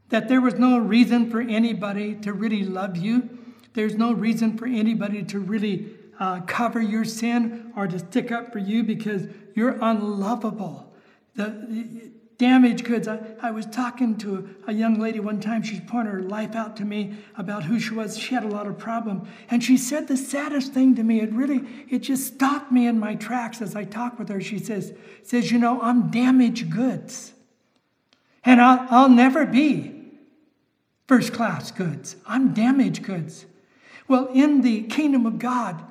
That 0.09 0.29
there 0.29 0.41
was 0.41 0.55
no 0.55 0.77
reason 0.77 1.29
for 1.29 1.41
anybody 1.41 2.15
to 2.15 2.33
really 2.33 2.63
love 2.63 2.97
you? 2.97 3.29
There's 3.73 3.95
no 3.95 4.13
reason 4.13 4.57
for 4.57 4.65
anybody 4.65 5.23
to 5.23 5.39
really 5.39 5.89
uh, 6.19 6.41
cover 6.41 6.81
your 6.81 7.05
sin 7.05 7.73
or 7.75 7.87
to 7.87 7.99
stick 7.99 8.31
up 8.31 8.51
for 8.51 8.59
you 8.59 8.83
because 8.83 9.27
you're 9.55 9.77
unlovable. 9.81 10.93
The, 11.35 12.11
damaged 12.37 12.83
goods. 12.83 13.07
I, 13.07 13.21
I 13.41 13.51
was 13.51 13.65
talking 13.65 14.17
to 14.17 14.55
a 14.67 14.73
young 14.73 14.99
lady 14.99 15.19
one 15.19 15.39
time. 15.39 15.63
She's 15.63 15.79
pouring 15.79 16.07
her 16.07 16.21
life 16.21 16.55
out 16.55 16.75
to 16.77 16.85
me 16.85 17.15
about 17.37 17.63
who 17.63 17.79
she 17.79 17.93
was. 17.93 18.17
She 18.17 18.33
had 18.33 18.43
a 18.43 18.47
lot 18.47 18.67
of 18.67 18.77
problem. 18.77 19.27
And 19.49 19.63
she 19.63 19.77
said 19.77 20.07
the 20.07 20.17
saddest 20.17 20.73
thing 20.73 20.95
to 20.95 21.03
me. 21.03 21.21
It 21.21 21.31
really, 21.31 21.63
it 21.89 21.99
just 21.99 22.33
stopped 22.33 22.71
me 22.71 22.87
in 22.87 22.99
my 22.99 23.15
tracks 23.15 23.61
as 23.61 23.75
I 23.75 23.85
talked 23.85 24.19
with 24.19 24.29
her. 24.29 24.41
She 24.41 24.59
says, 24.59 24.93
says, 25.23 25.51
you 25.51 25.57
know, 25.57 25.81
I'm 25.81 26.09
damaged 26.09 26.69
goods. 26.69 27.33
And 28.43 28.61
I'll, 28.61 28.87
I'll 28.89 29.09
never 29.09 29.45
be 29.45 30.11
first 31.07 31.31
class 31.33 31.71
goods. 31.71 32.17
I'm 32.25 32.53
damaged 32.53 33.03
goods. 33.03 33.45
Well, 34.07 34.29
in 34.33 34.61
the 34.61 34.83
kingdom 34.83 35.25
of 35.25 35.39
God, 35.39 35.83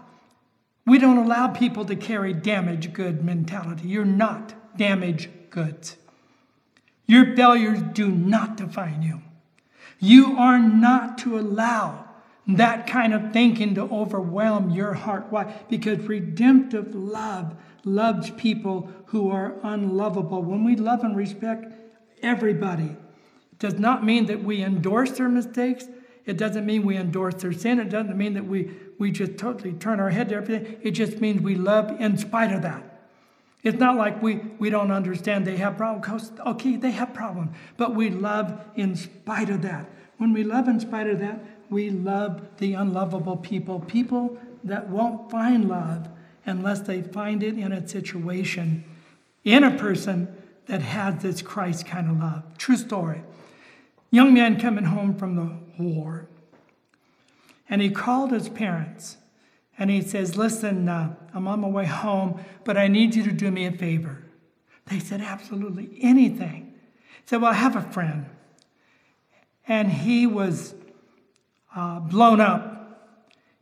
we 0.87 0.99
don't 0.99 1.19
allow 1.19 1.49
people 1.49 1.85
to 1.87 1.97
carry 1.97 2.33
damage 2.33 2.93
good 2.93 3.25
mentality. 3.25 3.89
You're 3.89 4.05
not 4.05 4.77
damage 4.77 5.31
goods. 5.51 5.97
Your 7.07 7.37
failures 7.37 7.81
do 7.93 8.11
not 8.11 8.57
define 8.57 9.03
you. 9.03 9.23
You 9.99 10.37
are 10.37 10.59
not 10.59 11.19
to 11.19 11.39
allow 11.39 12.09
that 12.47 12.87
kind 12.87 13.15
of 13.15 13.33
thinking 13.33 13.75
to 13.77 13.83
overwhelm 13.83 14.71
your 14.71 14.95
heart. 14.95 15.27
Why? 15.31 15.55
Because 15.69 16.01
redemptive 16.01 16.95
love 16.95 17.55
loves 17.85 18.31
people 18.31 18.91
who 19.07 19.31
are 19.31 19.55
unlovable. 19.63 20.43
When 20.43 20.65
we 20.65 20.75
love 20.75 21.05
and 21.05 21.17
respect 21.17 21.73
everybody, 22.23 22.97
it 23.53 23.59
does 23.59 23.79
not 23.79 24.05
mean 24.05 24.27
that 24.27 24.43
we 24.43 24.63
endorse 24.63 25.13
their 25.13 25.29
mistakes. 25.29 25.87
It 26.25 26.37
doesn't 26.37 26.65
mean 26.65 26.85
we 26.85 26.97
endorse 26.97 27.35
their 27.43 27.53
sin. 27.53 27.81
It 27.81 27.89
doesn't 27.89 28.17
mean 28.17 28.35
that 28.35 28.47
we, 28.47 28.71
we 28.99 29.11
just 29.11 29.37
totally 29.37 29.73
turn 29.73 29.99
our 29.99 30.11
head 30.11 30.29
to 30.29 30.37
everything. 30.37 30.79
It 30.83 30.93
just 30.93 31.21
means 31.21 31.43
we 31.43 31.57
love 31.57 32.01
in 32.01 32.17
spite 32.17 32.53
of 32.53 32.63
that. 32.63 32.93
It's 33.63 33.79
not 33.79 33.97
like 33.97 34.23
we, 34.23 34.37
we 34.59 34.71
don't 34.71 34.91
understand 34.91 35.47
they 35.47 35.57
have 35.57 35.77
problems. 35.77 36.33
Okay, 36.47 36.77
they 36.77 36.91
have 36.91 37.15
problems, 37.15 37.55
but 37.77 37.95
we 37.95 38.11
love 38.11 38.61
in 38.75 38.97
spite 38.97 39.51
of 39.51 39.63
that. 39.63 39.89
When 40.19 40.33
we 40.33 40.43
love 40.43 40.69
in 40.69 40.81
spite 40.81 41.09
of 41.09 41.21
that, 41.21 41.45
we 41.71 41.91
love 41.91 42.43
the 42.59 42.75
unlovable 42.75 43.37
people, 43.37 43.81
people 43.81 44.39
that 44.65 44.89
won't 44.89 45.31
find 45.31 45.69
love 45.69 46.09
unless 46.45 46.81
they 46.81 47.03
find 47.03 47.43
it 47.43 47.57
in 47.57 47.73
a 47.73 47.87
situation, 47.89 48.85
in 49.45 49.65
a 49.65 49.77
person 49.77 50.37
that 50.67 50.83
has 50.83 51.23
this 51.23 51.41
Christ 51.41 51.87
kind 51.87 52.11
of 52.11 52.19
love. 52.19 52.59
True 52.59 52.77
story. 52.77 53.23
Young 54.13 54.33
man 54.33 54.61
coming 54.61 54.85
home 54.85 55.17
from 55.17 55.35
the 55.35 55.83
war, 55.83 56.29
and 57.69 57.83
he 57.83 57.91
called 57.91 58.31
his 58.31 58.49
parents 58.49 59.17
and 59.79 59.91
he 59.91 60.01
says, 60.01 60.37
Listen, 60.37 60.89
uh, 60.89 61.15
I'm 61.35 61.49
on 61.49 61.61
my 61.61 61.69
way 61.69 61.87
home, 61.87 62.41
but 62.65 62.77
I 62.77 62.89
need 62.89 63.15
you 63.15 63.25
to 63.25 63.33
do 63.33 63.51
me 63.51 63.67
a 63.67 63.73
favor. 63.73 64.23
They 64.87 64.99
said, 64.99 65.21
Absolutely 65.21 65.99
anything. 66.01 66.75
He 67.23 67.23
said, 67.27 67.41
Well, 67.41 67.51
I 67.51 67.55
have 67.55 67.75
a 67.75 67.83
friend. 67.83 68.27
And 69.67 69.91
he 69.91 70.27
was 70.27 70.75
uh, 71.75 72.01
blown 72.01 72.41
up 72.41 73.11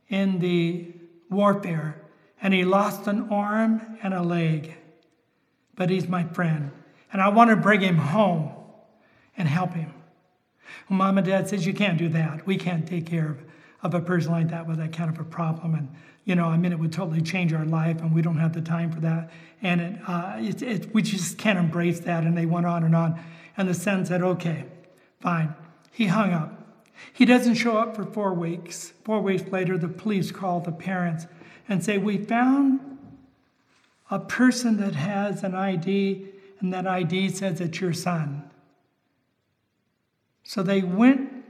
in 0.09 0.39
the 0.39 0.93
warfare, 1.29 2.01
and 2.41 2.53
he 2.53 2.65
lost 2.65 3.07
an 3.07 3.29
arm 3.29 3.97
and 4.03 4.13
a 4.13 4.21
leg. 4.21 4.75
But 5.75 5.89
he's 5.89 6.07
my 6.07 6.25
friend. 6.25 6.71
And 7.13 7.21
I 7.21 7.29
want 7.29 7.49
to 7.49 7.55
bring 7.55 7.81
him 7.81 7.97
home 7.97 8.51
and 9.37 9.47
help 9.47 9.73
him. 9.73 9.93
Well, 10.89 10.97
mom 10.97 11.17
and 11.17 11.27
dad 11.27 11.49
says, 11.49 11.65
You 11.65 11.73
can't 11.73 11.97
do 11.97 12.09
that. 12.09 12.45
We 12.45 12.57
can't 12.57 12.87
take 12.87 13.05
care 13.05 13.29
of 13.29 13.43
of 13.83 13.93
a 13.93 13.99
person 13.99 14.31
like 14.31 14.49
that 14.49 14.67
with 14.67 14.77
that 14.77 14.93
kind 14.93 15.09
of 15.09 15.19
a 15.19 15.23
problem. 15.23 15.73
And, 15.75 15.89
you 16.25 16.35
know, 16.35 16.45
I 16.45 16.57
mean, 16.57 16.71
it 16.71 16.79
would 16.79 16.91
totally 16.91 17.21
change 17.21 17.51
our 17.53 17.65
life, 17.65 17.99
and 18.01 18.13
we 18.13 18.21
don't 18.21 18.37
have 18.37 18.53
the 18.53 18.61
time 18.61 18.91
for 18.91 18.99
that. 19.01 19.31
And 19.61 19.81
it, 19.81 19.99
uh, 20.07 20.37
it, 20.39 20.61
it, 20.61 20.93
we 20.93 21.01
just 21.01 21.37
can't 21.37 21.57
embrace 21.57 21.99
that. 22.01 22.23
And 22.23 22.37
they 22.37 22.45
went 22.45 22.65
on 22.65 22.83
and 22.83 22.95
on. 22.95 23.19
And 23.57 23.67
the 23.67 23.73
son 23.73 24.05
said, 24.05 24.21
okay, 24.21 24.65
fine. 25.19 25.55
He 25.91 26.07
hung 26.07 26.31
up. 26.31 26.57
He 27.11 27.25
doesn't 27.25 27.55
show 27.55 27.77
up 27.77 27.95
for 27.95 28.05
four 28.05 28.33
weeks. 28.33 28.93
Four 29.03 29.21
weeks 29.21 29.51
later, 29.51 29.77
the 29.77 29.87
police 29.87 30.31
call 30.31 30.59
the 30.59 30.71
parents 30.71 31.25
and 31.67 31.83
say, 31.83 31.97
We 31.97 32.17
found 32.17 32.79
a 34.11 34.19
person 34.19 34.77
that 34.77 34.93
has 34.93 35.43
an 35.43 35.55
ID, 35.55 36.27
and 36.59 36.71
that 36.73 36.85
ID 36.85 37.29
says 37.29 37.59
it's 37.59 37.81
your 37.81 37.93
son. 37.93 38.50
So 40.51 40.61
they 40.61 40.81
went 40.81 41.45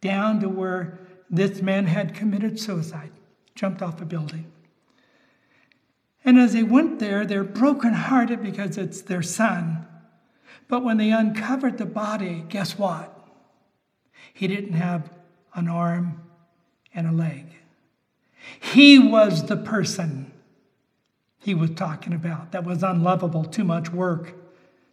down 0.00 0.38
to 0.42 0.48
where 0.48 1.00
this 1.28 1.60
man 1.60 1.86
had 1.86 2.14
committed 2.14 2.60
suicide, 2.60 3.10
jumped 3.56 3.82
off 3.82 4.00
a 4.00 4.04
building. 4.04 4.52
And 6.24 6.38
as 6.38 6.52
they 6.52 6.62
went 6.62 7.00
there, 7.00 7.26
they're 7.26 7.42
brokenhearted 7.42 8.40
because 8.40 8.78
it's 8.78 9.02
their 9.02 9.22
son. 9.22 9.88
But 10.68 10.84
when 10.84 10.98
they 10.98 11.10
uncovered 11.10 11.78
the 11.78 11.84
body, 11.84 12.44
guess 12.48 12.78
what? 12.78 13.12
He 14.32 14.46
didn't 14.46 14.74
have 14.74 15.10
an 15.54 15.66
arm 15.66 16.22
and 16.94 17.08
a 17.08 17.12
leg. 17.12 17.46
He 18.60 19.00
was 19.00 19.46
the 19.46 19.56
person 19.56 20.30
he 21.40 21.54
was 21.54 21.70
talking 21.70 22.12
about 22.12 22.52
that 22.52 22.62
was 22.62 22.84
unlovable, 22.84 23.42
too 23.42 23.64
much 23.64 23.90
work, 23.90 24.36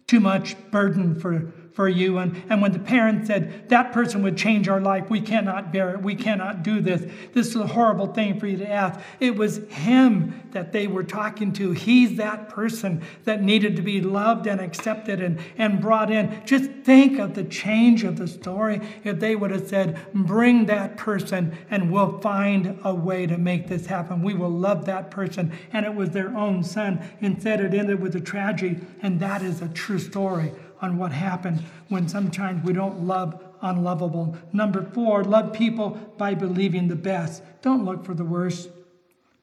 too 0.07 0.19
much 0.19 0.55
burden 0.71 1.13
for 1.13 1.53
for 1.75 1.89
you. 1.89 2.17
And, 2.19 2.41
and 2.49 2.61
when 2.61 2.71
the 2.71 2.79
parent 2.79 3.27
said, 3.27 3.69
That 3.69 3.91
person 3.91 4.23
would 4.23 4.37
change 4.37 4.67
our 4.69 4.79
life, 4.79 5.09
we 5.09 5.19
cannot 5.19 5.73
bear 5.73 5.93
it, 5.93 6.01
we 6.01 6.15
cannot 6.15 6.63
do 6.63 6.79
this. 6.79 7.05
This 7.33 7.47
is 7.47 7.55
a 7.57 7.67
horrible 7.67 8.07
thing 8.07 8.39
for 8.39 8.47
you 8.47 8.57
to 8.57 8.69
ask. 8.69 8.99
It 9.19 9.35
was 9.35 9.57
him 9.67 10.41
that 10.51 10.71
they 10.71 10.87
were 10.87 11.03
talking 11.03 11.51
to. 11.53 11.73
He's 11.73 12.15
that 12.15 12.47
person 12.47 13.03
that 13.25 13.43
needed 13.43 13.75
to 13.75 13.81
be 13.81 13.99
loved 13.99 14.47
and 14.47 14.61
accepted 14.61 15.21
and, 15.21 15.37
and 15.57 15.81
brought 15.81 16.09
in. 16.09 16.41
Just 16.45 16.71
think 16.83 17.19
of 17.19 17.35
the 17.35 17.43
change 17.43 18.05
of 18.05 18.17
the 18.17 18.27
story 18.27 18.79
if 19.03 19.19
they 19.19 19.35
would 19.35 19.51
have 19.51 19.67
said, 19.67 19.99
Bring 20.13 20.67
that 20.67 20.95
person 20.95 21.57
and 21.69 21.91
we'll 21.91 22.19
find 22.19 22.79
a 22.85 22.95
way 22.95 23.27
to 23.27 23.37
make 23.37 23.67
this 23.67 23.85
happen. 23.85 24.21
We 24.21 24.33
will 24.33 24.49
love 24.49 24.85
that 24.85 25.11
person. 25.11 25.51
And 25.73 25.85
it 25.85 25.93
was 25.93 26.11
their 26.11 26.35
own 26.37 26.63
son. 26.63 27.05
Instead, 27.19 27.59
it 27.59 27.73
ended 27.73 28.01
with 28.01 28.15
a 28.15 28.21
tragedy. 28.21 28.79
And 29.01 29.19
that 29.19 29.41
is 29.41 29.61
a 29.61 29.67
true 29.67 29.99
story 29.99 30.53
on 30.85 30.97
what 30.97 31.11
happened 31.11 31.63
when 31.89 32.07
sometimes 32.07 32.63
we 32.63 32.71
don't 32.71 33.05
love 33.05 33.43
unlovable. 33.61 34.37
Number 34.53 34.83
four, 34.83 35.23
love 35.23 35.51
people 35.51 35.89
by 36.17 36.35
believing 36.35 36.87
the 36.87 36.95
best. 36.95 37.41
Don't 37.61 37.83
look 37.83 38.05
for 38.05 38.13
the 38.13 38.23
worst. 38.23 38.69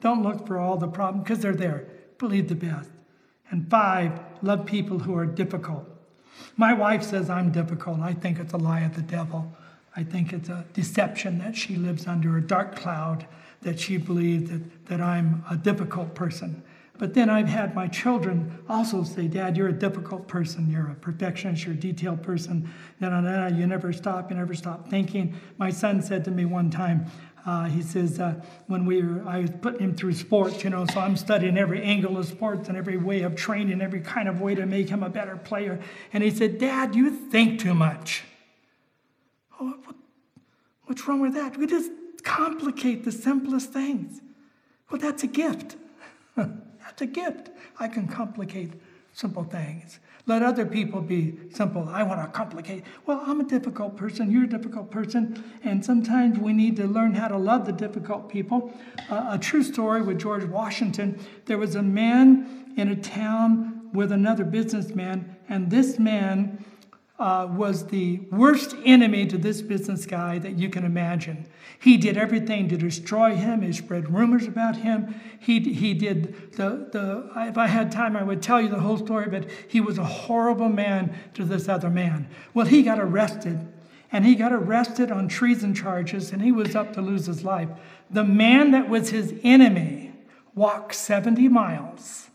Don't 0.00 0.22
look 0.22 0.46
for 0.46 0.58
all 0.58 0.76
the 0.76 0.88
problems 0.88 1.24
because 1.24 1.40
they're 1.40 1.54
there. 1.54 1.86
Believe 2.18 2.48
the 2.48 2.54
best. 2.54 2.90
And 3.50 3.68
five, 3.68 4.18
love 4.40 4.64
people 4.64 5.00
who 5.00 5.16
are 5.16 5.26
difficult. 5.26 5.88
My 6.56 6.72
wife 6.72 7.02
says 7.02 7.28
I'm 7.28 7.50
difficult. 7.50 8.00
I 8.00 8.14
think 8.14 8.38
it's 8.38 8.52
a 8.52 8.56
lie 8.56 8.80
of 8.80 8.94
the 8.94 9.02
devil. 9.02 9.52
I 9.96 10.04
think 10.04 10.32
it's 10.32 10.48
a 10.48 10.64
deception 10.72 11.38
that 11.40 11.56
she 11.56 11.76
lives 11.76 12.06
under, 12.06 12.36
a 12.36 12.40
dark 12.40 12.76
cloud 12.76 13.26
that 13.62 13.78
she 13.78 13.96
believes 13.96 14.50
that, 14.50 14.86
that 14.86 15.00
I'm 15.00 15.44
a 15.50 15.56
difficult 15.56 16.14
person. 16.14 16.62
But 17.02 17.14
then 17.14 17.28
I've 17.28 17.48
had 17.48 17.74
my 17.74 17.88
children 17.88 18.60
also 18.68 19.02
say, 19.02 19.26
Dad, 19.26 19.56
you're 19.56 19.66
a 19.66 19.72
difficult 19.72 20.28
person. 20.28 20.70
You're 20.70 20.88
a 20.88 20.94
perfectionist. 20.94 21.64
You're 21.64 21.74
a 21.74 21.76
detailed 21.76 22.22
person. 22.22 22.72
You 23.00 23.66
never 23.66 23.92
stop. 23.92 24.30
You 24.30 24.36
never 24.36 24.54
stop 24.54 24.88
thinking. 24.88 25.34
My 25.58 25.70
son 25.70 26.00
said 26.00 26.24
to 26.26 26.30
me 26.30 26.44
one 26.44 26.70
time, 26.70 27.06
uh, 27.44 27.64
he 27.64 27.82
says, 27.82 28.20
uh, 28.20 28.40
when 28.68 28.86
we 28.86 29.02
were, 29.02 29.26
I 29.26 29.40
was 29.40 29.50
putting 29.50 29.80
him 29.80 29.96
through 29.96 30.12
sports, 30.12 30.62
you 30.62 30.70
know, 30.70 30.86
so 30.86 31.00
I'm 31.00 31.16
studying 31.16 31.58
every 31.58 31.82
angle 31.82 32.16
of 32.18 32.26
sports 32.26 32.68
and 32.68 32.78
every 32.78 32.98
way 32.98 33.22
of 33.22 33.34
training, 33.34 33.82
every 33.82 34.00
kind 34.00 34.28
of 34.28 34.40
way 34.40 34.54
to 34.54 34.64
make 34.64 34.88
him 34.88 35.02
a 35.02 35.10
better 35.10 35.36
player. 35.36 35.80
And 36.12 36.22
he 36.22 36.30
said, 36.30 36.58
Dad, 36.58 36.94
you 36.94 37.10
think 37.10 37.58
too 37.58 37.74
much. 37.74 38.22
Oh, 39.60 39.74
what, 39.86 39.96
what's 40.84 41.08
wrong 41.08 41.20
with 41.20 41.34
that? 41.34 41.56
We 41.56 41.66
just 41.66 41.90
complicate 42.22 43.02
the 43.02 43.10
simplest 43.10 43.72
things. 43.72 44.20
Well, 44.88 45.00
that's 45.00 45.24
a 45.24 45.26
gift. 45.26 45.74
That's 46.92 47.02
a 47.02 47.06
gift. 47.06 47.48
I 47.80 47.88
can 47.88 48.06
complicate 48.06 48.74
simple 49.14 49.44
things. 49.44 49.98
Let 50.26 50.42
other 50.42 50.66
people 50.66 51.00
be 51.00 51.38
simple. 51.50 51.88
I 51.88 52.02
want 52.02 52.20
to 52.20 52.26
complicate. 52.28 52.84
Well, 53.06 53.22
I'm 53.26 53.40
a 53.40 53.44
difficult 53.44 53.96
person. 53.96 54.30
You're 54.30 54.44
a 54.44 54.48
difficult 54.48 54.90
person. 54.90 55.42
And 55.64 55.82
sometimes 55.82 56.38
we 56.38 56.52
need 56.52 56.76
to 56.76 56.86
learn 56.86 57.14
how 57.14 57.28
to 57.28 57.38
love 57.38 57.64
the 57.64 57.72
difficult 57.72 58.28
people. 58.28 58.78
Uh, 59.08 59.30
a 59.30 59.38
true 59.38 59.62
story 59.62 60.02
with 60.02 60.20
George 60.20 60.44
Washington 60.44 61.18
there 61.46 61.56
was 61.56 61.74
a 61.76 61.82
man 61.82 62.74
in 62.76 62.88
a 62.88 62.96
town 62.96 63.88
with 63.94 64.12
another 64.12 64.44
businessman, 64.44 65.36
and 65.48 65.70
this 65.70 65.98
man 65.98 66.64
uh, 67.22 67.46
was 67.46 67.86
the 67.86 68.18
worst 68.32 68.74
enemy 68.84 69.24
to 69.24 69.38
this 69.38 69.62
business 69.62 70.06
guy 70.06 70.40
that 70.40 70.58
you 70.58 70.68
can 70.68 70.84
imagine. 70.84 71.46
He 71.78 71.96
did 71.96 72.16
everything 72.16 72.68
to 72.68 72.76
destroy 72.76 73.36
him. 73.36 73.62
He 73.62 73.72
spread 73.72 74.12
rumors 74.12 74.48
about 74.48 74.78
him. 74.78 75.14
He, 75.38 75.60
he 75.60 75.94
did 75.94 76.52
the, 76.52 76.88
the, 76.90 77.30
if 77.48 77.56
I 77.56 77.68
had 77.68 77.92
time, 77.92 78.16
I 78.16 78.24
would 78.24 78.42
tell 78.42 78.60
you 78.60 78.68
the 78.68 78.80
whole 78.80 78.98
story, 78.98 79.28
but 79.28 79.48
he 79.68 79.80
was 79.80 79.98
a 79.98 80.04
horrible 80.04 80.68
man 80.68 81.16
to 81.34 81.44
this 81.44 81.68
other 81.68 81.90
man. 81.90 82.28
Well, 82.54 82.66
he 82.66 82.82
got 82.82 82.98
arrested, 82.98 83.68
and 84.10 84.24
he 84.24 84.34
got 84.34 84.52
arrested 84.52 85.12
on 85.12 85.28
treason 85.28 85.76
charges, 85.76 86.32
and 86.32 86.42
he 86.42 86.50
was 86.50 86.74
up 86.74 86.92
to 86.94 87.00
lose 87.00 87.26
his 87.26 87.44
life. 87.44 87.68
The 88.10 88.24
man 88.24 88.72
that 88.72 88.88
was 88.88 89.10
his 89.10 89.32
enemy 89.44 90.12
walked 90.56 90.96
70 90.96 91.46
miles 91.46 92.30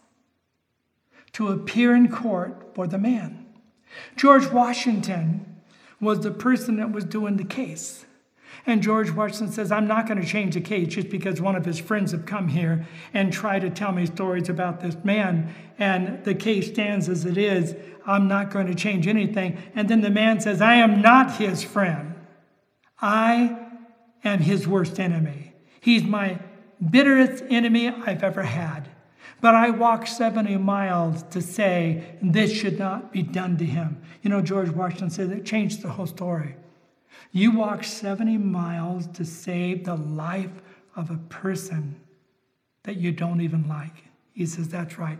to 1.34 1.50
appear 1.50 1.94
in 1.94 2.10
court 2.10 2.74
for 2.74 2.88
the 2.88 2.98
man. 2.98 3.47
George 4.16 4.48
Washington 4.48 5.62
was 6.00 6.22
the 6.22 6.32
person 6.32 6.78
that 6.78 6.92
was 6.92 7.04
doing 7.04 7.38
the 7.38 7.44
case. 7.44 8.06
And 8.66 8.84
George 8.84 9.12
Washington 9.12 9.52
says, 9.52 9.72
I'm 9.72 9.88
not 9.88 10.08
going 10.08 10.22
to 10.22 10.28
change 10.28 10.56
the 10.56 10.62
case 10.62 10.90
just 10.90 11.10
because 11.10 11.40
one 11.40 11.56
of 11.56 11.64
his 11.64 11.80
friends 11.80 12.12
have 12.12 12.26
come 12.26 12.50
here 12.50 12.86
and 13.14 13.32
tried 13.32 13.60
to 13.60 13.70
tell 13.70 13.94
me 13.94 14.06
stories 14.06 14.50
about 14.50 14.82
this 14.82 14.96
man. 15.06 15.54
And 15.80 16.24
the 16.26 16.36
case 16.36 16.68
stands 16.68 17.08
as 17.08 17.24
it 17.24 17.38
is. 17.38 17.76
I'm 18.06 18.28
not 18.28 18.52
going 18.52 18.68
to 18.68 18.76
change 18.76 19.08
anything. 19.08 19.58
And 19.74 19.88
then 19.88 20.02
the 20.02 20.10
man 20.10 20.42
says, 20.42 20.62
I 20.62 20.76
am 20.76 21.02
not 21.02 21.38
his 21.38 21.64
friend. 21.64 22.16
I 23.00 23.58
am 24.24 24.40
his 24.40 24.68
worst 24.68 25.00
enemy. 25.00 25.54
He's 25.80 26.04
my 26.04 26.40
bitterest 26.92 27.44
enemy 27.50 27.88
I've 27.90 28.24
ever 28.24 28.44
had. 28.44 28.90
But 29.40 29.54
I 29.54 29.70
walked 29.70 30.10
70 30.10 30.58
miles 30.58 31.24
to 31.32 31.42
say 31.42 32.18
this 32.22 32.52
should 32.52 32.80
not 32.80 33.12
be 33.12 33.22
done 33.22 33.58
to 33.58 33.66
him. 33.66 34.02
You 34.24 34.30
know, 34.30 34.42
George 34.42 34.70
Washington 34.70 35.10
said 35.10 35.30
it 35.30 35.46
changed 35.46 35.82
the 35.82 35.90
whole 35.90 36.08
story. 36.08 36.56
You 37.32 37.52
walked 37.52 37.86
70 37.86 38.38
miles 38.38 39.08
to 39.08 39.26
save 39.26 39.86
the 39.86 39.96
life 39.96 40.52
of 40.96 41.12
a 41.12 41.18
person 41.30 42.00
that 42.84 42.98
you 42.98 43.12
don't 43.12 43.42
even 43.42 43.68
like. 43.68 44.06
He 44.34 44.46
says, 44.46 44.70
That's 44.70 44.98
right. 44.98 45.20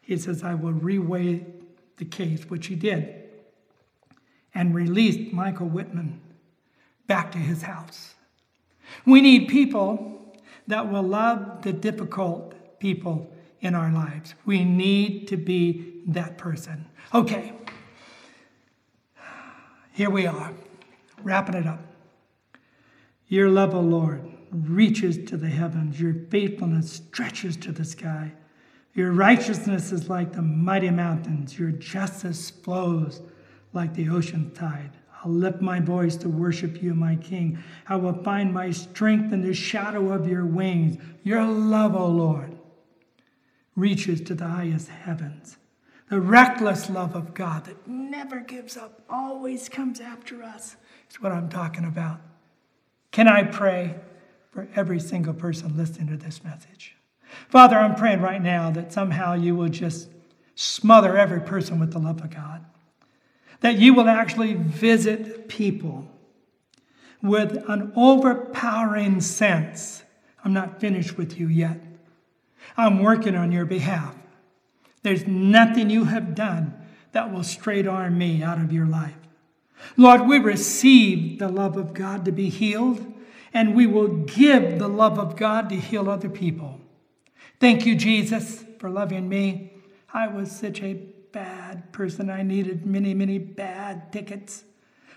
He 0.00 0.16
says, 0.16 0.42
I 0.42 0.54
will 0.54 0.72
reweigh 0.72 1.44
the 1.98 2.06
case, 2.06 2.48
which 2.48 2.68
he 2.68 2.74
did, 2.74 3.14
and 4.54 4.74
released 4.74 5.32
Michael 5.32 5.68
Whitman 5.68 6.20
back 7.06 7.32
to 7.32 7.38
his 7.38 7.62
house. 7.62 8.14
We 9.04 9.20
need 9.20 9.48
people 9.48 10.36
that 10.66 10.90
will 10.90 11.02
love 11.02 11.62
the 11.62 11.72
difficult 11.72 12.54
people 12.78 13.30
in 13.60 13.74
our 13.74 13.92
lives. 13.92 14.34
We 14.46 14.64
need 14.64 15.28
to 15.28 15.36
be 15.36 16.02
that 16.06 16.38
person. 16.38 16.86
Okay, 17.14 17.52
here 19.92 20.10
we 20.10 20.26
are, 20.26 20.52
wrapping 21.22 21.56
it 21.56 21.66
up. 21.66 21.80
Your 23.26 23.48
love, 23.48 23.74
O 23.74 23.80
Lord, 23.80 24.22
reaches 24.52 25.18
to 25.28 25.36
the 25.36 25.48
heavens, 25.48 26.00
your 26.00 26.14
faithfulness 26.30 26.92
stretches 26.92 27.56
to 27.58 27.72
the 27.72 27.84
sky. 27.84 28.32
Your 28.94 29.12
righteousness 29.12 29.92
is 29.92 30.08
like 30.08 30.32
the 30.32 30.42
mighty 30.42 30.90
mountains, 30.90 31.58
your 31.58 31.70
justice 31.70 32.50
flows 32.50 33.20
like 33.72 33.94
the 33.94 34.08
ocean 34.08 34.50
tide. 34.52 34.90
I'll 35.22 35.32
lift 35.32 35.60
my 35.60 35.80
voice 35.80 36.16
to 36.18 36.28
worship 36.28 36.82
you, 36.82 36.94
my 36.94 37.16
King. 37.16 37.58
I 37.88 37.96
will 37.96 38.22
find 38.22 38.54
my 38.54 38.70
strength 38.70 39.32
in 39.32 39.42
the 39.42 39.52
shadow 39.52 40.12
of 40.12 40.28
your 40.28 40.46
wings. 40.46 40.96
Your 41.24 41.44
love, 41.44 41.96
O 41.96 42.06
Lord, 42.06 42.47
reaches 43.78 44.20
to 44.22 44.34
the 44.34 44.46
highest 44.46 44.88
heavens. 44.88 45.56
The 46.10 46.20
reckless 46.20 46.90
love 46.90 47.14
of 47.14 47.34
God 47.34 47.66
that 47.66 47.86
never 47.86 48.40
gives 48.40 48.76
up, 48.76 49.02
always 49.08 49.68
comes 49.68 50.00
after 50.00 50.42
us, 50.42 50.76
is 51.10 51.20
what 51.20 51.32
I'm 51.32 51.48
talking 51.48 51.84
about. 51.84 52.20
Can 53.12 53.28
I 53.28 53.42
pray 53.44 53.94
for 54.50 54.68
every 54.74 54.98
single 54.98 55.34
person 55.34 55.76
listening 55.76 56.08
to 56.08 56.16
this 56.16 56.42
message? 56.42 56.96
Father, 57.48 57.76
I'm 57.76 57.94
praying 57.94 58.22
right 58.22 58.42
now 58.42 58.70
that 58.70 58.92
somehow 58.92 59.34
you 59.34 59.54
will 59.54 59.68
just 59.68 60.08
smother 60.54 61.16
every 61.16 61.40
person 61.40 61.78
with 61.78 61.92
the 61.92 61.98
love 61.98 62.20
of 62.22 62.30
God. 62.30 62.64
That 63.60 63.78
you 63.78 63.92
will 63.92 64.08
actually 64.08 64.54
visit 64.54 65.48
people 65.48 66.10
with 67.22 67.62
an 67.68 67.92
overpowering 67.94 69.20
sense 69.20 70.02
I'm 70.44 70.52
not 70.52 70.80
finished 70.80 71.18
with 71.18 71.38
you 71.38 71.48
yet. 71.48 71.80
I'm 72.76 73.02
working 73.02 73.34
on 73.34 73.52
your 73.52 73.64
behalf. 73.64 74.14
There's 75.02 75.26
nothing 75.26 75.90
you 75.90 76.04
have 76.04 76.34
done 76.34 76.74
that 77.12 77.32
will 77.32 77.44
straight 77.44 77.86
arm 77.86 78.18
me 78.18 78.42
out 78.42 78.58
of 78.58 78.72
your 78.72 78.86
life. 78.86 79.14
Lord, 79.96 80.26
we 80.26 80.38
receive 80.38 81.38
the 81.38 81.48
love 81.48 81.76
of 81.76 81.94
God 81.94 82.24
to 82.24 82.32
be 82.32 82.48
healed, 82.48 83.12
and 83.54 83.74
we 83.74 83.86
will 83.86 84.08
give 84.08 84.78
the 84.78 84.88
love 84.88 85.18
of 85.18 85.36
God 85.36 85.68
to 85.70 85.76
heal 85.76 86.10
other 86.10 86.28
people. 86.28 86.80
Thank 87.60 87.86
you, 87.86 87.94
Jesus, 87.94 88.64
for 88.78 88.90
loving 88.90 89.28
me. 89.28 89.72
I 90.12 90.28
was 90.28 90.50
such 90.50 90.82
a 90.82 90.94
bad 91.32 91.92
person. 91.92 92.30
I 92.30 92.42
needed 92.42 92.86
many, 92.86 93.14
many 93.14 93.38
bad 93.38 94.12
tickets. 94.12 94.64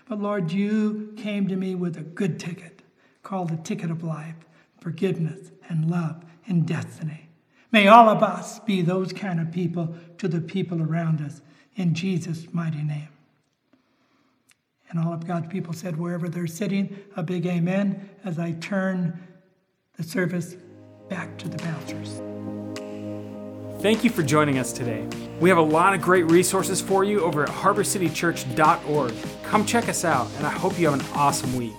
But 0.08 0.20
Lord, 0.20 0.52
you 0.52 1.14
came 1.16 1.48
to 1.48 1.56
me 1.56 1.74
with 1.74 1.96
a 1.96 2.02
good 2.02 2.38
ticket 2.38 2.82
called 3.22 3.50
the 3.50 3.56
ticket 3.56 3.90
of 3.90 4.02
life, 4.02 4.34
forgiveness 4.80 5.52
and 5.68 5.90
love 5.90 6.24
and 6.46 6.66
destiny. 6.66 7.21
May 7.72 7.88
all 7.88 8.08
of 8.08 8.22
us 8.22 8.60
be 8.60 8.82
those 8.82 9.12
kind 9.12 9.40
of 9.40 9.50
people 9.50 9.94
to 10.18 10.28
the 10.28 10.40
people 10.40 10.82
around 10.82 11.22
us 11.22 11.40
in 11.74 11.94
Jesus' 11.94 12.52
mighty 12.52 12.82
name. 12.82 13.08
And 14.90 15.00
all 15.00 15.14
of 15.14 15.26
God's 15.26 15.48
people 15.48 15.72
said, 15.72 15.98
wherever 15.98 16.28
they're 16.28 16.46
sitting, 16.46 16.94
a 17.16 17.22
big 17.22 17.46
amen 17.46 18.10
as 18.24 18.38
I 18.38 18.52
turn 18.52 19.18
the 19.96 20.02
service 20.02 20.54
back 21.08 21.38
to 21.38 21.48
the 21.48 21.56
bouncers. 21.58 22.20
Thank 23.80 24.04
you 24.04 24.10
for 24.10 24.22
joining 24.22 24.58
us 24.58 24.72
today. 24.72 25.08
We 25.40 25.48
have 25.48 25.58
a 25.58 25.62
lot 25.62 25.94
of 25.94 26.02
great 26.02 26.30
resources 26.30 26.80
for 26.80 27.04
you 27.04 27.22
over 27.22 27.42
at 27.42 27.48
harborcitychurch.org. 27.48 29.14
Come 29.42 29.66
check 29.66 29.88
us 29.88 30.04
out, 30.04 30.28
and 30.36 30.46
I 30.46 30.50
hope 30.50 30.78
you 30.78 30.88
have 30.90 31.00
an 31.00 31.06
awesome 31.14 31.56
week. 31.56 31.72